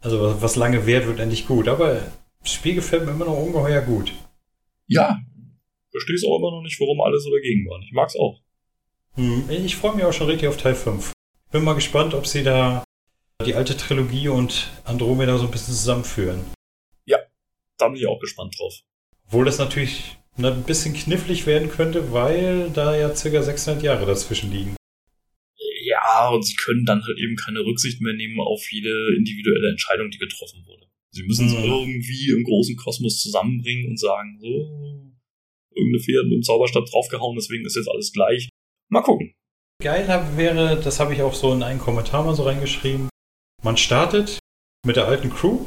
also 0.00 0.20
was, 0.20 0.42
was 0.42 0.56
lange 0.56 0.86
währt, 0.86 1.06
wird 1.06 1.20
endlich 1.20 1.46
gut. 1.46 1.68
Aber 1.68 2.00
das 2.40 2.52
Spiel 2.52 2.74
gefällt 2.74 3.04
mir 3.04 3.12
immer 3.12 3.26
noch 3.26 3.36
ungeheuer 3.36 3.82
gut. 3.82 4.12
Ja, 4.86 5.18
verstehst 5.90 6.24
auch 6.26 6.38
immer 6.38 6.50
noch 6.50 6.62
nicht, 6.62 6.80
warum 6.80 7.00
alle 7.00 7.18
so 7.20 7.30
dagegen 7.30 7.68
waren. 7.68 7.82
Ich 7.82 7.92
mag's 7.92 8.16
auch. 8.16 8.40
Hm, 9.14 9.48
ich 9.50 9.76
freue 9.76 9.94
mich 9.94 10.04
auch 10.04 10.12
schon 10.12 10.26
richtig 10.26 10.48
auf 10.48 10.56
Teil 10.56 10.74
5. 10.74 11.12
Bin 11.50 11.64
mal 11.64 11.74
gespannt, 11.74 12.14
ob 12.14 12.26
sie 12.26 12.42
da 12.42 12.82
die 13.44 13.54
alte 13.54 13.76
Trilogie 13.76 14.28
und 14.28 14.70
Andromeda 14.84 15.36
so 15.36 15.44
ein 15.44 15.50
bisschen 15.50 15.74
zusammenführen. 15.74 16.44
Da 17.78 17.88
bin 17.88 17.96
ich 17.96 18.06
auch 18.06 18.20
gespannt 18.20 18.54
drauf. 18.56 18.74
Obwohl 19.26 19.44
das 19.44 19.58
natürlich 19.58 20.16
ein 20.38 20.62
bisschen 20.64 20.94
knifflig 20.94 21.46
werden 21.46 21.68
könnte, 21.68 22.12
weil 22.12 22.70
da 22.70 22.96
ja 22.96 23.14
circa 23.14 23.42
600 23.42 23.82
Jahre 23.82 24.06
dazwischen 24.06 24.50
liegen. 24.50 24.76
Ja, 25.84 26.30
und 26.30 26.42
sie 26.42 26.54
können 26.54 26.84
dann 26.84 27.04
halt 27.04 27.18
eben 27.18 27.36
keine 27.36 27.60
Rücksicht 27.60 28.00
mehr 28.00 28.14
nehmen 28.14 28.40
auf 28.40 28.70
jede 28.70 29.14
individuelle 29.16 29.70
Entscheidung, 29.70 30.10
die 30.10 30.18
getroffen 30.18 30.64
wurde. 30.66 30.86
Sie 31.10 31.24
müssen 31.24 31.46
es 31.46 31.52
mhm. 31.52 31.64
irgendwie 31.64 32.30
im 32.30 32.44
großen 32.44 32.76
Kosmos 32.76 33.20
zusammenbringen 33.20 33.90
und 33.90 33.98
sagen, 33.98 34.38
so, 34.40 35.12
irgendeine 35.74 36.02
Fee 36.02 36.18
hat 36.18 36.24
mit 36.24 36.34
dem 36.34 36.42
Zauberstab 36.42 36.86
draufgehauen, 36.86 37.36
deswegen 37.36 37.66
ist 37.66 37.76
jetzt 37.76 37.90
alles 37.90 38.12
gleich. 38.12 38.48
Mal 38.88 39.02
gucken. 39.02 39.34
Geil 39.82 40.06
wäre, 40.36 40.80
das 40.80 41.00
habe 41.00 41.12
ich 41.12 41.22
auch 41.22 41.34
so 41.34 41.52
in 41.52 41.62
einen 41.62 41.80
Kommentar 41.80 42.24
mal 42.24 42.34
so 42.34 42.44
reingeschrieben. 42.44 43.08
Man 43.62 43.76
startet 43.76 44.38
mit 44.86 44.96
der 44.96 45.06
alten 45.06 45.30
Crew. 45.30 45.66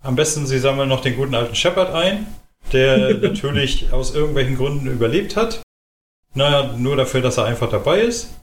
Am 0.00 0.16
besten, 0.16 0.46
sie 0.46 0.58
sammeln 0.58 0.88
noch 0.88 1.00
den 1.00 1.16
guten 1.16 1.34
alten 1.34 1.54
Shepard 1.54 1.94
ein, 1.94 2.26
der 2.72 3.14
natürlich 3.22 3.92
aus 3.92 4.14
irgendwelchen 4.14 4.56
Gründen 4.56 4.86
überlebt 4.86 5.36
hat. 5.36 5.62
Naja, 6.34 6.74
nur 6.76 6.96
dafür, 6.96 7.20
dass 7.20 7.38
er 7.38 7.44
einfach 7.44 7.70
dabei 7.70 8.00
ist. 8.00 8.34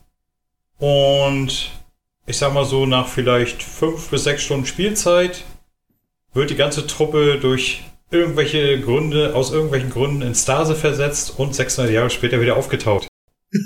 Und 0.80 1.72
ich 2.26 2.38
sag 2.38 2.54
mal 2.54 2.66
so, 2.66 2.86
nach 2.86 3.08
vielleicht 3.08 3.62
fünf 3.62 4.10
bis 4.10 4.24
sechs 4.24 4.44
Stunden 4.44 4.66
Spielzeit 4.66 5.44
wird 6.34 6.50
die 6.50 6.56
ganze 6.56 6.88
Truppe 6.88 7.40
durch 7.40 7.84
irgendwelche 8.10 8.80
Gründe, 8.80 9.36
aus 9.36 9.52
irgendwelchen 9.52 9.90
Gründen 9.90 10.22
in 10.22 10.36
Stase 10.36 10.76
versetzt 10.76 11.38
und 11.38 11.56
600 11.56 11.92
Jahre 11.92 12.10
später 12.10 12.42
wieder 12.42 12.58
aufgetaucht. 12.58 13.08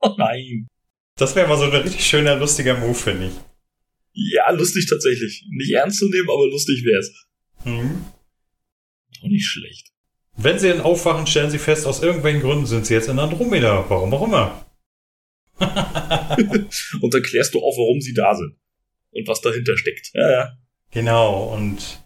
oh 0.00 0.14
nein. 0.16 0.68
Das 1.16 1.36
wäre 1.36 1.48
mal 1.48 1.58
so 1.58 1.64
ein 1.64 1.70
richtig 1.70 2.04
schöner, 2.04 2.36
lustiger 2.36 2.76
Move, 2.76 2.94
finde 2.94 3.28
ich. 3.28 3.32
Ja, 4.12 4.50
lustig 4.50 4.86
tatsächlich. 4.88 5.44
Nicht 5.50 5.72
ernst 5.72 5.98
zu 5.98 6.08
nehmen, 6.08 6.28
aber 6.30 6.46
lustig 6.48 6.84
wär's. 6.84 7.12
Mhm. 7.64 8.04
Auch 9.24 9.28
nicht 9.28 9.46
schlecht. 9.46 9.88
Wenn 10.36 10.58
sie 10.58 10.68
dann 10.68 10.80
aufwachen, 10.80 11.26
stellen 11.26 11.50
sie 11.50 11.58
fest, 11.58 11.86
aus 11.86 12.02
irgendwelchen 12.02 12.42
Gründen 12.42 12.66
sind 12.66 12.86
sie 12.86 12.94
jetzt 12.94 13.08
in 13.08 13.18
Andromeda. 13.18 13.84
Warum 13.88 14.12
auch 14.14 14.24
immer. 14.24 14.64
und 15.58 17.14
dann 17.14 17.22
klärst 17.22 17.54
du 17.54 17.60
auch, 17.60 17.76
warum 17.78 18.00
sie 18.00 18.14
da 18.14 18.34
sind. 18.34 18.56
Und 19.12 19.28
was 19.28 19.40
dahinter 19.40 19.76
steckt. 19.78 20.10
Ja, 20.14 20.30
ja. 20.30 20.58
Genau, 20.90 21.54
und 21.54 22.02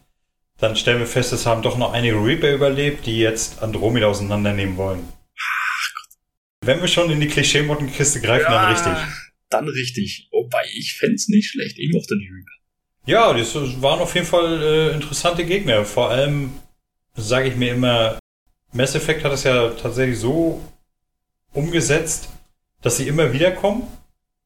dann 0.59 0.75
stellen 0.75 0.99
wir 0.99 1.07
fest, 1.07 1.33
es 1.33 1.45
haben 1.45 1.61
doch 1.61 1.77
noch 1.77 1.93
einige 1.93 2.15
Reaper 2.15 2.53
überlebt, 2.53 3.05
die 3.05 3.17
jetzt 3.17 3.61
Andromeda 3.63 4.07
auseinandernehmen 4.07 4.77
wollen. 4.77 5.07
Ach 5.37 5.89
Gott. 5.95 6.19
Wenn 6.61 6.81
wir 6.81 6.87
schon 6.87 7.09
in 7.09 7.19
die 7.19 7.27
Klischee-Mottenkiste 7.27 8.21
greifen, 8.21 8.51
ja, 8.51 8.61
dann 8.61 8.71
richtig. 8.71 8.93
Dann 9.49 9.67
richtig. 9.67 10.27
Wobei, 10.31 10.63
ich 10.75 10.95
fände 10.95 11.21
nicht 11.29 11.49
schlecht. 11.49 11.79
Ich 11.79 11.91
mochte 11.91 12.15
die 12.17 12.27
Reaper. 12.27 12.59
Ja, 13.05 13.33
das 13.33 13.55
waren 13.81 13.99
auf 13.99 14.13
jeden 14.13 14.27
Fall 14.27 14.61
äh, 14.61 14.93
interessante 14.93 15.45
Gegner. 15.45 15.85
Vor 15.85 16.11
allem, 16.11 16.51
sage 17.15 17.49
ich 17.49 17.55
mir 17.55 17.73
immer, 17.73 18.19
Mass 18.71 18.95
Effect 18.95 19.23
hat 19.23 19.33
es 19.33 19.43
ja 19.43 19.69
tatsächlich 19.69 20.19
so 20.19 20.61
umgesetzt, 21.53 22.29
dass 22.81 22.97
sie 22.97 23.07
immer 23.07 23.33
wieder 23.33 23.51
kommen. 23.51 23.83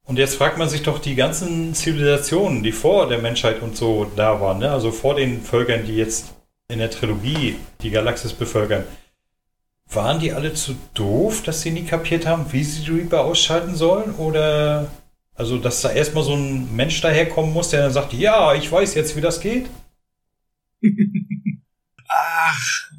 Und 0.06 0.18
jetzt 0.18 0.36
fragt 0.36 0.58
man 0.58 0.68
sich 0.68 0.82
doch 0.82 0.98
die 0.98 1.14
ganzen 1.14 1.74
Zivilisationen, 1.74 2.62
die 2.62 2.72
vor 2.72 3.08
der 3.08 3.18
Menschheit 3.18 3.62
und 3.62 3.76
so 3.76 4.10
da 4.16 4.40
waren, 4.40 4.58
ne? 4.58 4.70
also 4.70 4.90
vor 4.90 5.14
den 5.14 5.40
Völkern, 5.40 5.86
die 5.86 5.96
jetzt 5.96 6.34
in 6.68 6.78
der 6.78 6.90
Trilogie 6.90 7.56
die 7.80 7.90
Galaxis 7.90 8.32
bevölkern, 8.32 8.84
waren 9.88 10.20
die 10.20 10.32
alle 10.32 10.54
zu 10.54 10.74
doof, 10.94 11.42
dass 11.42 11.62
sie 11.62 11.70
nie 11.70 11.84
kapiert 11.84 12.26
haben, 12.26 12.52
wie 12.52 12.64
sie 12.64 12.82
die 12.82 12.90
Reaper 12.90 13.24
ausschalten 13.24 13.74
sollen? 13.76 14.14
Oder 14.14 14.90
also, 15.34 15.58
dass 15.58 15.82
da 15.82 15.90
erstmal 15.90 16.24
so 16.24 16.34
ein 16.34 16.74
Mensch 16.74 17.00
daherkommen 17.00 17.52
muss, 17.52 17.70
der 17.70 17.82
dann 17.82 17.92
sagt, 17.92 18.12
ja, 18.12 18.54
ich 18.54 18.70
weiß 18.70 18.94
jetzt, 18.94 19.16
wie 19.16 19.20
das 19.20 19.40
geht? 19.40 19.66
Ach, 22.14 22.90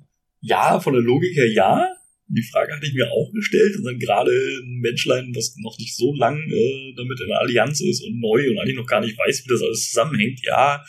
ja, 0.41 0.79
von 0.79 0.93
der 0.93 1.01
Logik 1.01 1.35
her 1.35 1.51
ja. 1.51 1.87
Die 2.27 2.43
Frage 2.43 2.73
hatte 2.73 2.87
ich 2.87 2.95
mir 2.95 3.11
auch 3.11 3.31
gestellt 3.33 3.77
und 3.77 3.83
dann 3.83 3.99
gerade 3.99 4.31
ein 4.31 4.79
Menschlein, 4.79 5.31
was 5.35 5.55
noch 5.57 5.77
nicht 5.77 5.95
so 5.95 6.13
lang 6.15 6.37
äh, 6.37 6.93
damit 6.97 7.19
in 7.21 7.27
der 7.27 7.39
Allianz 7.39 7.81
ist 7.81 8.03
und 8.03 8.19
neu 8.19 8.49
und 8.49 8.59
eigentlich 8.59 8.75
noch 8.75 8.87
gar 8.87 9.01
nicht 9.01 9.17
weiß, 9.17 9.43
wie 9.45 9.49
das 9.49 9.61
alles 9.61 9.89
zusammenhängt, 9.89 10.39
ja. 10.43 10.83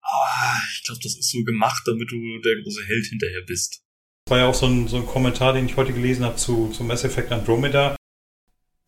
Aber 0.00 0.60
ich 0.74 0.84
glaube, 0.84 1.00
das 1.02 1.16
ist 1.16 1.30
so 1.30 1.44
gemacht, 1.44 1.82
damit 1.86 2.10
du 2.10 2.40
der 2.40 2.60
große 2.62 2.84
Held 2.86 3.06
hinterher 3.06 3.42
bist. 3.42 3.82
Das 4.24 4.32
war 4.32 4.38
ja 4.38 4.46
auch 4.46 4.54
so 4.54 4.66
ein, 4.66 4.88
so 4.88 4.96
ein 4.96 5.06
Kommentar, 5.06 5.52
den 5.52 5.66
ich 5.66 5.76
heute 5.76 5.92
gelesen 5.92 6.24
habe 6.24 6.36
zu, 6.36 6.68
zu 6.70 6.82
Mass 6.82 7.04
Effect 7.04 7.30
Andromeda. 7.30 7.96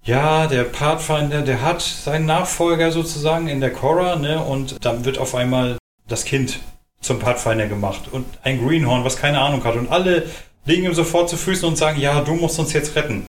Ja, 0.02 0.46
der 0.48 0.64
Pathfinder, 0.64 1.42
der 1.42 1.62
hat 1.62 1.82
seinen 1.82 2.26
Nachfolger 2.26 2.90
sozusagen 2.90 3.48
in 3.48 3.60
der 3.60 3.72
Cora, 3.72 4.16
ne? 4.16 4.42
Und 4.42 4.84
dann 4.84 5.04
wird 5.04 5.18
auf 5.18 5.34
einmal 5.34 5.78
das 6.08 6.24
Kind 6.24 6.60
zum 7.00 7.18
Pathfinder 7.18 7.66
gemacht 7.66 8.02
und 8.10 8.26
ein 8.42 8.64
Greenhorn, 8.64 9.04
was 9.04 9.16
keine 9.16 9.40
Ahnung 9.40 9.64
hat. 9.64 9.76
Und 9.76 9.90
alle 9.90 10.26
legen 10.64 10.84
ihm 10.84 10.94
sofort 10.94 11.28
zu 11.28 11.36
Füßen 11.36 11.66
und 11.66 11.76
sagen, 11.76 12.00
ja, 12.00 12.20
du 12.20 12.34
musst 12.34 12.58
uns 12.58 12.72
jetzt 12.72 12.94
retten. 12.96 13.26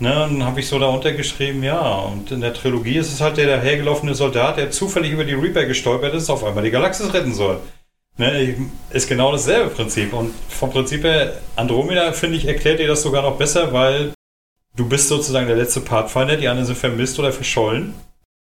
Ne, 0.00 0.08
dann 0.08 0.44
habe 0.44 0.60
ich 0.60 0.68
so 0.68 0.78
da 0.78 0.86
untergeschrieben, 0.86 1.62
ja, 1.62 1.80
und 1.80 2.30
in 2.32 2.40
der 2.40 2.54
Trilogie 2.54 2.96
ist 2.96 3.12
es 3.12 3.20
halt 3.20 3.36
der 3.36 3.46
dahergelaufene 3.46 4.14
Soldat, 4.14 4.56
der 4.56 4.70
zufällig 4.70 5.12
über 5.12 5.24
die 5.24 5.34
Reaper 5.34 5.64
gestolpert 5.66 6.14
ist, 6.14 6.30
auf 6.30 6.42
einmal 6.44 6.64
die 6.64 6.70
Galaxis 6.70 7.12
retten 7.12 7.34
soll. 7.34 7.60
Ne, 8.18 8.56
ist 8.90 9.08
genau 9.08 9.32
dasselbe 9.32 9.70
Prinzip. 9.70 10.12
Und 10.12 10.34
vom 10.48 10.70
Prinzip 10.70 11.04
her, 11.04 11.40
Andromeda, 11.56 12.12
finde 12.12 12.36
ich, 12.36 12.46
erklärt 12.46 12.78
dir 12.78 12.88
das 12.88 13.02
sogar 13.02 13.22
noch 13.22 13.36
besser, 13.36 13.72
weil 13.72 14.12
du 14.76 14.88
bist 14.88 15.08
sozusagen 15.08 15.46
der 15.46 15.56
letzte 15.56 15.80
Pathfinder, 15.80 16.36
die 16.36 16.48
anderen 16.48 16.66
sind 16.66 16.78
vermisst 16.78 17.18
oder 17.18 17.32
verschollen. 17.32 17.94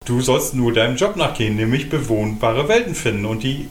Du 0.06 0.22
sollst 0.22 0.54
nur 0.54 0.74
deinem 0.74 0.98
Job 0.98 1.16
nachgehen, 1.16 1.56
nämlich 1.56 1.90
bewohnbare 1.90 2.68
Welten 2.68 2.96
finden. 2.96 3.26
Und 3.26 3.44
die 3.44 3.70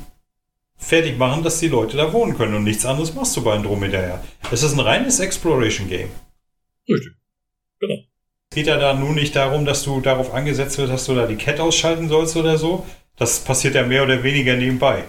fertig 0.83 1.16
machen, 1.16 1.42
dass 1.42 1.61
die 1.61 1.68
Leute 1.68 1.97
da 1.97 2.12
wohnen 2.12 2.37
können. 2.37 2.55
Und 2.55 2.64
nichts 2.64 2.85
anderes 2.85 3.14
machst 3.14 3.37
du 3.37 3.42
bei 3.42 3.55
Andromeda 3.55 4.01
ja. 4.01 4.25
Es 4.51 4.62
ist 4.62 4.73
ein 4.73 4.81
reines 4.81 5.21
Exploration 5.21 5.88
Game. 5.88 6.11
Richtig. 6.88 7.12
Genau. 7.79 7.95
Es 8.51 8.57
geht 8.57 8.66
ja 8.66 8.79
da 8.79 8.92
nun 8.92 9.14
nicht 9.14 9.35
darum, 9.37 9.64
dass 9.64 9.85
du 9.85 10.01
darauf 10.01 10.35
angesetzt 10.35 10.77
wird, 10.79 10.90
dass 10.90 11.07
du 11.07 11.14
da 11.14 11.27
die 11.27 11.37
Cat 11.37 11.61
ausschalten 11.61 12.09
sollst 12.09 12.37
oder 12.37 12.59
so. 12.59 12.87
Das 13.16 13.40
passiert 13.45 13.75
ja 13.75 13.87
mehr 13.87 14.03
oder 14.03 14.23
weniger 14.23 14.57
nebenbei. 14.57 15.05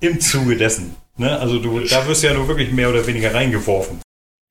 Im 0.00 0.20
Zuge 0.20 0.56
dessen. 0.56 0.96
Ne? 1.16 1.38
Also 1.38 1.58
du, 1.58 1.80
da 1.80 2.06
wirst 2.08 2.22
du 2.22 2.26
ja 2.26 2.34
nur 2.34 2.48
wirklich 2.48 2.72
mehr 2.72 2.88
oder 2.88 3.06
weniger 3.06 3.34
reingeworfen. 3.34 4.00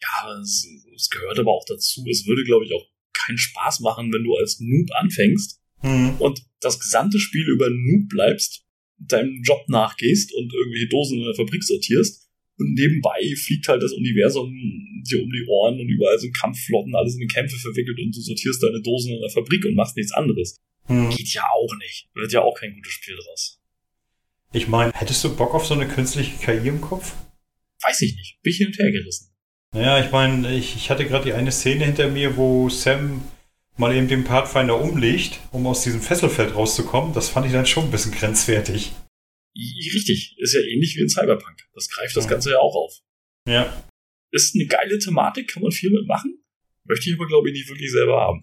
Ja, 0.02 0.40
es, 0.42 0.68
es 0.96 1.10
gehört 1.10 1.40
aber 1.40 1.52
auch 1.52 1.66
dazu. 1.68 2.06
Es 2.10 2.26
würde, 2.28 2.44
glaube 2.44 2.66
ich, 2.66 2.74
auch 2.74 2.86
keinen 3.14 3.38
Spaß 3.38 3.82
machen, 3.82 4.14
wenn 4.14 4.24
du 4.24 4.36
als 4.38 4.60
Noob 4.60 4.90
anfängst 4.94 5.60
hm. 5.82 6.16
und 6.20 6.42
das 6.62 6.80
gesamte 6.80 7.20
Spiel 7.20 7.48
über 7.50 7.70
Noob 7.70 8.10
bleibst 8.10 8.64
deinem 9.08 9.42
Job 9.44 9.64
nachgehst 9.68 10.34
und 10.34 10.54
irgendwelche 10.54 10.88
Dosen 10.88 11.20
in 11.20 11.26
der 11.26 11.36
Fabrik 11.36 11.64
sortierst. 11.64 12.30
Und 12.58 12.74
nebenbei 12.74 13.20
fliegt 13.36 13.68
halt 13.68 13.82
das 13.82 13.94
Universum 13.94 14.54
dir 15.10 15.24
um 15.24 15.32
die 15.32 15.46
Ohren 15.48 15.80
und 15.80 15.90
überall 15.90 16.20
sind 16.20 16.36
Kampfflotten, 16.36 16.96
alles 16.96 17.16
in 17.16 17.28
Kämpfe 17.28 17.58
verwickelt 17.58 18.00
und 18.00 18.16
du 18.16 18.22
sortierst 18.22 18.62
deine 18.62 18.82
Dosen 18.82 19.14
in 19.14 19.22
der 19.22 19.30
Fabrik 19.32 19.66
und 19.66 19.76
machst 19.76 19.98
nichts 19.98 20.12
anderes. 20.12 20.58
Hm. 20.86 21.10
Geht 21.10 21.34
ja 21.34 21.44
auch 21.44 21.76
nicht. 21.80 22.10
Wird 22.14 22.34
ja 22.34 22.42
auch 22.42 22.54
kein 22.54 22.74
gutes 22.76 22.92
Spiel 22.92 23.16
draus. 23.16 23.60
Ich 24.54 24.68
meine, 24.68 24.92
hättest 24.94 25.24
du 25.24 25.36
Bock 25.36 25.56
auf 25.56 25.66
so 25.66 25.74
eine 25.74 25.88
künstliche 25.88 26.38
KI 26.38 26.68
im 26.68 26.82
Kopf? 26.82 27.16
Weiß 27.82 28.02
ich 28.02 28.16
nicht. 28.16 28.42
Bin 28.42 28.52
ich 28.52 28.58
hin 28.58 28.68
und 28.68 28.78
her 28.78 28.92
gerissen. 28.92 29.32
Naja, 29.74 30.04
ich 30.04 30.12
meine, 30.12 30.54
ich, 30.56 30.76
ich 30.76 30.90
hatte 30.90 31.06
gerade 31.06 31.26
die 31.26 31.34
eine 31.34 31.52
Szene 31.52 31.86
hinter 31.86 32.10
mir, 32.10 32.36
wo 32.36 32.68
Sam 32.70 33.22
mal 33.78 33.96
eben 33.96 34.08
den 34.08 34.24
Pathfinder 34.24 34.80
umlegt, 34.80 35.40
um 35.52 35.66
aus 35.68 35.84
diesem 35.84 36.02
Fesselfeld 36.02 36.56
rauszukommen, 36.56 37.14
das 37.14 37.30
fand 37.30 37.46
ich 37.46 37.52
dann 37.52 37.66
schon 37.66 37.86
ein 37.86 37.92
bisschen 37.92 38.12
grenzwertig. 38.12 38.92
Richtig, 39.56 40.36
ist 40.38 40.54
ja 40.54 40.62
ähnlich 40.62 40.96
wie 40.96 41.02
in 41.02 41.10
Cyberpunk. 41.10 41.58
Das 41.74 41.90
greift 41.90 42.16
das 42.16 42.28
Ganze 42.28 42.52
ja 42.52 42.60
auch 42.60 42.76
auf. 42.76 43.00
Ja. 43.48 43.74
Ist 44.32 44.56
eine 44.56 44.66
geile 44.66 44.98
Thematik, 45.00 45.50
kann 45.50 45.64
man 45.64 45.72
viel 45.72 45.92
mitmachen. 45.92 46.42
Möchte 46.86 47.10
ich 47.10 47.16
aber, 47.16 47.28
glaube 47.28 47.50
ich, 47.50 47.54
nicht 47.54 47.70
wirklich 47.70 47.92
selber 47.92 48.22
haben. 48.22 48.42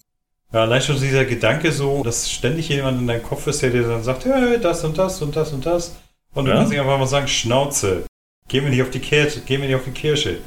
Ja, 0.53 0.63
allein 0.63 0.81
schon 0.83 1.01
dieser 1.01 1.25
Gedanke 1.25 1.73
so, 1.73 2.03
dass 2.03 2.31
ständig 2.31 2.69
jemand 2.69 3.01
in 3.01 3.07
deinem 3.07 3.23
Kopf 3.23 3.47
ist, 3.47 3.63
der 3.63 3.71
dir 3.71 3.83
dann 3.83 4.03
sagt, 4.03 4.25
hey, 4.25 4.59
das 4.61 4.85
und 4.85 4.97
das 4.97 5.21
und 5.21 5.37
das 5.37 5.53
und 5.53 5.65
das. 5.65 5.97
Und 6.35 6.47
ja? 6.47 6.53
du 6.53 6.59
kannst 6.59 6.73
nicht 6.73 6.81
einfach 6.81 6.99
mal 6.99 7.07
sagen, 7.07 7.29
Schnauze. 7.29 8.05
Geh 8.49 8.61
mir 8.61 8.71
nicht 8.71 8.83
auf 8.83 8.91
die 8.91 9.01
Kirche, 9.01 9.43
geh 9.45 9.59
mir 9.59 9.67
nicht 9.67 9.77
auf 9.77 9.85
die 9.85 9.91
Kirche. 9.91 10.39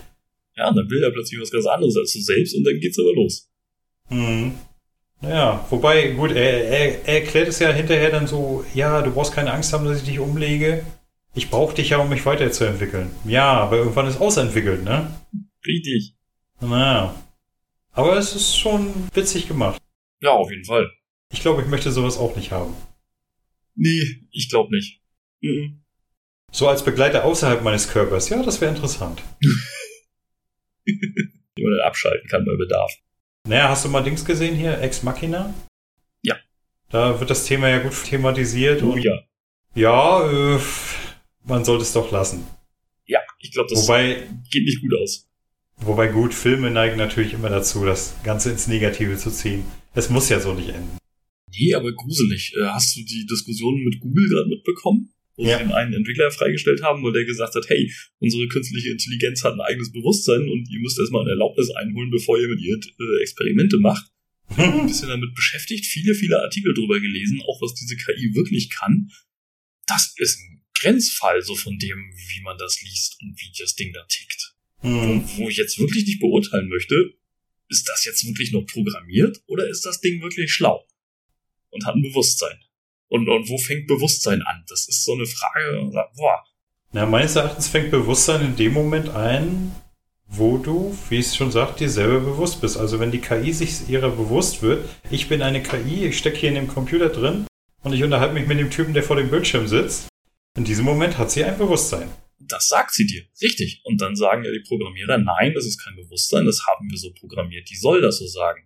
Ja, 0.56 0.70
und 0.70 0.76
dann 0.76 0.90
will 0.90 1.04
er 1.04 1.12
plötzlich 1.12 1.40
was 1.40 1.52
ganz 1.52 1.66
anderes 1.66 1.96
als 1.98 2.14
du 2.14 2.20
selbst 2.20 2.56
und 2.56 2.64
dann 2.64 2.80
geht's 2.80 2.98
aber 3.00 3.14
los. 3.14 3.48
Mhm. 4.10 4.54
Ja, 5.22 5.66
wobei, 5.70 6.12
gut, 6.12 6.32
er, 6.32 6.66
er, 6.66 7.08
er 7.08 7.22
erklärt 7.22 7.48
es 7.48 7.60
ja 7.60 7.72
hinterher 7.72 8.10
dann 8.10 8.26
so, 8.28 8.66
ja, 8.74 9.02
du 9.02 9.12
brauchst 9.12 9.34
keine 9.34 9.54
Angst 9.54 9.72
haben, 9.72 9.86
dass 9.86 10.00
ich 10.00 10.06
dich 10.06 10.20
umlege. 10.20 10.84
Ich 11.34 11.50
brauche 11.50 11.76
dich 11.76 11.90
ja, 11.90 11.98
um 11.98 12.10
mich 12.10 12.26
weiterzuentwickeln. 12.26 13.12
Ja, 13.24 13.54
aber 13.54 13.78
irgendwann 13.78 14.08
ist 14.08 14.20
ausentwickelt, 14.20 14.84
ne? 14.84 15.16
Richtig. 15.66 16.16
Naja. 16.60 17.16
Aber 17.94 18.18
es 18.18 18.36
ist 18.36 18.58
schon 18.58 18.92
witzig 19.14 19.48
gemacht. 19.48 19.82
Ja, 20.22 20.32
auf 20.32 20.50
jeden 20.50 20.66
Fall. 20.66 20.90
Ich 21.32 21.42
glaube, 21.42 21.62
ich 21.62 21.68
möchte 21.68 21.92
sowas 21.92 22.18
auch 22.18 22.36
nicht 22.36 22.52
haben. 22.52 22.76
Nee, 23.76 24.04
ich 24.32 24.50
glaube 24.50 24.76
nicht. 24.76 25.02
Mhm. 25.42 25.84
So 26.52 26.68
als 26.68 26.84
Begleiter 26.84 27.24
außerhalb 27.24 27.64
meines 27.64 27.90
Körpers, 27.90 28.28
ja, 28.30 28.44
das 28.44 28.60
wäre 28.60 28.74
interessant. 28.74 29.22
Wie 30.84 31.64
man 31.64 31.78
dann 31.78 31.88
abschalten 31.88 32.28
kann 32.28 32.44
bei 32.44 32.56
Bedarf. 32.58 32.92
Naja, 33.48 33.70
hast 33.70 33.86
du 33.86 33.90
mal 33.90 34.04
Dings 34.04 34.24
gesehen 34.24 34.56
hier, 34.56 34.80
Ex 34.82 35.04
Machina? 35.04 35.54
Ja. 36.22 36.36
Da 36.90 37.20
wird 37.20 37.30
das 37.30 37.46
Thema 37.46 37.70
ja 37.70 37.80
gut 37.80 38.04
thematisiert. 38.06 38.84
Oh 38.84 38.96
ja. 38.96 39.20
Ja, 39.74 40.30
äh, 40.30 40.60
man 41.44 41.66
sollte 41.66 41.84
es 41.84 41.94
doch 41.94 42.12
lassen. 42.12 42.46
Ja, 43.06 43.20
ich 43.40 43.52
glaube, 43.52 43.70
das 43.70 43.84
wobei, 43.84 44.28
geht 44.52 44.66
nicht 44.66 44.82
gut 44.82 44.94
aus. 45.02 45.28
Wobei 45.78 46.08
gut, 46.08 46.34
Filme 46.34 46.70
neigen 46.70 46.98
natürlich 46.98 47.34
immer 47.34 47.50
dazu, 47.50 47.84
das 47.86 48.16
Ganze 48.24 48.52
ins 48.52 48.68
Negative 48.68 49.18
zu 49.18 49.32
ziehen. 49.32 49.66
Es 49.94 50.10
muss 50.10 50.30
ja 50.30 50.40
so 50.40 50.54
nicht 50.54 50.70
enden. 50.70 50.98
Nee, 51.48 51.74
aber 51.74 51.92
gruselig. 51.92 52.54
Äh, 52.56 52.66
hast 52.68 52.96
du 52.96 53.02
die 53.02 53.26
Diskussion 53.26 53.84
mit 53.84 54.00
Google 54.00 54.30
gerade 54.30 54.50
mitbekommen? 54.50 55.12
Wo 55.36 55.46
ja. 55.46 55.58
sie 55.58 55.64
den 55.64 55.72
einen 55.72 55.94
Entwickler 55.94 56.30
freigestellt 56.32 56.84
haben, 56.84 57.04
weil 57.04 57.14
der 57.14 57.26
gesagt 57.26 57.56
hat, 57.56 57.70
hey, 57.70 57.92
unsere 58.20 58.48
künstliche 58.48 58.90
Intelligenz 58.90 59.44
hat 59.44 59.54
ein 59.54 59.62
eigenes 59.62 59.92
Bewusstsein 59.92 60.42
und 60.42 60.70
ihr 60.70 60.80
müsst 60.80 61.00
erstmal 61.00 61.22
eine 61.22 61.32
Erlaubnis 61.32 61.72
einholen, 61.72 62.12
bevor 62.12 62.40
ihr 62.40 62.48
mit 62.48 62.60
ihr 62.60 62.76
äh, 62.76 63.22
Experimente 63.22 63.78
macht. 63.78 64.06
Ich 64.52 64.58
bin 64.58 64.66
ein 64.66 64.88
bisschen 64.88 65.08
damit 65.08 65.34
beschäftigt, 65.34 65.86
viele, 65.86 66.14
viele 66.14 66.42
Artikel 66.42 66.74
drüber 66.74 67.00
gelesen, 67.00 67.42
auch 67.48 67.62
was 67.62 67.74
diese 67.74 67.96
KI 67.96 68.36
wirklich 68.36 68.70
kann. 68.70 69.10
Das 69.88 70.14
ist 70.18 70.40
ein 70.42 70.62
Grenzfall 70.74 71.42
so 71.42 71.56
von 71.56 71.78
dem, 71.78 71.98
wie 71.98 72.42
man 72.42 72.58
das 72.58 72.82
liest 72.82 73.16
und 73.22 73.40
wie 73.40 73.52
das 73.58 73.76
Ding 73.76 73.94
da 73.94 74.04
tickt. 74.10 74.54
Hm. 74.80 75.24
Wo, 75.24 75.44
wo 75.44 75.50
ich 75.50 75.56
jetzt 75.56 75.80
wirklich 75.80 76.06
nicht 76.06 76.20
beurteilen 76.20 76.68
möchte, 76.68 77.14
ist 77.70 77.88
das 77.88 78.04
jetzt 78.04 78.26
wirklich 78.26 78.52
noch 78.52 78.66
programmiert 78.66 79.42
oder 79.48 79.70
ist 79.70 79.86
das 79.86 80.02
Ding 80.02 80.22
wirklich 80.22 80.52
schlau 80.52 80.86
und 81.70 81.86
hat 81.86 81.96
ein 81.96 82.02
Bewusstsein? 82.02 82.60
Und, 83.12 83.28
und 83.28 83.50
wo 83.50 83.58
fängt 83.58 83.88
Bewusstsein 83.88 84.42
an? 84.42 84.64
Das 84.70 84.88
ist 84.88 85.04
so 85.04 85.12
eine 85.12 85.26
Frage, 85.26 85.92
boah. 86.16 86.46
Na, 86.94 87.06
meines 87.06 87.36
Erachtens 87.36 87.68
fängt 87.68 87.92
Bewusstsein 87.92 88.42
in 88.42 88.56
dem 88.56 88.72
Moment 88.72 89.10
ein, 89.10 89.76
wo 90.28 90.58
du, 90.58 90.98
wie 91.10 91.20
es 91.20 91.36
schon 91.36 91.52
sagt, 91.52 91.82
dir 91.82 91.90
selber 91.90 92.22
bewusst 92.22 92.62
bist. 92.62 92.78
Also 92.78 93.02
wenn 93.02 93.12
die 93.12 93.20
KI 93.20 93.52
sich 93.52 93.90
ihrer 93.90 94.12
bewusst 94.12 94.62
wird, 94.62 94.88
ich 95.10 95.28
bin 95.28 95.42
eine 95.42 95.62
KI, 95.62 96.06
ich 96.06 96.18
stecke 96.18 96.38
hier 96.38 96.50
in 96.50 96.56
dem 96.56 96.70
Computer 96.70 97.10
drin 97.10 97.48
und 97.84 97.92
ich 97.92 98.02
unterhalte 98.02 98.34
mich 98.34 98.48
mit 98.48 98.60
dem 98.60 98.72
Typen, 98.72 98.94
der 98.94 99.04
vor 99.04 99.18
dem 99.18 99.30
Bildschirm 99.30 99.68
sitzt. 99.68 100.08
In 100.56 100.64
diesem 100.64 100.86
Moment 100.86 101.18
hat 101.18 101.32
sie 101.32 101.44
ein 101.44 101.58
Bewusstsein. 101.58 102.10
Das 102.40 102.70
sagt 102.70 102.94
sie 102.94 103.06
dir, 103.06 103.24
richtig. 103.42 103.82
Und 103.84 104.00
dann 104.00 104.16
sagen 104.16 104.46
ja 104.46 104.52
die 104.52 104.64
Programmierer, 104.66 105.18
nein, 105.18 105.52
das 105.54 105.66
ist 105.66 105.84
kein 105.84 105.98
Bewusstsein, 105.98 106.46
das 106.46 106.66
haben 106.66 106.90
wir 106.90 106.98
so 106.98 107.12
programmiert. 107.12 107.70
Die 107.70 107.76
soll 107.76 108.00
das 108.00 108.20
so 108.20 108.28
sagen. 108.28 108.66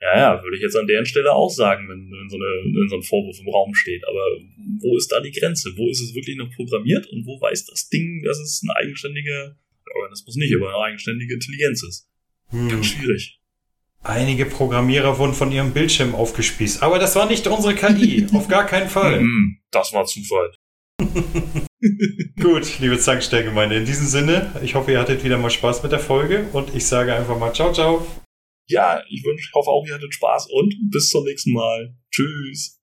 Ja, 0.00 0.16
ja, 0.16 0.42
würde 0.42 0.56
ich 0.56 0.62
jetzt 0.62 0.76
an 0.76 0.86
deren 0.86 1.04
Stelle 1.04 1.32
auch 1.32 1.50
sagen, 1.50 1.86
wenn, 1.88 2.10
wenn, 2.10 2.28
so 2.30 2.36
eine, 2.36 2.74
wenn 2.74 2.88
so 2.88 2.96
ein 2.96 3.02
Vorwurf 3.02 3.38
im 3.38 3.48
Raum 3.48 3.74
steht. 3.74 4.02
Aber 4.08 4.24
wo 4.80 4.96
ist 4.96 5.12
da 5.12 5.20
die 5.20 5.32
Grenze? 5.32 5.74
Wo 5.76 5.90
ist 5.90 6.00
es 6.00 6.14
wirklich 6.14 6.36
noch 6.36 6.50
programmiert 6.56 7.06
und 7.08 7.26
wo 7.26 7.38
weiß 7.40 7.66
das 7.66 7.88
Ding, 7.90 8.22
dass 8.24 8.38
es 8.38 8.62
eine 8.64 8.74
eigenständige 8.76 9.56
Organismus 9.94 10.36
nicht, 10.36 10.54
aber 10.54 10.68
eine 10.68 10.84
eigenständige 10.86 11.34
Intelligenz 11.34 11.82
ist? 11.82 12.08
Hm. 12.48 12.68
Ganz 12.68 12.86
schwierig. 12.86 13.40
Einige 14.02 14.46
Programmierer 14.46 15.18
wurden 15.18 15.34
von 15.34 15.52
ihrem 15.52 15.72
Bildschirm 15.72 16.14
aufgespießt. 16.14 16.82
Aber 16.82 16.98
das 16.98 17.14
war 17.16 17.26
nicht 17.26 17.46
unsere 17.46 17.74
KI. 17.74 18.26
Auf 18.32 18.48
gar 18.48 18.66
keinen 18.66 18.88
Fall. 18.88 19.18
Hm, 19.18 19.58
das 19.70 19.92
war 19.92 20.06
Zufall. 20.06 20.50
Gut, 22.40 22.78
liebe 22.78 22.98
Zankstellgemeinde, 22.98 23.76
in 23.76 23.84
diesem 23.84 24.06
Sinne, 24.06 24.50
ich 24.62 24.74
hoffe, 24.74 24.92
ihr 24.92 25.00
hattet 25.00 25.24
wieder 25.24 25.38
mal 25.38 25.50
Spaß 25.50 25.82
mit 25.82 25.92
der 25.92 25.98
Folge 25.98 26.46
und 26.52 26.74
ich 26.74 26.86
sage 26.86 27.14
einfach 27.14 27.38
mal 27.38 27.52
ciao, 27.52 27.72
ciao. 27.72 28.06
Ja, 28.70 29.02
ich 29.08 29.24
wünsche, 29.24 29.50
hoffe 29.54 29.70
auch, 29.70 29.86
ihr 29.86 29.94
hattet 29.94 30.14
Spaß 30.14 30.48
und 30.50 30.74
bis 30.90 31.10
zum 31.10 31.24
nächsten 31.24 31.52
Mal. 31.52 31.94
Tschüss. 32.10 32.79